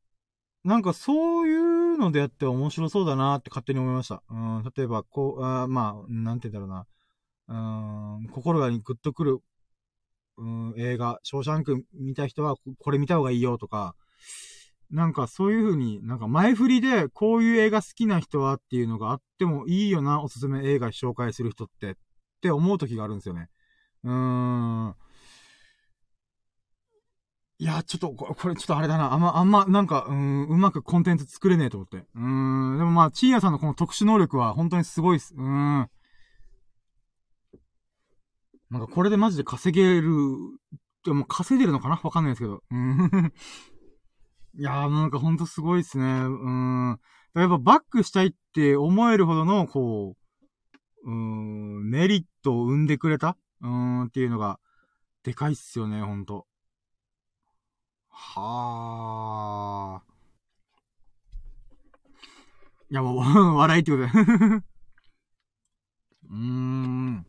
[0.64, 4.22] なんかそういうのでやって面白そうだなって勝手に思いました。
[4.30, 6.84] うん、例えば、こう、あまあ、なんて言うんだろ
[7.48, 8.16] うな。
[8.18, 9.40] うん、心がにグッとくる
[10.38, 13.94] うん、映画、ショーシャンク見た人はこれ見た方がいいよとか、
[14.90, 21.94] なんかそういう風に、なんか前振りでこういう映画好きな人はっていうのがあってもいいよな、おすすめ映画紹介する人ってっ
[22.42, 23.48] て思う時があるんですよね。
[24.04, 24.12] うー
[24.88, 24.94] ん。
[27.58, 29.12] いや、ちょっと、これちょっとあれだな。
[29.12, 31.98] あんま、あんま、なんか、うん、うまくコンテンツ作れねえと思って。
[31.98, 32.78] うーん。
[32.78, 35.32] でもまあ、チーヤさんのこの特殊能力は本当にすごいっす。
[35.34, 35.42] うー
[35.82, 35.88] ん。
[38.72, 40.10] なんかこれでマジで稼げる、
[41.04, 42.00] でも稼いでるのかな？
[42.02, 42.62] わかんないですけど。
[42.70, 43.32] うん。
[44.58, 46.04] いやーなんかほんとすごいっすね。
[46.04, 46.98] うん。
[47.34, 50.16] やっぱバックしたいって思えるほどの、こ
[51.04, 53.36] う、うん、メリットを生んでくれた？
[53.60, 54.58] うん、っていうのが、
[55.22, 56.46] でかいっすよね、ほんと。
[58.08, 60.12] はー。
[62.90, 64.10] いや、もう、笑いってことで。
[66.30, 67.26] うーん。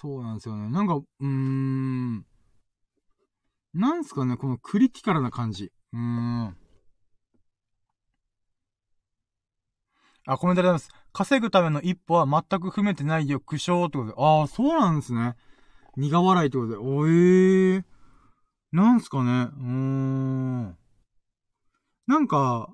[0.00, 0.70] そうなんですよね。
[0.70, 2.24] なんか、うーん。
[3.74, 5.72] なんすかね、このクリティカルな感じ。
[5.92, 6.56] うーん。
[10.24, 10.90] あ、コメントありがとうございます。
[11.12, 14.14] 稼ぐための一歩は全く踏めてないよ、苦笑ってことで。
[14.16, 15.34] ああ、そうなんですね。
[15.96, 16.76] 苦笑いってことで。
[16.76, 17.84] おえー。
[18.70, 19.48] なんすかね。
[19.52, 20.78] うーん。
[22.06, 22.72] なんか、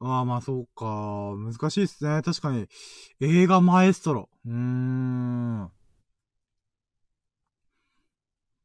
[0.00, 1.34] ああ、まあそうか。
[1.36, 2.22] 難しいっすね。
[2.22, 2.68] 確かに。
[3.20, 4.30] 映画マエストロ。
[4.46, 5.73] うーん。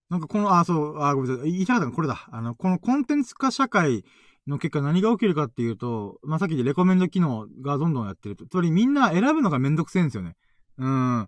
[0.09, 1.51] なんかこの、あ、そう、あ、ごめんなさい。
[1.51, 1.91] 言いたかったの？
[1.91, 2.27] これだ。
[2.31, 4.03] あの、このコンテンツ化社会
[4.47, 8.47] の結果何が起きるかっていうと、まあ、さっきでレコメンド機能がどんどんやってると。
[8.47, 10.35] つまりみんな選ぶのがめんどくせえんですよね。
[10.79, 11.27] うん。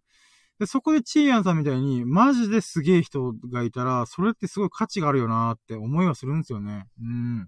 [0.57, 6.85] で、そこでチーヤンさんみたいに、マジですげえ人がいたら、それってすごい価値があるよなーって思いはするんですよね。
[6.99, 7.47] うん。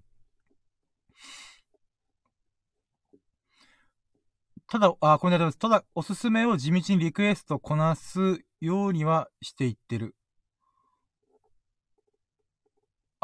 [4.68, 10.14] ただ、あ、これだただ、おすすめを地道にリクエストこなすようにはしていってる。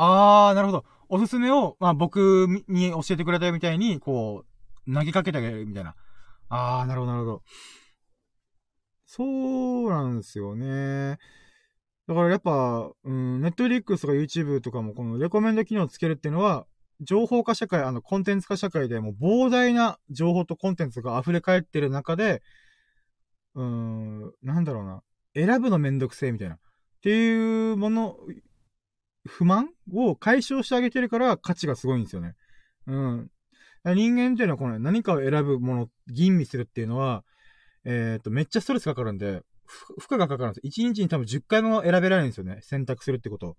[0.02, 0.84] あー、なるほど。
[1.10, 4.46] おすすめを、まあ、僕に教えてくれたみたいに、こ
[4.86, 5.94] う、投げかけてあげるみたいな。
[6.48, 7.42] あー、なるほど、なるほど。
[9.04, 11.18] そうなんですよね。
[12.06, 16.66] だからやっぱ、うん、ネットフリックスとか YouTube とかもこのレコメンド機能をつけるっていうのは、
[17.02, 22.40] 情報化社会、あの、コンテンツ化社会でも膨大な情報とコンテンツが溢れ返ってる中で、
[23.54, 25.02] うーん、なんだろうな。
[25.34, 26.54] 選ぶのめんどくせえみたいな。
[26.54, 26.58] っ
[27.02, 28.16] ていうもの、
[29.26, 32.34] 不満を解消してあげてるから価値がすごいんですよね。
[32.86, 33.30] うん。
[33.84, 37.24] 人間っていうのはこの何かを選ぶもの、吟味するっていうのは、
[37.84, 40.80] えっ、ー、と、めっちゃストレスかかるんで、負荷がかかるんです。
[40.82, 42.58] 1日に多分10回も選べられるんですよね。
[42.62, 43.56] 選択するってこと。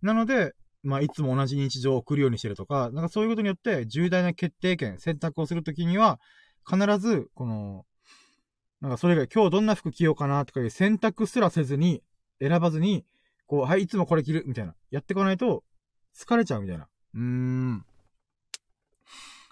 [0.00, 6.20] なので、まあ、いつも同じ日常を送るようにしてるとか、なんかそういうことによって重大な決定権、選択をするときには、
[6.68, 7.84] 必ず、この、
[8.80, 12.02] なんかそれが今日どんな服着ようかなとかいう選択すらせずに、
[12.40, 13.04] 選ばずに、
[13.48, 14.74] こう、はい、いつもこれ着る、みたいな。
[14.90, 15.64] やってこないと、
[16.14, 16.86] 疲れちゃうみたいな。
[17.14, 17.84] うーん。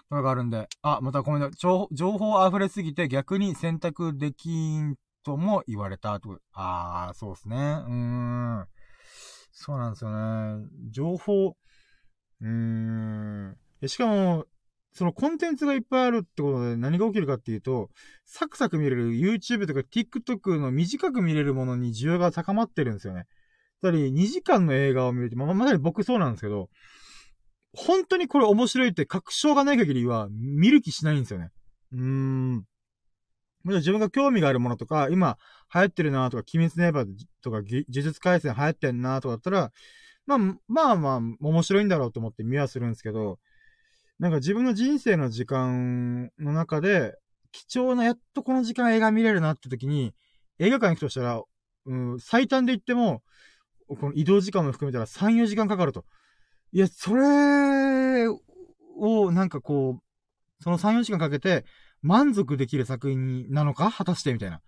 [0.07, 0.69] それがあるんで。
[0.83, 1.57] あ、またごめんなさい。
[1.91, 6.39] 情報溢れすぎて逆に選択できんとも言われたと。
[6.53, 7.55] あー、そうですね。
[7.55, 7.93] うー
[8.61, 8.67] ん。
[9.51, 10.67] そうなんですよね。
[10.91, 13.57] 情報、うーん。
[13.87, 14.45] しかも、
[14.93, 17.89] そのコンテンツがいっぱいあるってことで何が起きるかっていうと、
[18.25, 23.25] サクサク見れる YouTube とか TikTok の短く見れるものに需要が高まってるんですよね。
[23.81, 26.69] たり、2時間の映画を見ると、まあ、まさに僕そうなんですけど、
[27.73, 31.49] 本当にこれ面白いって確証がない限りは見る気しないんですよね。
[31.91, 32.65] うーん。
[33.65, 35.37] 自分が興味があるものとか、今
[35.73, 37.05] 流行ってるなとか、鬼滅の刃
[37.41, 39.71] とか、呪術回戦流行ってんなとかだったら、
[40.25, 40.37] まあ、
[40.67, 43.39] まあまあ、面白いんだろうと思って見はするんですけど、
[44.19, 47.15] なんか自分の人生の時間の中で、
[47.51, 50.13] 貴重なやっとこの時間映画見れるなって時に、
[50.59, 51.41] 映画館行くとしたら、
[51.85, 53.21] うん、最短で言っても、
[53.87, 56.05] この移動時間も含めたら3、4時間かかると。
[56.71, 61.65] いや、それを、なんかこう、その3、4時間かけて、
[62.01, 63.91] 満足できる作品なのか？
[63.91, 64.61] 果たしてみたいな。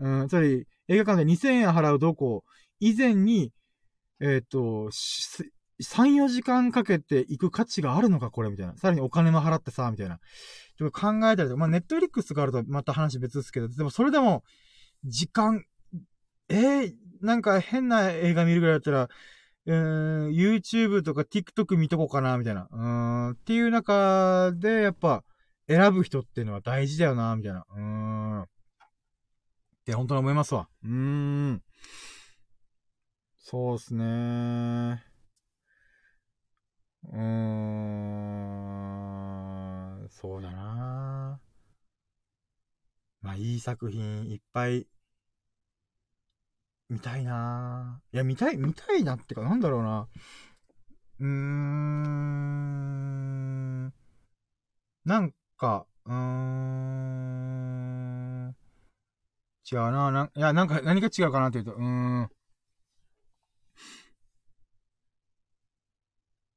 [0.00, 2.44] うん、つまり、映画館で2000円払うどこ？
[2.80, 3.52] 以前に、
[4.20, 8.30] えっ、と、3、4時間かけて行く価値があるのか？
[8.30, 8.76] これみたいな。
[8.76, 10.18] さらにお金も払ってさ、みたいな。
[10.76, 14.42] ちょっと考えたりとか、まあ、ネットフリックスがあるとまた話別ですけど、でもそれでも、
[15.04, 15.64] 時間、
[16.48, 16.94] えー、
[17.24, 19.08] なんか変な映画見るぐらいだったら、
[19.66, 22.68] うーん、YouTube とか TikTok 見とこうかな、みたいな。
[22.70, 25.24] うん、っていう中で、やっぱ、
[25.66, 27.64] 選ぶ人っていうのは大事だよな、みたいな。
[27.74, 28.42] うん。
[28.42, 28.46] っ
[29.86, 30.68] て本当に思いますわ。
[30.82, 31.62] うーん。
[33.38, 37.44] そうっすねうーん。
[40.08, 41.40] そうだな
[43.20, 44.86] まあ、いい作品いっぱい
[46.90, 50.08] 見たいないや、見たい、見たいなってか、なんだろうな。
[51.20, 51.94] うーん。
[55.04, 56.84] なんか、うーん。
[59.70, 60.10] 違うな。
[60.10, 62.22] な、いや、なんか、何が違うかなっていうと、うーん。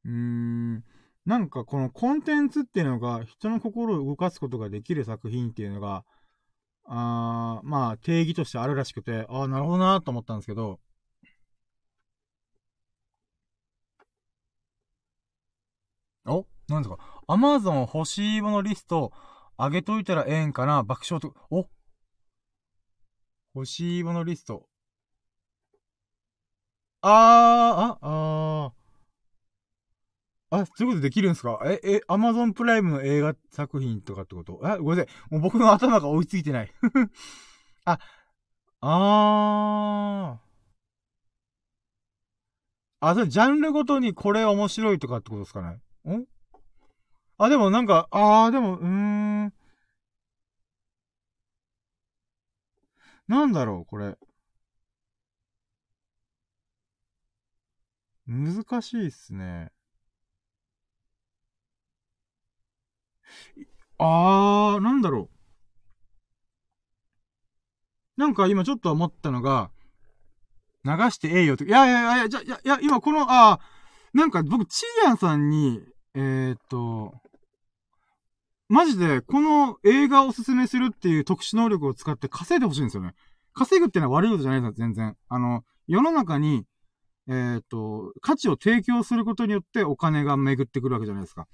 [0.06, 0.84] うーん。
[1.26, 6.04] なんか、このコンテンツっていうのが、人の心を動かすことができる作品っていうのが、
[6.90, 10.80] あまあ、定義としてあるらしくて、ああ、なるほどなと思ったんですけど、
[16.26, 16.98] おなんですか？
[17.28, 19.12] アマゾン欲しいものリスト
[19.58, 20.84] 上げといたらええんかな？
[20.84, 21.68] 爆笑と、お？
[23.56, 24.68] 欲しいものリスト。
[27.02, 28.77] あー、あ、あー。
[30.50, 31.60] あ、そういうことできるんですか？
[31.66, 34.62] え、え、アマゾンプライムの映画作品とかってこと？
[34.64, 35.32] え、ごめんなさい。
[35.32, 36.72] もう僕の頭が追いついてない
[37.86, 38.00] あ、
[38.82, 40.48] あー。
[43.00, 46.16] あ、それジャンルごとにこれ面白いとかってことですかね？
[46.16, 46.26] ん？
[47.38, 49.54] あ、でもなんか、あー、でも、うーん。
[53.28, 54.18] なんだろう、これ。
[58.26, 59.72] 難しいっすね。
[64.00, 65.30] あー、なんだろ
[68.18, 68.22] う。
[68.22, 69.72] なんか今ちょっと思ったのが、
[70.84, 71.66] 流してええよって。
[71.66, 75.82] いやいやいや、じゃ、いや、いや、今この、あー、なんか僕、ちーやんさんに、
[76.16, 77.14] えー、っと、
[78.70, 83.14] マジで、この映画をおすすめするっていう特殊能力を使って稼いでほしいんですよね。
[83.54, 85.16] 稼ぐってのは悪いことじゃないですよ、全然。
[85.30, 86.66] あの、世の中に、
[87.30, 91.48] えっ、と、価値を提供することによってお金が巡ってくるわけじゃないですか。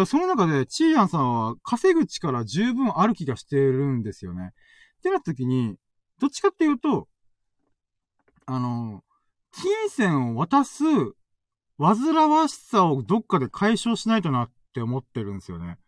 [0.00, 4.52] らその中で、チーヤンさんは稼ぐ力十分ある気がしてるんですよね。
[4.98, 5.76] ってなった時に、
[6.18, 7.08] どっちかっていうと、
[8.46, 9.02] あの、
[9.52, 10.84] 金銭を渡す
[11.78, 15.78] 煩わしさをどっかで解消しないとなって思ってるんですよね。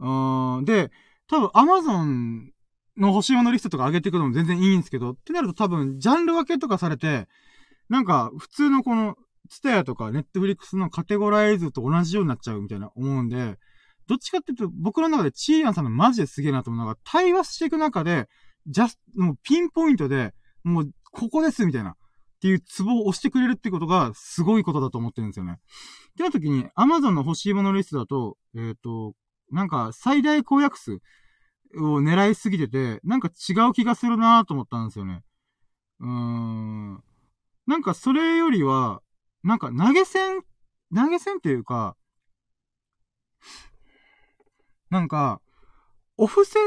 [0.00, 0.64] うーん。
[0.64, 0.90] で、
[1.28, 2.50] 多分 Amazon
[2.96, 7.28] の欲しいものリストとか上げていくのも全然いいんですけど、ってなると多分ジャンル分けとかされて、
[7.88, 9.16] なんか普通のこの、
[9.48, 13.56] ツタヤとかネットフリックスのカテゴライズと同じようになっちゃうみたいな思うんで、
[14.06, 18.28] どっちかっていうと僕の中でチーヤンさんのマジですげえなと思うのが、対話していく中で、
[18.66, 21.90] ジャス、もうピンポイントで、もうここですみたいな。
[21.90, 21.94] っ
[22.44, 25.54] ていうツボを押してくれるってことがすごいことだと思ってるんですよね。
[25.54, 25.56] っ
[26.16, 29.14] てな時に、アマゾンの欲しいものリストだと、えっ、ー、と、
[29.50, 31.00] なんか最大公約数
[31.78, 35.22] を狙いすぎてて、なんか違う気がするなと思ったんですよね。
[36.00, 37.02] うーん。
[37.66, 39.00] なんかそれよりは、
[39.44, 40.40] なんか投げ銭、
[40.94, 41.96] 投げ銭っていうか、
[44.90, 45.40] なんか、
[46.16, 46.58] オフセ、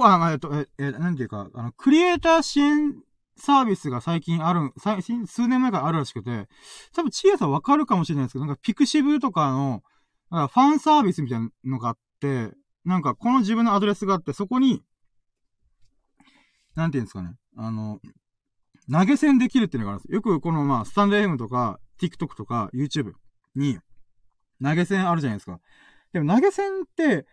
[0.00, 2.94] あ、えっと、え、え、なんていうか、あの、クリエイター支援
[3.36, 6.48] サービスが最近ある、最近、数年前からあるらしくて、
[6.92, 9.82] 多分、チエさんわかるかもしれないですけど、なんか、ピクシブとかの、
[10.30, 12.52] かファンサービスみたいなのがあって、
[12.84, 14.82] なんか、この自分のアドレスがあって、そこに、
[16.74, 18.00] なんていうんですかね、あの、
[18.90, 20.16] 投げ銭できるっていうのがあるんですよ。
[20.16, 23.12] よくこのまあ、スタンド FM とか、TikTok とか、YouTube
[23.54, 23.78] に、
[24.62, 25.60] 投げ銭あるじゃないですか。
[26.12, 27.26] でも投げ銭って、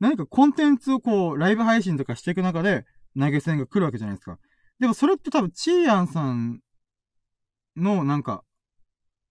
[0.00, 2.84] 何かコンテンツをこう、ライブ配信とかしていく中で、
[3.18, 4.38] 投げ銭が来るわけじゃないですか。
[4.78, 6.60] でもそれって多分、チーヤンさん
[7.76, 8.42] の、なんか、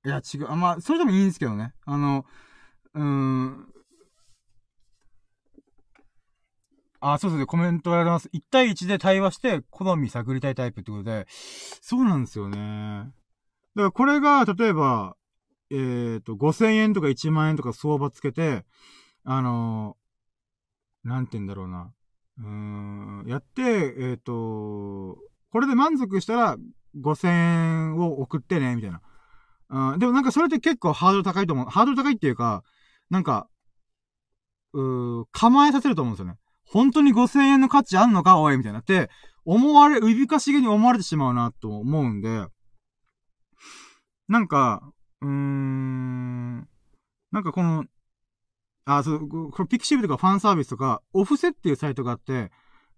[0.06, 0.48] いや、違う。
[0.56, 1.74] まあ、それでもいいんですけどね。
[1.86, 2.26] あの、
[2.94, 3.68] うーん、
[7.00, 8.30] あ、そうですね、コメントあります。
[8.32, 11.28] 1対1で対話して、好み探りたいタイプってことで、
[11.82, 13.12] そうなんですよね。
[13.76, 15.16] だからこれが、例えば、
[15.72, 18.66] えっ、ー、と、5000円とか1万円とか相場つけて、
[19.24, 21.92] あのー、なんて言うんだろうな。
[22.40, 25.18] うーん、やって、えっ、ー、と、
[25.52, 26.58] これで満足したら、
[27.02, 29.02] 5000円を送ってね、みたいな。
[29.94, 31.66] うん、でもなんかそれって結構ハードル高いと思う。
[31.68, 32.64] ハードル高いっていうか、
[33.10, 33.50] なんか、
[34.74, 36.38] うー、構えさせると思うんですよね。
[36.66, 38.40] 本当に5000円の価値あんのか？
[38.40, 39.10] おいみたいなって、
[39.46, 42.46] 思われ、うびかしげに思われてしまうなと思うんで、
[44.28, 44.82] なんか、
[45.22, 46.60] うーん、
[47.32, 47.86] なんかこの、
[48.86, 52.52] あ、そう、これピクシブとかファンサービスとか、オフセっていうサイトがあって、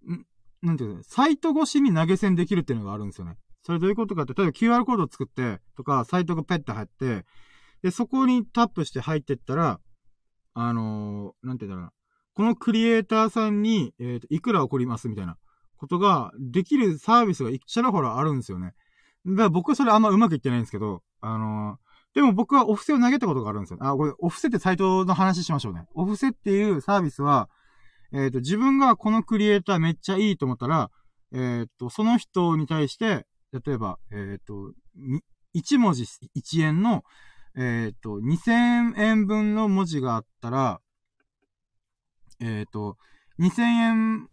[0.06, 0.26] ん
[0.62, 3.38] なんていうのサイト越しに投げ銭できるっていうのがあるんですよね。
[3.64, 7.26] それどういうことかって、例えば QR コードを作って、とか、サイトがペッて入って、
[7.82, 9.80] で、そこにタップして入ってったら、
[10.54, 11.92] あのー、なんて言うんだろうな。
[12.34, 15.38] このクリエイターさんに、えっ、ー、と、いくら送りますみたいな
[15.78, 18.74] ことができるサービスがいっちゃらほらあるんですよね。
[19.26, 21.78] だから僕はそれあんまうまくいってないんですけど、あの、
[22.14, 23.78] でも僕はオフセを投げたことがあるんですよ。
[23.82, 25.86] あ、これ、オフセってサイトの話しましょうね。
[25.94, 27.50] オフセっていうサービスは、
[28.12, 30.90] えっ、ー、と、自分がこのクリエイターめっちゃいいと思ったら、
[31.34, 34.74] えっ、と、その人に対して、例えば、えっ、と、
[35.56, 37.04] 1文字1円の、
[37.56, 40.80] えっ、と、2000円分の文字があったら、
[42.40, 42.98] えっ、と、
[43.40, 44.30] 2000円、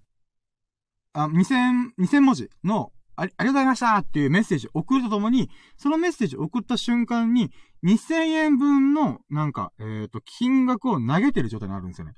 [1.13, 7.51] あ、2000、2000文字の、ありがとうございましたっていうメッセージを送るとともに、そのメッセージを送った瞬間に、
[7.85, 12.15] 2000円分の、なんか、えっ、ー、と、金額を投げてる状態になるんですよね。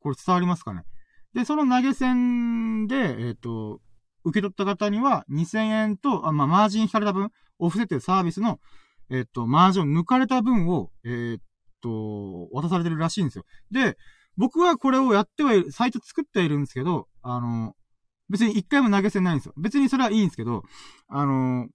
[0.00, 0.82] これ伝わりますかね？
[1.34, 3.80] で、その投げ銭で、えっ、ー、と、
[4.24, 8.58] 受け取った方には、2000円と、あまあ、マージン引かれた分、オフセっていうサービスの、
[9.10, 11.42] えっ、と、マージンを抜かれた分を、えっ、
[11.82, 13.44] と、渡されてるらしいんですよ。
[13.70, 13.96] で、
[14.36, 17.74] 僕はこれをやってはいる、サイト作っているんですけど、あの、
[18.32, 19.52] 別に一回も投げ銭ないんですよ。
[19.58, 20.64] 別にそれはいいんですけど、
[21.08, 21.68] あの、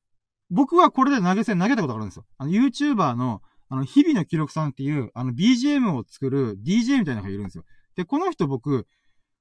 [0.50, 2.26] 僕はこれで投げ銭投げたことがあるんですよ。
[2.40, 7.64] あの、YouTuber の、あの、日々の記録さんっていう、あの、BGM を作る DJ みたいなのがいるんですよ。
[7.96, 8.88] で、この人僕、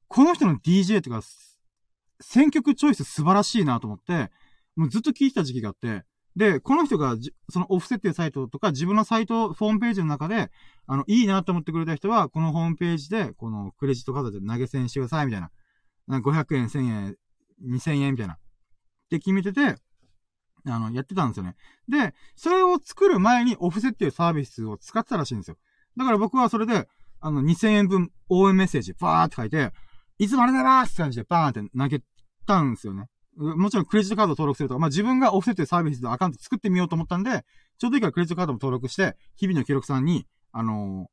[0.09, 1.22] この人の DJ とか、
[2.20, 4.30] 選曲チョイス素晴らしいなと思って、
[4.76, 6.05] もうずっと聞いてた時期があって、
[6.36, 7.16] で、この人が
[7.48, 10.51] そのオフセっていうサイトとか自分のサイト、ホームページの中で、
[10.86, 15.51] あの、いいなと思ってくれた人は、このホームページで、このクレジットカードで投げ銭してください、みたいな。
[16.08, 17.16] 500円、1000円、
[17.64, 18.34] 2000円、みたいな。
[18.34, 18.38] っ
[19.10, 19.76] て決めてて、
[20.68, 21.56] あの、やってたんですよね。
[21.88, 25.56] で、それを作る前にオフセっていうサービスを使ってたらしいんですよ。
[25.96, 26.88] だから僕はそれで、
[27.20, 29.72] あの、2000円分応援メッセージ、バーって書いて、
[30.18, 32.02] いつもあれだなーって感じでバーンって投げ
[32.46, 33.08] たんですよね。
[33.36, 37.44] もちろんクレジットカード登録するとか、まあ、自分がオフセっていうサービスでアカウント作ってみようと思ったんで、
[37.78, 41.10] ちょうどいいからクレジットカードも登録して、日々の記録さんに、あの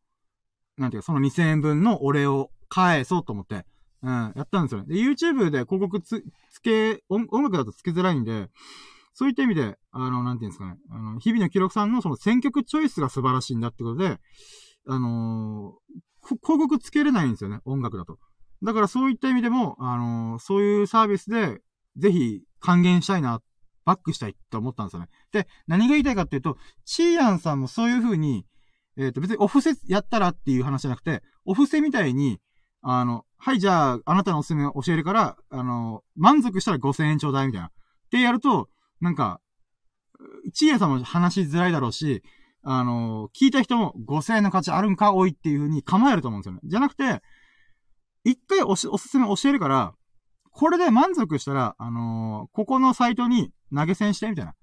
[0.80, 3.66] ー、なんていうか、その2000円分のお礼を返そうと思って、
[4.04, 4.94] うん、やったんですよね。
[4.94, 8.50] で、YouTube で広告つ、つけ、音楽だとつけづらいんで、
[9.14, 14.20] そういった意味で、あの、なんていうんですかね、あの、日々の記録さんのその選曲チョイスが素晴らしいんだってことで、
[14.88, 18.18] あのー、広告つけれないんですよね、音楽だと。
[18.62, 21.62] だからそういった意味でも、あのー、そういうサービスで、
[21.96, 23.42] ぜひ還元したいな、
[23.86, 25.08] バックしたいって思ったんですよね。
[25.32, 28.46] で、何が言いたいかっていうと、チーヤンさんもそういう風に、
[28.98, 32.40] えっ、ー、と、別にオフセやったらっていう話じゃなくて、オフセみたいに、
[32.82, 37.68] あの、はい、じゃあ、あなたのおすすめを教えるから、あの、満足したら5000円ちょうだいみたいな。
[37.68, 37.72] っ
[38.10, 38.70] てやると、
[39.02, 39.42] なんか、
[40.54, 42.24] チーヤさんも話しづらいだろうし、
[42.64, 46.62] あの、聞いた人も5000円の価値あるんか多いっていう風に構えると思うんですよね。
[46.64, 47.22] じゃなくて、
[48.24, 49.94] 一回おし、おすすめ教えるから、
[50.52, 54.52] これで満足したら、あのー、ここのサイトに投げ銭して、みたいな。
[54.52, 54.56] っ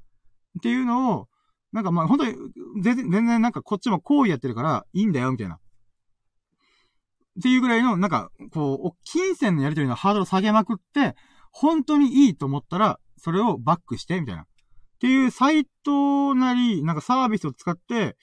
[0.62, 1.28] ていうのを、
[1.74, 2.34] なんかまあ本当に、
[2.82, 5.58] 全然、全然なんかこっちも行為やってるから、いいんだよ、みたいな。
[7.40, 11.16] っていうぐらいの、なんか、こう、金銭のやり取りのハードル下げまくって、
[11.50, 14.42] 本当にいいと思ったら、それをバックして、みたいな。
[14.42, 14.46] っ
[15.00, 18.16] ていうサイトなり、なんかサービスを使って、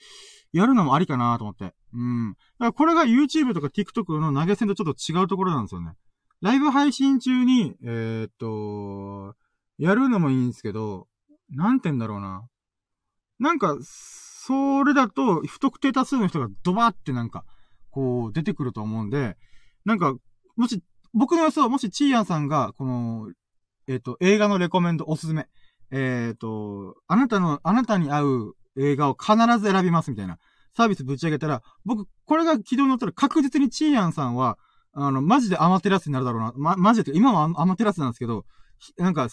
[0.52, 1.74] やるのもありかなと思って。
[1.92, 2.32] うん。
[2.32, 5.92] だからこれが YouTube とか TikTok の投げ銭とちょっと違うところなんですよね。
[6.40, 9.34] ライブ配信中に、えー、っと、
[9.76, 11.08] やるのもいいんですけど、
[11.50, 12.46] なんて言うんだろうな。
[13.40, 17.44] なんか、それだと、不特定多数の人がドバってなんか、
[17.98, 19.36] こう、出てくると思うんで、
[19.84, 20.14] なんか、
[20.56, 23.32] もし、僕の予想、もしチーヤンさんが、この、
[23.88, 25.48] えっ、と、映画のレコメンドおすすめ。
[25.90, 30.38] えっ、と、あなたの、あなたに合う映画を必ず選びますみたいな
[30.76, 34.58] サービスぶち上げたら、僕、これが起動に乗ったら確実にチーヤンさんは、
[34.92, 36.52] あの、マジでアマテラスになるだろうな。
[36.56, 38.44] ま、マジで、今はアマテラスなんですけど、
[38.96, 39.28] なんか、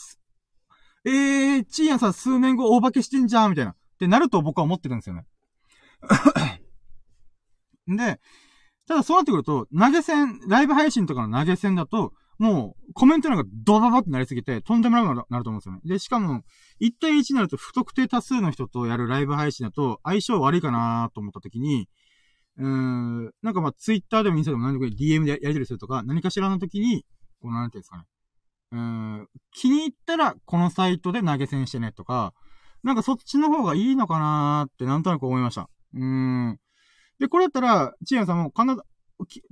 [1.06, 3.72] えー、チーヤンさん数年後大化けしてんじゃんみたいな。
[3.72, 5.26] ってなると僕は思ってるんですよね。
[7.88, 8.20] で、
[8.88, 15.82] ただそうなってくると、投げ銭、ライブ配信とかの投げ銭だと、もう、コメントなんかドババってなりすぎて、とんでもなくなると思うんですよね。
[15.86, 16.44] で、しかも、
[16.82, 21.88] 1対1になると不特定多数の人とやるライブ配信だと、相性悪いかなと思った時に、
[22.57, 27.06] うーん、なんかまあ、ツイッターでもインスタでも何でもいい DM でやり取りするとか、何かしらの時に、
[27.41, 28.03] こう、なんていうんですかね。
[28.72, 32.34] うーん、気に入ったら、このサイトで投げ銭してねとか、
[32.84, 35.70] なんかそっちの方がいいのかなーってなんとなく思いました。
[35.95, 36.60] うーん。
[37.20, 38.84] で、これだったら、チーヤさんも必ず、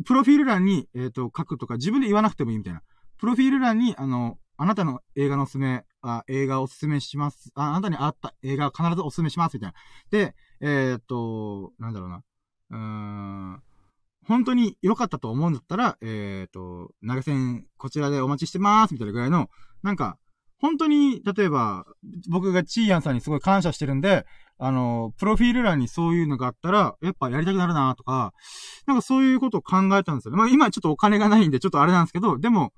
[0.03, 2.81] プロフィール欄に、えっ、ー、と、書くとか、自分で言わなくてもいいみたいな。
[3.17, 7.51] プロフィール欄に、あの、あなたの映画のおすすめ、あ映画をおすすめします。
[7.55, 9.75] あ、あなたに合った映画を必ずおすすめします、みたいな。
[10.11, 12.23] で、えっ、ー、と、なんだろうな。
[12.71, 13.63] うーん、
[14.25, 19.49] 本当に良かったと思うんだったら、えっ、ー、と、投げ銭、こちらでお待ちしてます、みたいなぐらいの、
[19.81, 20.17] なんか、
[20.63, 21.83] 本当に、例えば、
[22.29, 24.25] 僕がチーヤンさんにすごい感謝してるんで、
[24.57, 28.31] あの、プロフィール欄にそういうのがあったら、やっぱやりたくなるなとか、
[28.87, 30.37] なんかそういうことを考えたんですよね。
[30.37, 32.71] まあ今ちょっとお金がないんで、ちょっとあれなんですけど、でも、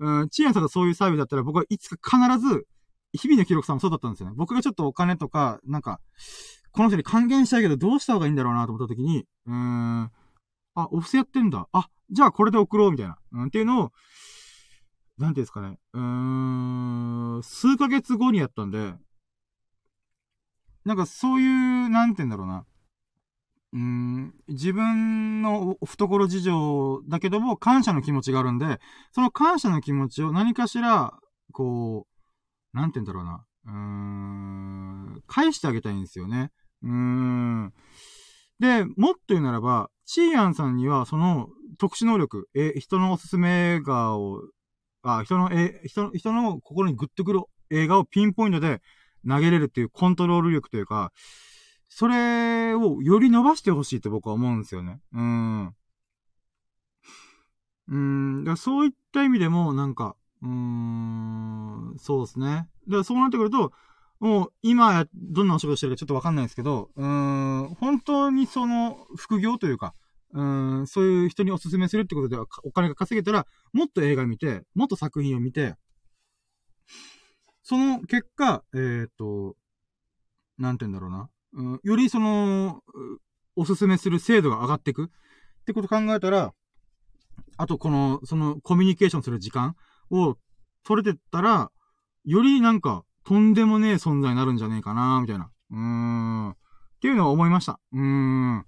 [0.00, 2.66] うん、チーヤンさんがそういうサービスだったら、僕はいつか必ず、
[3.14, 4.34] 日々の記録さんもそうだったんですよね。
[4.36, 5.98] 僕がちょっとお金とか、なんか、
[6.72, 10.10] この人に還元したいけどどうした方がいいんだろうなと思った時に、うーん、
[10.74, 11.68] あ、オフセやってんだ。
[11.72, 13.16] あ、じゃあこれで送ろうみたいな。
[13.32, 13.92] うん、っていうのを、
[15.20, 15.78] なんていうんですかね。
[15.92, 18.94] うーん、数ヶ月後にやったんで、
[20.84, 22.64] なんかそういう、なんて言うんだろうな。
[23.72, 28.80] うん、自分の懐事情だけども感謝の気持ちがあるんで、
[29.12, 31.12] その感謝の気持ちを何かしら、
[31.52, 32.06] こ
[32.74, 33.44] う、なんて言うんだろうな。
[33.66, 33.72] うー
[35.18, 36.50] ん、返してあげたいんですよね。
[36.82, 37.72] うーん。
[38.58, 41.48] で、もっと言うならば、チーヤンさんには、その、
[41.78, 44.42] 特殊能力、え、人のおすすめ映画を、
[45.02, 47.40] あ、人の、え、人、人の心にグッとくる
[47.70, 48.82] 映画をピンポイントで
[49.26, 51.12] 投げれるっていうコントロール力というか、
[51.88, 55.00] それをより伸ばしてほしいと僕は思うんですよね。
[55.12, 55.74] うん。
[57.88, 62.68] うん、だそういった意味でも、なんか、うーん、そうですね。
[62.86, 63.72] で、そうなってくると、
[64.20, 69.94] もう、今や、どんなお仕事してるかちょっとわかんないですけど、うーん、本当にその、副業というか、
[70.32, 75.74] うん、そういう人にお勧めするってことでは、お金が稼げたら、もっと映画見て、もっと作品を見て、
[77.62, 79.56] その結果、えっ、ー、と、
[80.58, 81.30] なんて言うんだろうな。
[81.52, 82.82] うん、よりその、
[83.56, 85.08] おすすめする精度が上がっていくっ
[85.66, 86.52] てこと考えたら、
[87.56, 89.76] あとこの、そのコミュニケーションする時間
[90.10, 90.36] を
[90.84, 91.70] 取れてったら、
[92.24, 95.50] よりなんか、とんでもねえ存在になるんじゃねえかなみたいな。
[95.70, 96.50] うーん。
[96.50, 96.56] っ
[97.00, 97.78] ていうのを思いました。
[97.92, 98.66] うーん。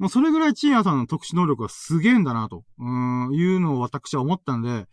[0.00, 4.86] もうそれぐらいチーアさんの特殊能力はすげえんだなと、うん、いうのを私は思ったんで、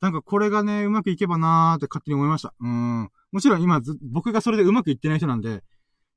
[0.00, 2.54] なんかこれがね、うまくいけばなーって勝手に思いました。
[2.58, 3.10] うん。
[3.30, 5.62] もちろん今僕がそれでうまくいってない人なんで、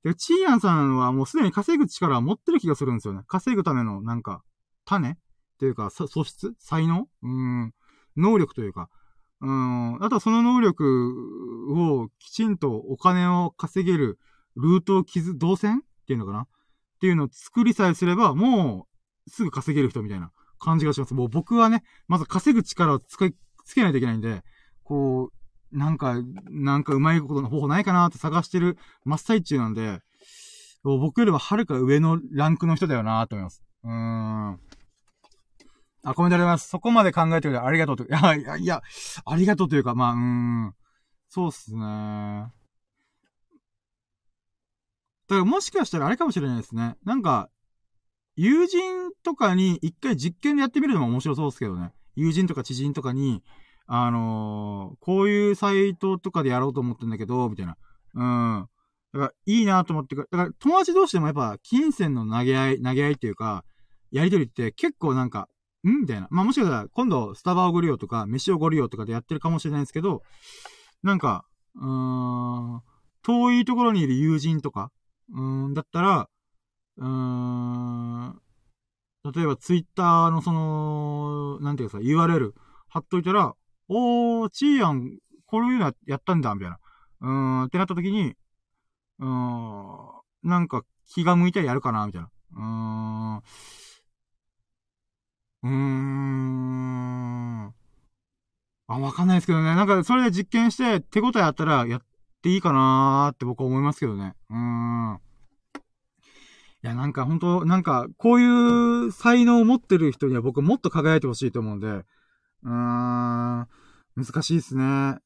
[0.04, 3.22] でチーヤンさんはもうすでに稼ぐ力を持ってる気がするんですよね。
[3.28, 4.42] 稼ぐための、なんか、
[4.86, 5.14] 種っ
[5.60, 6.56] ていうか、素質？
[6.58, 7.08] 才能？
[7.22, 7.74] うん。
[8.16, 8.90] 能力というか。
[9.42, 9.96] うん。
[10.02, 11.14] あとはその能力
[11.76, 14.20] をきちんとお金を稼げる
[14.56, 16.48] ルートを築、動線っていうのかな？
[17.02, 18.86] っていうのを作りさえすれば、も
[19.26, 21.16] う、すぐ稼げる人みたいな感じがします。
[21.16, 23.34] もう僕はね、まず稼ぐ力を使い、
[23.66, 24.44] つけないといけないんで、
[24.84, 25.32] こ
[25.74, 26.14] う、なんか、
[26.52, 29.98] なんかうまいことの方法ないかなって探してる真っ最中なんで、
[30.84, 33.64] 僕よりははるか上のランクの人だよなと思います。
[33.84, 34.52] うーん。
[36.04, 36.70] あ、コメントありがとうございます。
[36.70, 38.04] そこまで考えてくれてありがとうと。
[38.04, 38.84] いや、いや、いや、
[39.26, 40.76] ありがとうというか、まあ、うーん。
[41.30, 42.61] そうっすね。
[45.32, 46.98] だからもしかしたらあれかもしれないですね。
[47.06, 47.50] なんか、
[48.36, 51.94] 友人とかに一回実験でやってみるのも面白そうですけどね。
[52.18, 53.42] 友人とか知人とかに、
[53.88, 57.78] あのー、こういうサイトとかでやろうと思ってんだけど、みたいな。
[58.14, 58.24] う
[58.62, 58.70] ん。
[59.14, 63.64] だから、いいなと思って、だから、友達同士でもやっぱ、金銭の投げ合い、投げ合いっていうか、
[64.12, 65.48] やりとりって結構なんか、
[65.88, 66.28] んみたいな。
[66.30, 70.24] まあ、もしかしたら、今度、スタバをご利用とか、飯をご利用とかでやってるかもしれないですけど、
[71.04, 71.46] なんか、
[71.76, 72.82] うーん、
[73.24, 74.92] 遠いところにいる友人とか、
[75.34, 76.30] うん、だったら、
[76.98, 78.42] うん、
[79.34, 82.54] 例えばツイッターのその、なんていうかさ、URL
[82.90, 83.54] 貼っといたら、
[83.88, 86.80] おー、チーアン、こういうのやったんだ、みたいな。
[87.22, 88.36] うん、ってなった時に、
[89.20, 89.98] うん、
[90.44, 92.30] なんか気が向いたらやるかな、みたいな。
[92.54, 93.42] うーん。
[95.64, 97.74] うーん。
[98.88, 99.76] あ、わかんないですけどね。
[99.76, 102.02] なんか、それで実験して、手応えあったら、やっ
[102.42, 104.34] っていいかなーって僕は思いますけどね。
[104.50, 105.20] うーん。
[106.84, 113.68] いや、なんか本当なんか、こういう才能を持ってる人には僕もっと輝いてほしいと思うんで、うーん。
[114.16, 115.18] 難しいですね。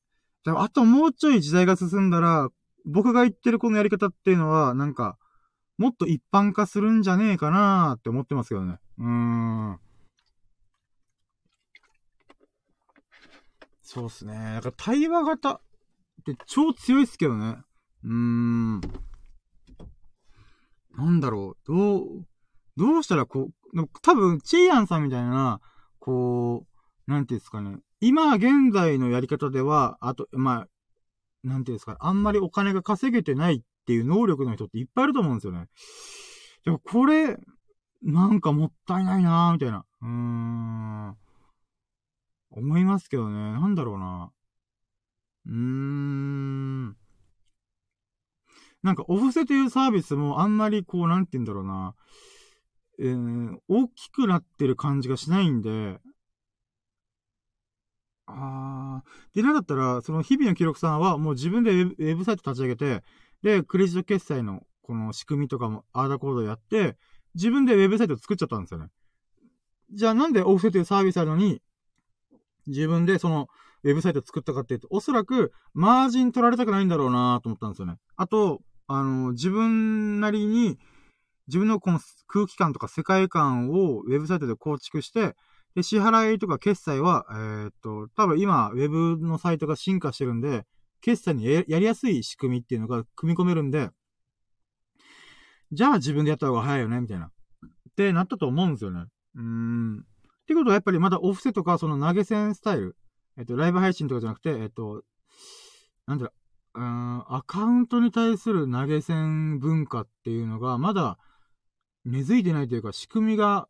[0.44, 2.50] でも、あともうちょい時代が進んだら、
[2.84, 5.18] 僕が言ってるこのやり方っていうのは、なんか、
[5.78, 8.78] もっと一般化するんじゃねえかなーって思ってますけどね。
[8.98, 9.80] うーん。
[13.82, 14.34] そうっすね。
[14.34, 15.62] なんか対話型
[16.31, 17.57] って超強いっすけどね。
[18.03, 18.81] うーん。
[20.97, 21.68] なんだろう。
[21.68, 22.26] どう、
[22.77, 25.61] どうしたらこう、多分、チーアンさんみたいな、
[25.99, 26.65] こ
[27.07, 27.77] う、なんていうんですかね。
[27.99, 30.68] 今現在のやり方では、あと、まあ、
[31.47, 35.68] なんていうんですか、あんまりお金が稼げてないっていう能力の人っていっぱいいると思うんですよね。
[36.64, 37.38] でもこれ、
[38.02, 39.85] なんかもったいないなーみたいな。
[40.02, 41.18] うーん。
[42.52, 43.35] 思いますけどね。
[43.52, 44.31] なんだろうな。
[45.47, 46.97] うーん。
[48.84, 51.95] なんか、お布施というサービスもあんまりこう、なんて言うんだろうな。
[52.99, 55.99] えー、大きくなってる感じがしないんで、
[58.27, 59.03] ああ。
[59.34, 63.03] で、なんだったら、その日々の記録さんはもう自分でウェブサイト立ち上げて、
[63.43, 66.97] で、クレジット決済のこの仕組みとかもアーダコードやって、
[67.35, 68.88] 自分でウェブサイト作っちゃったんですよね。
[69.91, 71.61] じゃあなんでオフセというサービスあるのに、
[72.65, 73.47] 自分でその
[73.86, 77.98] ウェブサイト作ったかっていうと、おそらくマージン取られたくないんだろうなと思ったんですよね。
[78.18, 80.80] あと、あの、自分なりに、
[81.48, 85.36] 自分のこの空気感とか世界観をウェブサイトで構築して、
[85.76, 90.66] で、支払いとか決済は、えー、っと、多分今、ウェブのサイトが進化してるんで、
[91.02, 93.91] 決済にやりやすい仕組みっていうのが組み込めるんで、
[95.72, 97.28] じゃあ自分でやった方が早いよね、みたいな。
[97.28, 97.30] っ
[97.95, 99.06] てなったと思うんですよね。
[99.36, 99.99] うーん。
[99.99, 102.95] ってことはやっぱりまだオフセとかその投げ銭スタイル、
[103.38, 105.03] えっと、ライブ配信とかじゃなくて、えっと、
[106.07, 106.32] なんだろ
[106.76, 111.18] う、うん、アカウントに対する投げ銭文化っていうのがまだ
[112.06, 113.68] 根付いてないというか仕組みが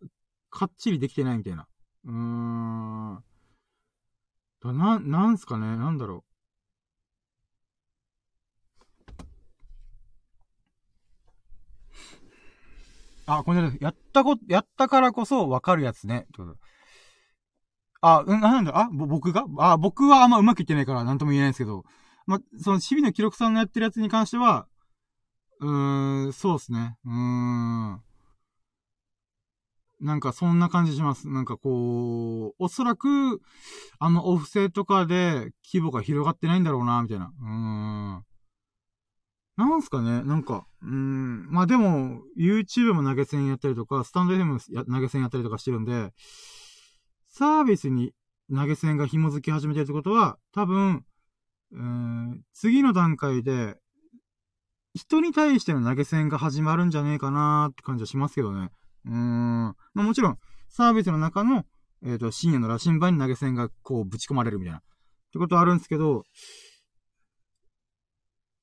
[0.49, 1.67] かっちりできてないみたいな。
[2.05, 3.23] うーん。
[4.63, 6.35] だな、なんすかねなんだろう。
[13.27, 16.25] あ、これ、やったこ、やったからこそわかるやつね。
[16.25, 16.57] ってこと
[18.01, 19.45] あ、うん、なんだ、あ、僕が？
[19.59, 21.83] あ、僕はあんまうまくいってないからなんとも言えないんですけど、
[22.27, 24.67] ま、その、日々の記録さんのやってるやつに関しては、
[25.59, 26.97] うーん、そうですね。
[27.05, 28.01] うーん。
[30.01, 31.29] なんかそんな感じします。
[31.29, 33.41] なんかこう、おそらく、
[33.99, 37.31] あのオフセとかで規模が広がってないんだろうな、みたいな。
[37.41, 37.47] うー
[38.19, 38.25] ん。
[39.57, 40.21] なんすかね？
[40.23, 41.47] なんか、うーん。
[41.49, 46.11] まあでも、YouTube も投げ銭やったりとか、スタンド FM も投げ銭やったりとかしてるんで、
[47.37, 48.13] サービスに
[48.49, 51.03] 投げ銭が紐づき始めてるってことは、多分、
[51.73, 53.75] うん、次の段階で、
[54.93, 58.69] 人に対しての投げ銭が始まるんじゃねえかなーって感じはしますけどね。
[59.05, 59.13] うん。
[59.13, 60.37] まあもちろん、
[60.69, 61.65] サービスの中の、
[62.05, 64.79] えっ、ー、と、深夜の羅針盤に投げ銭がこうぶち込まれるみたいな。
[64.79, 64.81] っ
[65.33, 66.23] てことはあるんですけど、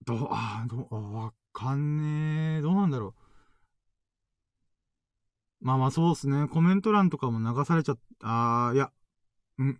[0.07, 2.63] どう、あどう、わかんねえ。
[2.63, 3.22] どうなんだろう。
[5.63, 6.49] まあまあそうっすね。
[6.49, 8.91] コメント欄とかも流されちゃった、あー、いや、
[9.59, 9.79] うん？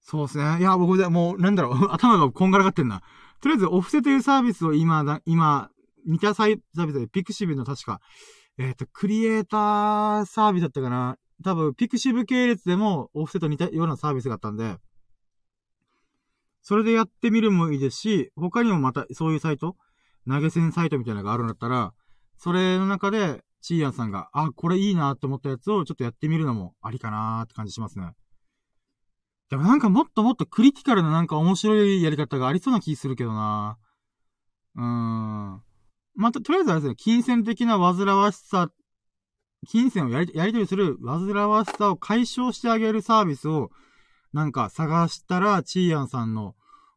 [0.00, 0.58] そうっすね。
[0.58, 3.00] いや、僕でもう、なんだろう、 頭がこんがらがってんな。
[3.40, 5.70] とりあえず、オフセというサービスを今だ、今、
[6.04, 8.00] 似たサービスで、ピクシブの確か、
[8.58, 11.16] えっ、ー、と、クリエイターサービスだったかな。
[11.42, 14.78] 多分、ピクシブ系列でも、オフセと似たようなサービスがあったんで、
[16.60, 19.76] それでやってみるもいいですし、他にもまたそういうサイト、
[20.28, 21.94] 投げ銭サイトみたいなのがあるんだったら、
[22.36, 28.12] それの中で、チーヤンさんが、あ、これいいなって思ったやつをちょっとやってみるのもありかなーって感じしますね。
[29.48, 33.78] でもなんかもっともっとクリティカルななんか面白いやり方がありそうな気するけどな
[34.74, 35.62] うーん。
[36.16, 38.70] また、とりあえずあれですね、金銭的な煩わしさ、
[39.66, 43.70] 金銭をやり、やり取りする煩わしさを解消してあげるサービスを
[44.32, 46.54] なんか探したら、チーヤンさんの、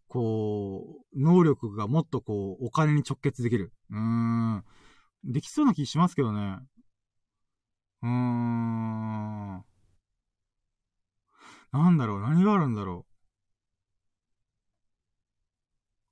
[0.08, 3.72] こう、能力がもっとこう、お金に直結できる。
[3.92, 4.64] うーん。
[5.28, 6.58] できそうな気しますけどね。
[8.02, 9.64] うーん。
[11.72, 13.18] なんだろう何があるんだろう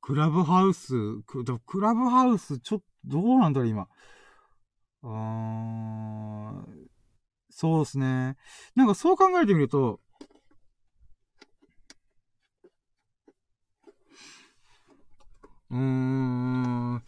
[0.01, 0.93] クラブハウス、
[1.25, 3.87] ククラブハウス、ちょっと、どうなんだろう、今。
[5.03, 6.87] うーん。
[7.49, 8.37] そうですね。
[8.75, 10.01] なんかそう考えてみると、
[15.71, 17.03] うーん。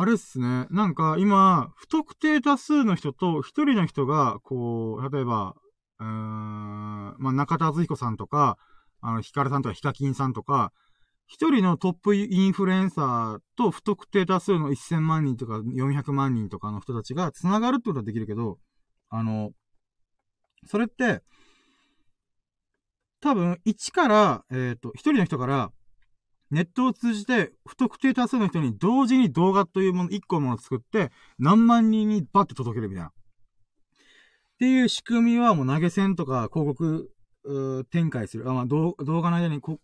[0.00, 0.68] あれっすね。
[0.70, 5.56] なんか今、不特定多数の人と一人の人が、こう、例えば、
[5.98, 8.58] うーん、まあ、中田敦彦さんとか、
[9.00, 10.72] あの、ヒカルさんとかヒカキンさんとか、
[11.26, 18.58] 一人のトップインフルエンサーと不特定多数の1000万人とか400万人とかの人たちが繋がるってことはできるけど、
[19.10, 19.50] あの、
[20.64, 21.24] それって、
[23.20, 25.72] 多分、1から、えっ、ー、と、一人の人から、
[26.50, 33.08] ネットを通じて不特定多数の人に同時に動画というもの、一個のものを作って、何万人にバッて届けるみたいな。
[33.08, 33.12] っ
[34.58, 37.10] ていう仕組みはもう投げ銭とか広告、
[37.90, 38.48] 展開する。
[38.50, 39.78] あまあ、動画の間に広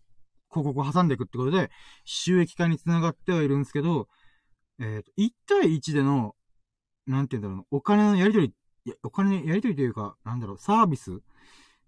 [0.49, 1.69] 告を挟んでいくってことで、
[2.03, 4.07] 収益化につながってはいるんですけど、
[4.79, 6.35] えっ、ー、と、1対1での、
[7.07, 8.53] なんて言うんだろうお金のやり取
[8.85, 11.17] り、お金のやり取りというか、なんだろう、サービスっ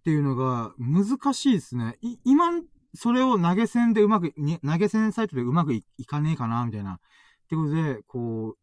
[0.03, 1.97] ていうのが難しいですね。
[2.01, 2.51] い、今
[2.93, 4.33] それを投げ銭でうまく、
[4.65, 6.93] 投げ銭サイトでうまくいかねえかな、みたいな。
[6.93, 6.97] っ
[7.49, 8.57] てことで、こう、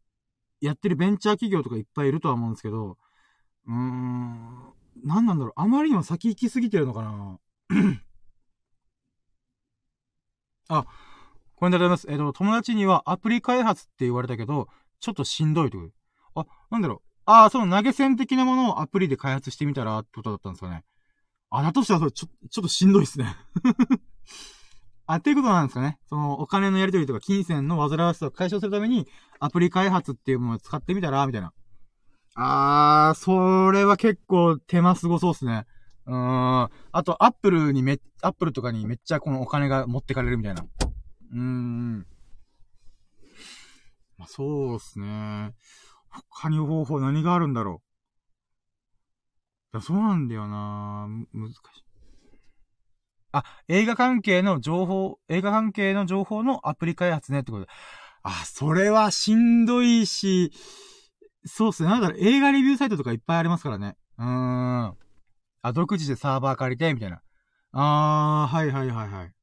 [0.65, 2.97] やってるベンチャー企業とかいっぱいいるとは思うんですけど、
[3.67, 4.73] うーん、
[5.05, 5.53] 何なんだろう。
[5.57, 7.39] あまりにも先行きすぎてるのかな
[10.69, 10.87] あ、
[11.57, 12.07] これでございます。
[12.11, 14.69] えっ、ー、と、友達にはアプリ開発って言われたけど、
[15.01, 15.85] ちょっとしんどいってこ
[16.35, 16.41] と。
[16.41, 17.09] あ、なんだろう。
[17.27, 20.85] ああ、その投げ銭的なものをアプリで開発してみたらってことだったんですかね。
[21.56, 23.36] あ、だとしたらそれちょ、ちょっとしんどいっすね
[25.06, 25.98] あ、っていうことなんですかね。
[26.09, 29.06] その、お金のやり取りとか、金銭の煩わしさを解消するために、
[29.39, 31.52] アプリ開発っていうものを使ってみたら、みたいな。
[32.36, 35.66] あー、それは結構手間すごそうっすね。
[36.06, 36.70] うーん。
[36.93, 40.62] あと、アップルにめ、アップルとかにめっちゃこのお金が持ってかれるみたいな。
[40.62, 42.06] うーん。
[44.16, 45.55] まあ、そうっすね。
[46.31, 47.84] 他に方法何があるんだろう
[49.75, 49.77] う。
[49.77, 51.61] いや、そうなんだよな難しい。
[53.33, 57.71] あ、映画関係の情報、映画関係の情報のアプリ開発ねってことで。
[58.23, 60.53] あ、それはしんどいし、
[61.45, 61.89] そうっすね。
[61.89, 63.97] なんだろ、映画レビューサイトとかいっぱいありますからね。
[64.19, 64.97] うーん。
[65.63, 67.23] あ、独自でサーバー借りて、みたいな。
[67.73, 69.35] あー、はいはいはいはい。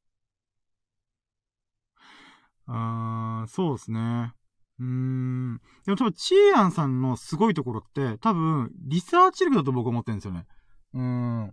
[2.67, 4.33] あー、そうですね。
[4.81, 5.61] うーん。
[5.85, 10.47] でも多分、チーアンさんのすごいところって、多分、リサーチ力だと僕は思ってるんですよね。
[10.93, 11.51] うーん。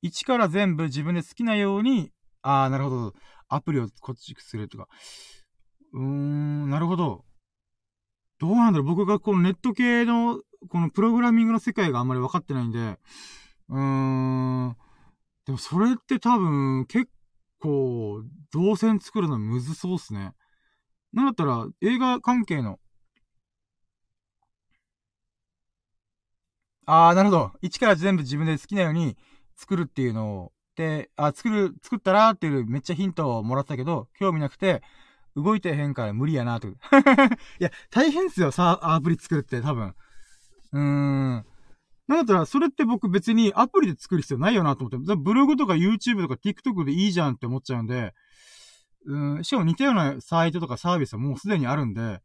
[0.00, 2.10] 一から全部自分で好きなように、
[2.42, 3.14] ああ、なるほど。
[3.48, 4.88] アプリを構築するとか。
[5.92, 7.24] うーん、なるほど。
[8.38, 12.98] どうなんだろう僕がこのネット系の、このプログラミングの世界があんまり分かってないんで、
[13.68, 14.76] うーん。
[15.44, 17.08] でもそれって多分結
[17.60, 18.22] 構、
[18.52, 20.32] 動線作るのむずそうっすね。
[21.16, 22.78] なんだったら、映画関係の、
[26.86, 27.52] あー、なるほど。
[27.62, 29.16] 一から全部自分で好きなように
[29.56, 34.82] 作るっていうのを、で、あ、作る、作ったらっていうめっちゃヒントをもらったけど、興味なくて、
[35.34, 36.68] 動いてへんから無理やなと。
[36.70, 36.72] い
[37.60, 39.94] や、大変っすよ、さ、アプリ作るって多分。
[40.72, 41.46] うーん。
[42.08, 48.14] なんだったら、それって僕別にアプリで作る必要ないよなと思って、ブログとか YouTube とか TikTok でいいじゃんって思っちゃうんで、
[49.06, 52.20] うん、しかも似たようなサイトとかサービスはもうすでにあるんで、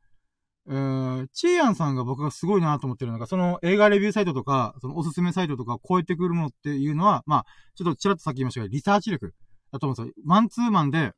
[0.68, 7.46] うん、チーアンさんが僕がすごいなと思ってるのが、その映画レビューサイトとか、そのおすすめサイトとかを超えてくるものっていうのは、まあ、
[7.76, 9.34] ちょっとちらっとさっき言いましたけど、リサーチ力
[9.72, 10.24] だと思うんですよ。
[10.26, 11.14] マンツーマンで、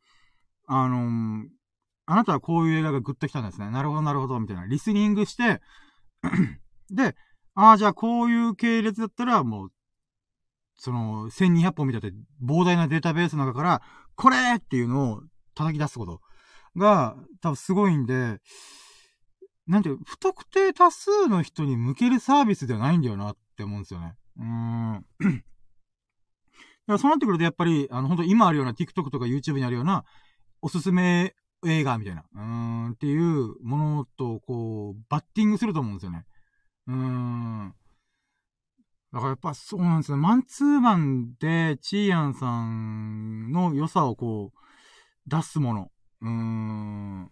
[0.68, 1.48] あのー、
[2.06, 3.70] あなたはこういう映画がグッときたんですね。
[3.70, 4.66] なるほど、なるほど、みたいな。
[4.66, 5.62] リスニングして
[6.90, 7.16] で、
[7.56, 9.72] ああ、じゃあこういう系列だったら、もう、
[10.76, 12.14] その、1200本見たって
[12.44, 13.82] 膨大なデータベースの中から、
[14.16, 15.22] これっていうのを
[15.54, 16.22] 叩き出すこと
[16.76, 18.40] が、多分すごいんで、
[19.68, 24.16] なんていう、不特定多数の人に向けるサービスではないんだよなって思うんですよね。
[24.38, 25.06] うーん。
[26.86, 30.04] だからそうなってくるとやっぱり、あの、本当今あるような TikTok とか YouTube にあるような、
[30.62, 31.34] おすすめ
[31.66, 36.26] 映画みたいな、うーん、っていうものと、こう、バッティングすると思うんですよね。
[36.88, 37.76] うーん。
[39.14, 40.18] だからやっぱそうなんですよ。
[40.18, 44.63] マンツーマンで、チーアンさんの良さをこう、
[45.28, 45.92] 出すもの。
[46.22, 47.26] うーん。
[47.26, 47.30] っ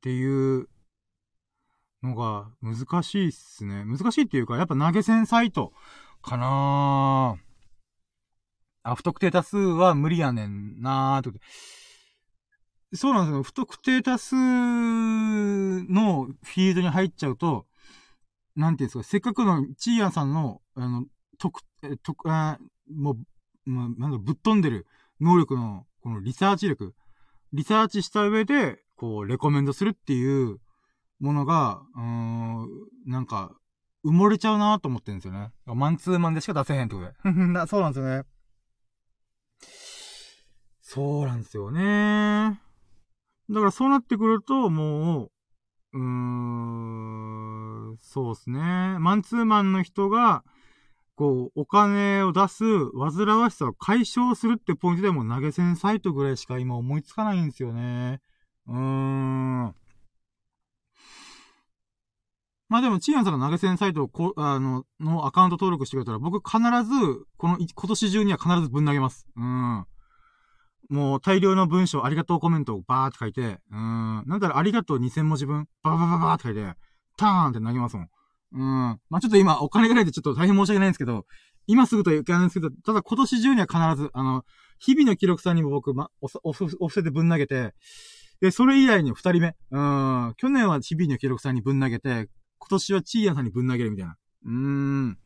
[0.00, 0.68] ていう
[2.02, 3.84] のが難しいっすね。
[3.84, 5.72] 難しいっていうか、やっぱ投げ銭サイト
[6.22, 7.36] かな
[8.82, 11.40] あ、不特定多数は無理やねんなーって
[12.94, 13.42] そうなんですよ。
[13.42, 17.66] 不特定多数のフィールドに入っちゃうと、
[18.54, 21.04] なんていうんですか、せっかくのチーアンさんの、あの、
[21.38, 22.58] とく、え、とく、あ
[22.94, 24.86] もう、まあ、なんだぶっ飛んでる
[25.20, 26.94] 能力の、このリサーチ力、
[27.52, 30.60] リサーチした上で、こう、レコメンドするっていう
[31.18, 32.68] ものが、うーん、
[33.06, 33.50] なんか、
[34.04, 35.50] 埋もれちゃうなと思ってるんですよね。
[35.64, 37.66] マンツーマンでしか出せへんってことで。
[37.66, 38.24] そうなんですよね。
[40.80, 42.60] そうなんですよね。
[43.50, 45.32] だからそうなってくると、もう、
[45.92, 46.02] うー
[47.94, 48.60] ん、そうですね。
[49.00, 50.44] マンツーマンの人が、
[51.16, 58.20] こう、お金を出す、煩わしさを解消するってポイントでも投げ銭サイトぐらいしか今思いつかないんですよね。
[58.68, 59.74] うーん。
[62.68, 69.26] まあでも、チーアンさんの投げ銭サイトをこ、あの、のアカウント登録してくれたら、僕必ず、この、今年中には必ずぶん投げます。
[69.36, 69.86] うん。
[70.88, 76.74] もう大量の文章、ありがとうコメントをバーって書いて、うん、なんだろ、ありがとう2000文字分、バババババーって書いて、
[77.16, 78.08] ターンって投げますもん。
[78.52, 78.60] うん。
[78.60, 81.26] まあ、ちょっと今、お金がないでちょっと大変申し訳ないんですけど、
[81.66, 84.44] 今すぐというかないんですけど、ただ今年中には必ず、あの、
[84.78, 87.74] 日々の記録さんにも僕、ま、お、お、お布施でぶん投げて、
[88.40, 89.56] で、それ以来に二人目。
[89.70, 90.34] うん。
[90.36, 92.28] 去年は日々の記録さんにぶん投げて、
[92.58, 94.16] 今年はチーヤさんにぶん投げるみたいな。
[94.44, 95.18] うーん。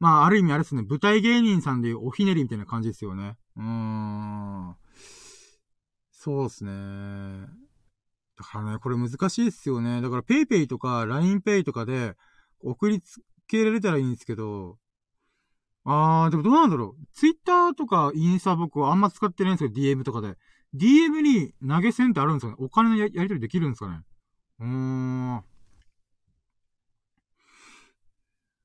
[0.00, 3.36] まあ、ある意味あれですね、舞台芸人さんでいうおひねりみたいな感じですよね。
[3.56, 4.76] うーん。
[6.10, 6.70] そうですね。
[8.36, 10.00] だからね、これ難しいっすよね。
[10.00, 12.14] だから PayPay とか LINEPay とかで
[12.60, 14.78] 送りつけられたらいいんですけど、
[15.84, 17.06] あー、でもどうなんだろう。
[17.12, 20.36] Twitter とかインスタ僕はあんま使ってないんですけど、DM とかで。
[20.74, 24.00] DM に投げ銭ってあるんですかねお金のややり取りできるんですかね
[24.60, 25.44] うーん。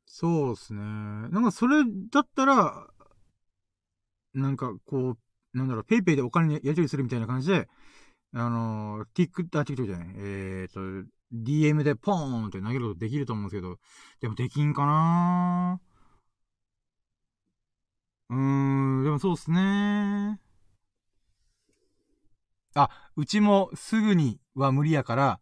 [0.05, 0.81] そうですね。
[0.81, 2.87] なんかそれだったら、
[4.33, 5.17] なんかこ
[5.53, 7.67] う、なんだろう、ペイペイでお金やり取りするみたいな感じで、
[8.33, 10.07] あのー、ティック、あ、ティックじゃない。
[10.15, 13.77] えーと、DM でポーンって投げることできると思うんですけど、
[14.21, 15.79] でもできんかな？
[18.29, 18.37] うー
[19.01, 20.39] ん、でもそうっすね。
[22.75, 25.39] あ、うちもすぐには無理やから、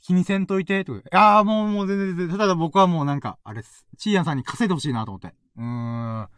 [0.00, 1.00] 気にせんといて、とか。
[1.12, 3.86] ああ、もう、もう全然全然、ただ僕はもうなんか、あれっす。
[3.96, 5.28] チーヤンさんに稼いでほしいなと思って。
[5.56, 6.28] うーん。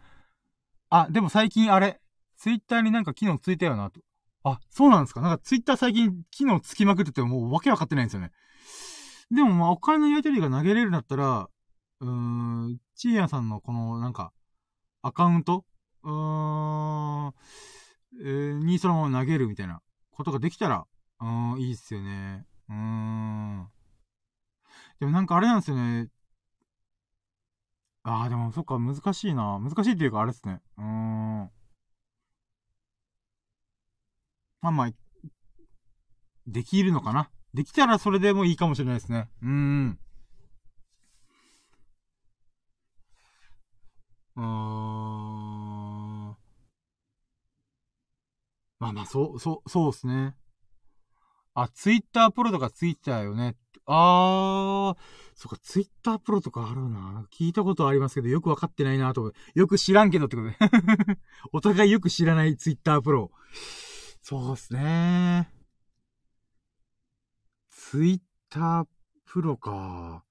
[0.91, 2.01] あ、でも最近あれ、
[2.37, 4.01] ツイッターになんか機能ついたよなと。
[4.45, 8.31] あ、そうなんですかなんかツイッター最近機能つきまくっててもうわけわかってないんですよね。
[9.31, 11.49] でもまあお金のやり取りが投げれるんだったら、
[12.01, 14.33] うーん、チーヤンさんのこのなんか、
[15.03, 15.65] アカウント
[16.03, 17.33] うーん、
[18.21, 19.81] えー、にそのまま投げるみたいな
[20.11, 20.87] ことができたら、
[21.21, 22.47] うーん、いいっすよね。
[22.69, 23.69] うーん。
[25.01, 26.09] でもなんかあれなんですよね。
[28.03, 29.59] ああ、でもそっか、難しいな。
[29.59, 30.61] 難しいっていうか、あれですね。
[30.77, 31.51] うーん。
[34.65, 34.91] まあまあ、
[36.47, 37.29] できるのかな？
[37.53, 39.29] できたらそれでもいいかもしれないですね。
[39.43, 39.99] うーん。
[44.37, 44.45] うーん。
[48.79, 50.35] まあまあ、そう、そう、そうですね。
[51.53, 53.57] あ、ツイッタープロとかついてたよね。
[53.85, 54.99] あー、
[55.35, 57.27] そっか、ツイッタープロとかあるな。
[57.31, 59.35] 聞いたことありますけど、よくわかってないなと。
[59.55, 60.57] よく知らんけどってことで。
[61.53, 63.31] お互いよく知らないツイッタープロ。
[64.27, 65.51] そうっすね。
[67.69, 68.87] ツイッター
[69.27, 70.25] プロか。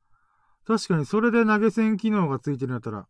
[0.66, 3.08] 確かにそれで投げ銭機能がついてるんだったら。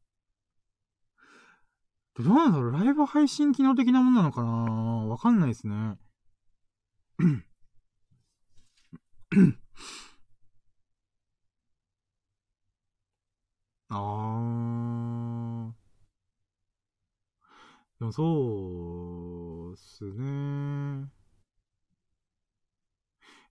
[2.19, 4.51] どうなんだろうライブ配信機能的なものなのかな
[5.07, 5.97] わかんないですね。
[13.89, 15.73] あー。
[17.99, 19.22] でもそう
[20.09, 21.07] っすね。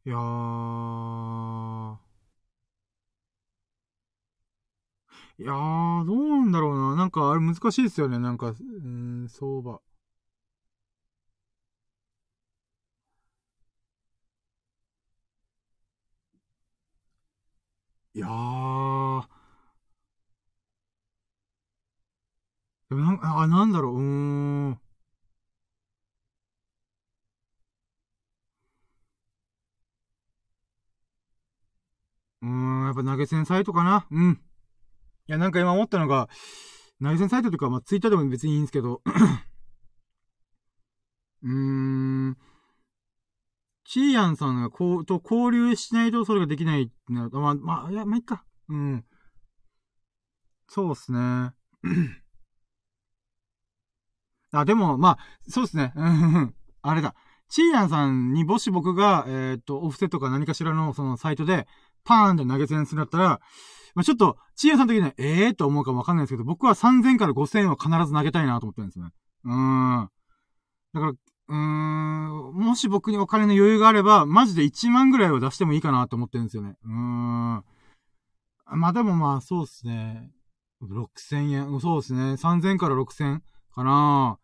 [0.04, 2.12] いやー。
[5.38, 6.96] いやー、どうなんだろうな。
[6.96, 8.18] なんか、あれ難しいですよね。
[8.18, 8.52] なんか、う
[8.88, 9.80] ん、相場。
[18.14, 19.26] いやー。
[22.88, 24.02] でもなんあ、なんだろう、うー
[24.70, 24.80] ん。
[32.42, 34.06] うーん、やっぱ投げ銭サイトかな？
[34.10, 34.32] うん。
[34.32, 36.28] いや、なんか今思ったのが、
[37.02, 39.02] 投げ銭サイトとか、まあ、ツイッターでも別にいいんですけど、
[41.42, 42.36] うーん、
[43.84, 48.44] チーヤンさんがこう、と交流しないとそれができないってなると、まあ、まあ、いや、まあ、いっか。
[48.68, 49.04] うん。
[50.68, 51.52] そうっすね。
[54.52, 55.92] あ、でも、まあ、そうっすね。
[55.96, 57.14] うん、あれだ。
[57.48, 61.66] チーヤンさんにもし僕が、えー、っと、オフセとか何かしらのそのサイトで、
[62.04, 63.40] パーンで投げ銭するんだったら、
[63.94, 69.08] まあ、ちょっと、チーヤさん的には、ええー、と思うかもわかんないですけど、僕は3000から5000は必ず投げたいなと思ってるんですね。
[69.44, 70.08] うーん。
[70.94, 76.76] だから、うーん、もし僕にお金の余裕があれば、マジで1万ぐらいは出してもいいかなと思ってるんですよね。
[76.84, 77.64] うーん。
[78.74, 80.30] まあでもまあ、そうですね。
[80.82, 81.80] 6000円。
[81.80, 82.36] そうですね。
[82.36, 83.40] 3000から6000
[83.74, 84.38] かな。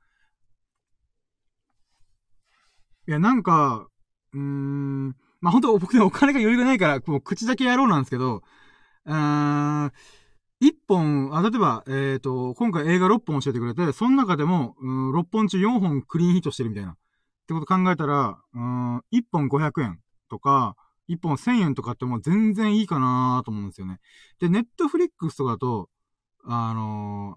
[3.07, 3.89] いや、なんか、
[4.35, 5.17] うーん。
[5.41, 8.43] まあ本当僕ね、お金が余裕がないから、もう口だけやろうなんですけど、
[9.07, 9.15] うー
[9.87, 9.93] ん、
[10.61, 16.93] 一本、あ、例えば、えっ、ー、と、今回映画6本教えてくれて、その中でも、うん、6本中4本クリーンヒットしてるみたいな。
[16.93, 16.95] っ
[17.47, 20.77] てこと考えたら、うん、1本500円とか、
[21.09, 24.01] 1本1000円とかってもう全然いいかなと思うんですよね。
[24.41, 25.89] で、ネットフリックスとかだと、
[26.45, 27.37] あの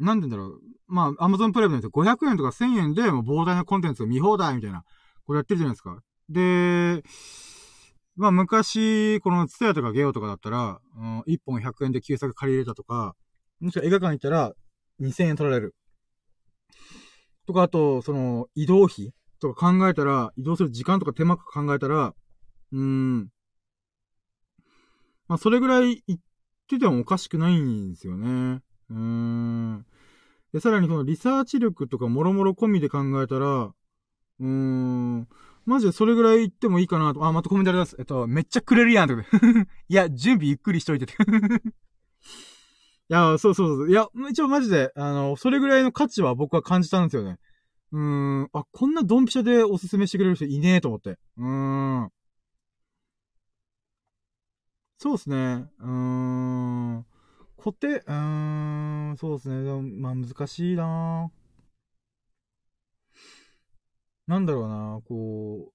[0.00, 0.60] ー、なんでだろう。
[0.86, 4.84] まあ、アマゾンプライムのやつ500円とか1000円でもう膨大なコンテンツが見放題みたいな、
[5.26, 5.98] これやってるじゃないですか。
[6.28, 7.02] で、
[8.16, 13.16] まあ昔、このツタヤとかゲオとかだったら、うん、1本100円で旧作借り入れたとか、
[13.60, 14.52] もしくは映画館行ったら
[15.00, 15.74] 2000円取られる。
[17.46, 22.14] とか、あと、その、移動費とか考えたら、移動する時間とか手間か考えたら、
[22.72, 23.28] うーん。
[25.28, 26.20] まあ、それぐらい言っ
[26.68, 28.62] ててもおかしくないんですよね。
[28.90, 29.86] うーん。
[30.52, 35.28] で、さらにこのリサーチ力とかもろもろ込みで考えたら、うーん。
[35.66, 37.24] マジでそれぐらい言ってもいいかなと。
[37.24, 37.96] あ、またコメントあります。
[37.98, 39.08] えっと、めっちゃくれるやん。
[39.08, 39.22] とか。
[39.88, 41.14] いや、準備ゆっくりしといてて。
[43.10, 43.90] いや、そうそうそう。
[43.90, 47.38] いや、一応マジで、あの、それぐらいの価値は僕は感じたんですよね。
[47.92, 48.00] うー
[48.44, 48.50] ん。
[48.52, 51.18] あ、こんなドンピシャでおすすめしてくれる人いねえと思って。
[51.36, 52.10] うーん。
[54.98, 55.36] そうですね。
[55.80, 57.06] うーん。
[57.58, 59.82] 固定、うーん、そうですね。
[59.82, 61.43] まあ、難しいなぁ
[64.26, 65.72] なんだろうな、こう。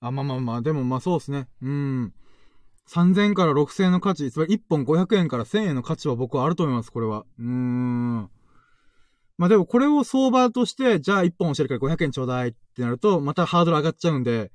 [0.00, 1.48] あ、まあまあまあ、でもまあそうですね。
[1.62, 2.12] うん。
[2.86, 7.24] 3000から6000円の価値、つまり1本500円から1000円の価値は僕はあると思います、これは。
[7.38, 8.30] うーん。
[9.38, 14.50] まあでもこれを相場として、じゃあ1本教えるから500円ちょうだいってなると、またハードル上がっちゃうんで、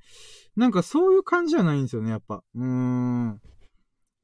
[0.56, 2.42] なんかそういう感じじゃないんですよね、やっぱ。
[2.54, 3.40] うーん。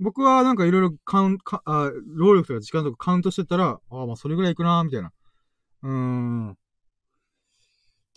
[0.00, 5.12] 僕はなんかいろいろカウン、あ、労力とか時間とかカウントしてたら、ああ、まあそれぐらいいくなみたいな。
[5.82, 6.58] うーん。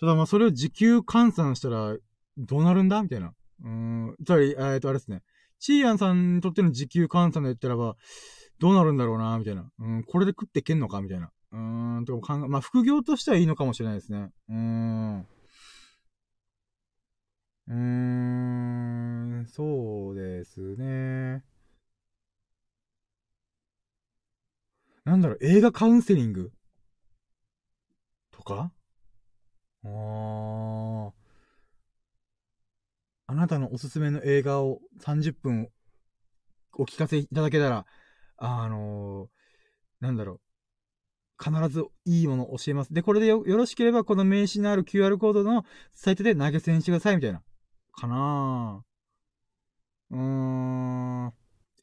[0.01, 1.95] ただまあそれを時給換算したら、
[2.37, 3.01] どうなるんだ？
[3.03, 3.33] みたいな。
[3.63, 4.15] うん。
[4.25, 5.21] つまり、えっと、あれですね。
[5.59, 7.95] チーアンさんにとっての時給換算で言ったらば、
[8.57, 9.69] どうなるんだろうなみたいな。
[9.77, 11.01] うん、これで食ってけんのか？
[11.01, 11.31] みたいな。
[11.51, 14.31] うーん、とか考え、まあ、副業としてはいいのかもしれないですね。
[14.49, 15.19] うーん。
[15.19, 21.43] うーん、そうですね。
[25.05, 26.51] なんだろう、映画カウンセリング
[28.31, 28.71] とか？
[29.83, 31.11] あ。
[33.27, 35.69] あなたのおすすめの映画を30分
[36.73, 37.85] お聞かせいただけたら、
[38.37, 40.39] あのー、なんだろう。
[41.43, 42.93] 必ずいいものを教えます。
[42.93, 47.41] で、これでよ、よろしければ、この名刺のある QR コードのサイトで投げ銭してください、みたいな。
[47.93, 50.15] かなぁ。
[50.15, 51.33] うーん。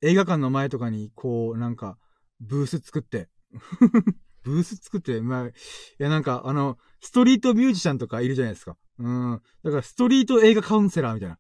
[0.03, 1.99] 映画館の前とかに、こう、なんか、
[2.41, 3.29] ブース作って。
[4.49, 5.53] ブース作って、まあ、い
[5.99, 8.77] や、なんか、あの、ストリートミュージシャンとかいるじゃないですか。
[8.99, 9.43] うん。
[9.65, 11.39] だから、ストリート映画カウンセラーみたいな。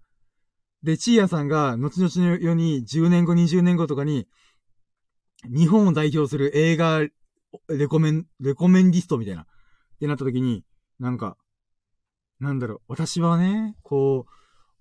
[0.82, 4.28] で、チーヤさんが、後々の世に、10年後、20年後とかに、
[5.44, 7.00] 日本を代表する映画
[7.68, 9.42] レコメン、レコメンディストみたいな。
[9.42, 9.46] っ
[10.00, 10.64] てなった時に、
[11.00, 11.36] なんか、
[12.40, 14.32] なんだろう、私はね、こう、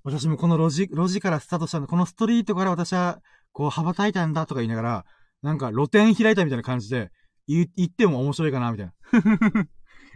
[0.04, 1.88] 私もこの路地、路地からスタートしたんだ。
[1.88, 3.20] このストリートから私は、
[3.52, 5.06] こう、羽ばたいたんだとか言いながら、
[5.42, 7.12] なんか露店開いたみたいな感じで、
[7.48, 8.94] 言、言っても面白いかな、みたいな。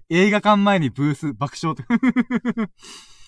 [0.09, 1.83] 映画館前にブース、爆笑って。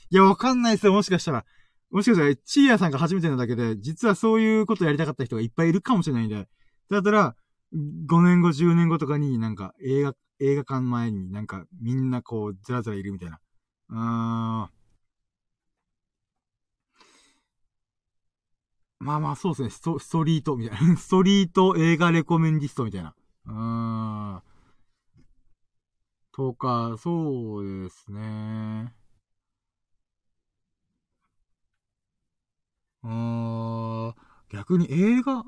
[0.09, 1.45] いや、わかんないですよ、もしかしたら。
[1.89, 6.49] もしかしたら、チーヤさんが初めてなだけで、実はそういうことやりたかった人がいっぱいいるかもしれないんで。
[6.89, 7.35] だったら、
[7.73, 13.39] 5年後、10年後とかになんか映画、映画館前になんかみんなこうずらずらいるみたいな。
[13.89, 14.83] あー。
[18.99, 19.69] まあまあそうですね。
[19.69, 20.95] スト、ストリートみたいな。
[20.97, 23.15] ストリート映画レコメンディストみたいな。
[23.45, 24.41] うん。
[26.31, 28.93] とか、そうですね。
[33.03, 34.15] うーん。
[34.51, 35.43] 逆に映画？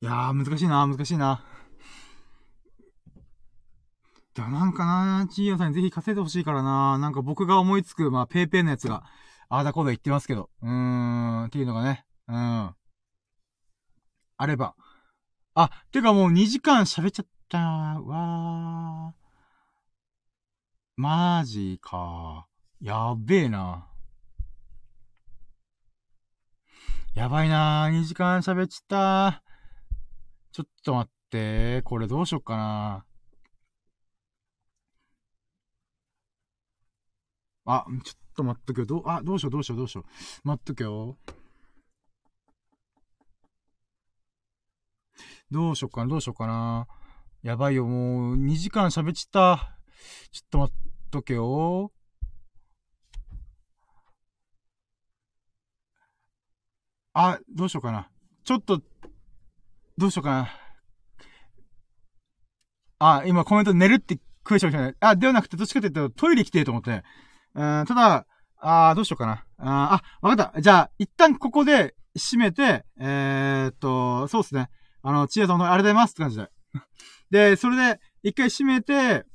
[0.00, 1.42] いやー、難しいな、難しいな。
[4.34, 6.98] でもなんかな、チーヤさんにぜひ稼いでほしいからな。
[6.98, 9.04] なんか僕が思いつく、まあ、ペーペーのやつが、
[9.56, 10.50] あーだこーだ言ってますけど。
[10.62, 12.04] うーん、っていうのがね。
[12.26, 12.34] うん。
[12.36, 12.76] あ
[14.46, 14.74] れば。
[15.54, 17.58] あ、てかもう2時間喋っちゃった。
[17.58, 19.24] わー。
[20.96, 22.48] マジか。
[22.80, 23.86] やべえな。
[27.14, 27.92] やばいなー。
[27.92, 29.42] 2時間喋っちゃった。
[30.50, 31.82] ちょっと待って。
[31.82, 33.04] これどうしよっかな。
[37.66, 38.86] あ、ちょっと待っとけよ。
[38.86, 40.04] どう、あ、どうしようどうしようどうしよ
[40.44, 40.48] う。
[40.48, 41.16] 待っとけよ。
[45.50, 46.86] どうしよっかな、どうしよっかな。
[47.42, 49.76] やばいよ、もう、2時間喋っちった。
[50.32, 51.92] ちょっと待っとけよ。
[57.12, 58.10] あ、どうしようかな。
[58.44, 58.82] ちょっと、
[59.96, 60.48] どうしようかな。
[62.98, 64.96] あ、今コメント寝るってクエスチョンしたね。
[65.00, 67.04] あ、ではなくて、どっちかというとトイレ来てると思って。
[67.54, 68.26] うん、ただ、
[68.60, 69.44] あどうしようかな。
[69.58, 70.60] あ、あ、わかった。
[70.60, 74.70] じゃあ、一旦ここで閉めて、えー、っと、そうですね。
[75.02, 76.50] あの、チアさんのありがとうございますって感じで。
[77.52, 79.26] で、それで、一回閉めて、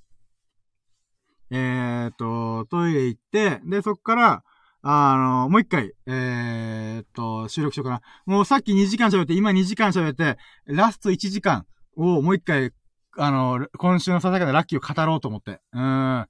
[1.52, 4.44] えー、っと、トイレ行って、で、そっから、
[4.82, 8.02] あの、もう一回、えー、っと、収録しようかな。
[8.26, 11.66] もうさっき2時間喋って、今2時間喋って、ラスト1時間
[11.96, 12.72] をもう一回、
[13.18, 15.60] あの、今週のささやかなラッキーを語ろうと思って。
[15.74, 16.28] うん。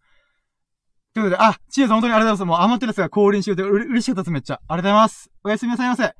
[1.14, 2.60] ということで、あ、チーズ本当にありがとうございます。
[2.60, 4.56] もう余ってるやつが降臨してくれて、うれ、嬉しかったです、めっちゃ。
[4.56, 5.32] ありがとうございます。
[5.44, 6.14] おやすみなさいませ。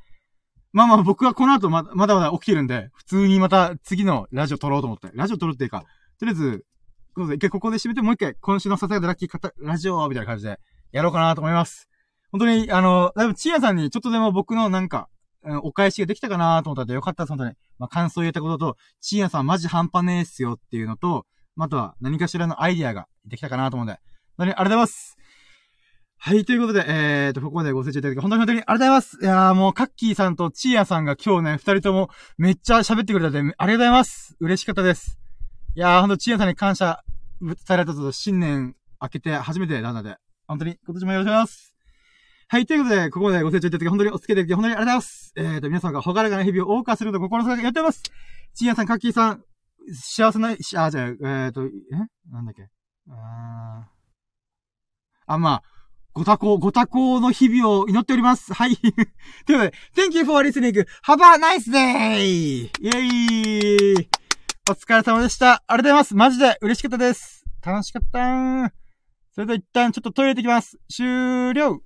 [0.72, 5.10] まあまあ僕はこの後ま、まだまだ起きてるんで、普通にまた次のラジオ撮ろうと思って。
[5.14, 5.84] ラジオ撮るっていうか、
[6.20, 6.66] とりあえず、
[7.34, 10.60] 一回ここで締めてもう一回、今週のささやかラッキーラジオみたいな感じで、
[10.92, 11.90] やろうかなと思います。
[12.32, 15.10] 本当に、あの、だいぶチアさんにちょっとでも僕のなんか、
[15.64, 17.54] お返しができたかなと思ったのでよかったです、本当に。
[17.80, 21.26] まあ、感想を言えたことと、チアさんマジ半端ねえっすよっていうのと、
[21.58, 24.00] あとは何かしらのアイディアができたかなと思うんで、
[24.40, 25.18] 当にありがとうございます。
[26.22, 29.18] はい、ということで、えーと、ここまでご清聴いただき、本当に本当にありがとうございます。
[29.22, 34.36] いやーもう、カッキーさんとチーアさんが今日ね、二人ともめっちゃ喋ってくれたんで、ありがとうございます。
[34.42, 35.18] 嬉しかったです。
[35.76, 37.02] いやー、ほんと、チーアさんに感謝
[37.42, 41.76] 伝えられたと、新年明けて初めてなので、本当に今年もよろしくお願いします。
[42.50, 45.34] はい、ということで、ここまでご清聴いただき、本当にお付き合いいただき、本当にありがとうございます。
[45.38, 48.04] えーと、皆さんがほがらかな日々を謳歌すると心の底やってます。
[48.56, 49.44] チーアさん、カッキーさん、
[49.94, 51.70] 幸せな、あ、じゃあ、えーと、え？
[52.30, 52.68] なんだっけ？
[53.10, 53.99] あー
[55.30, 55.64] あ、まあ、
[56.14, 58.52] ご多幸、ご多幸の日々を祈っております。
[58.52, 58.76] はい。
[58.82, 59.04] というこ
[59.46, 60.86] とで、Thank you for listening.
[61.04, 62.66] Have a nice day!
[62.66, 64.10] イェイ
[64.68, 65.64] お疲れ様でした。
[65.68, 66.16] ありがとうございます。
[66.16, 67.46] マジで嬉しかったです。
[67.64, 68.74] 楽しかった
[69.32, 70.80] それでは一旦ちょっとトイレ行ってきます。
[70.90, 71.80] 終了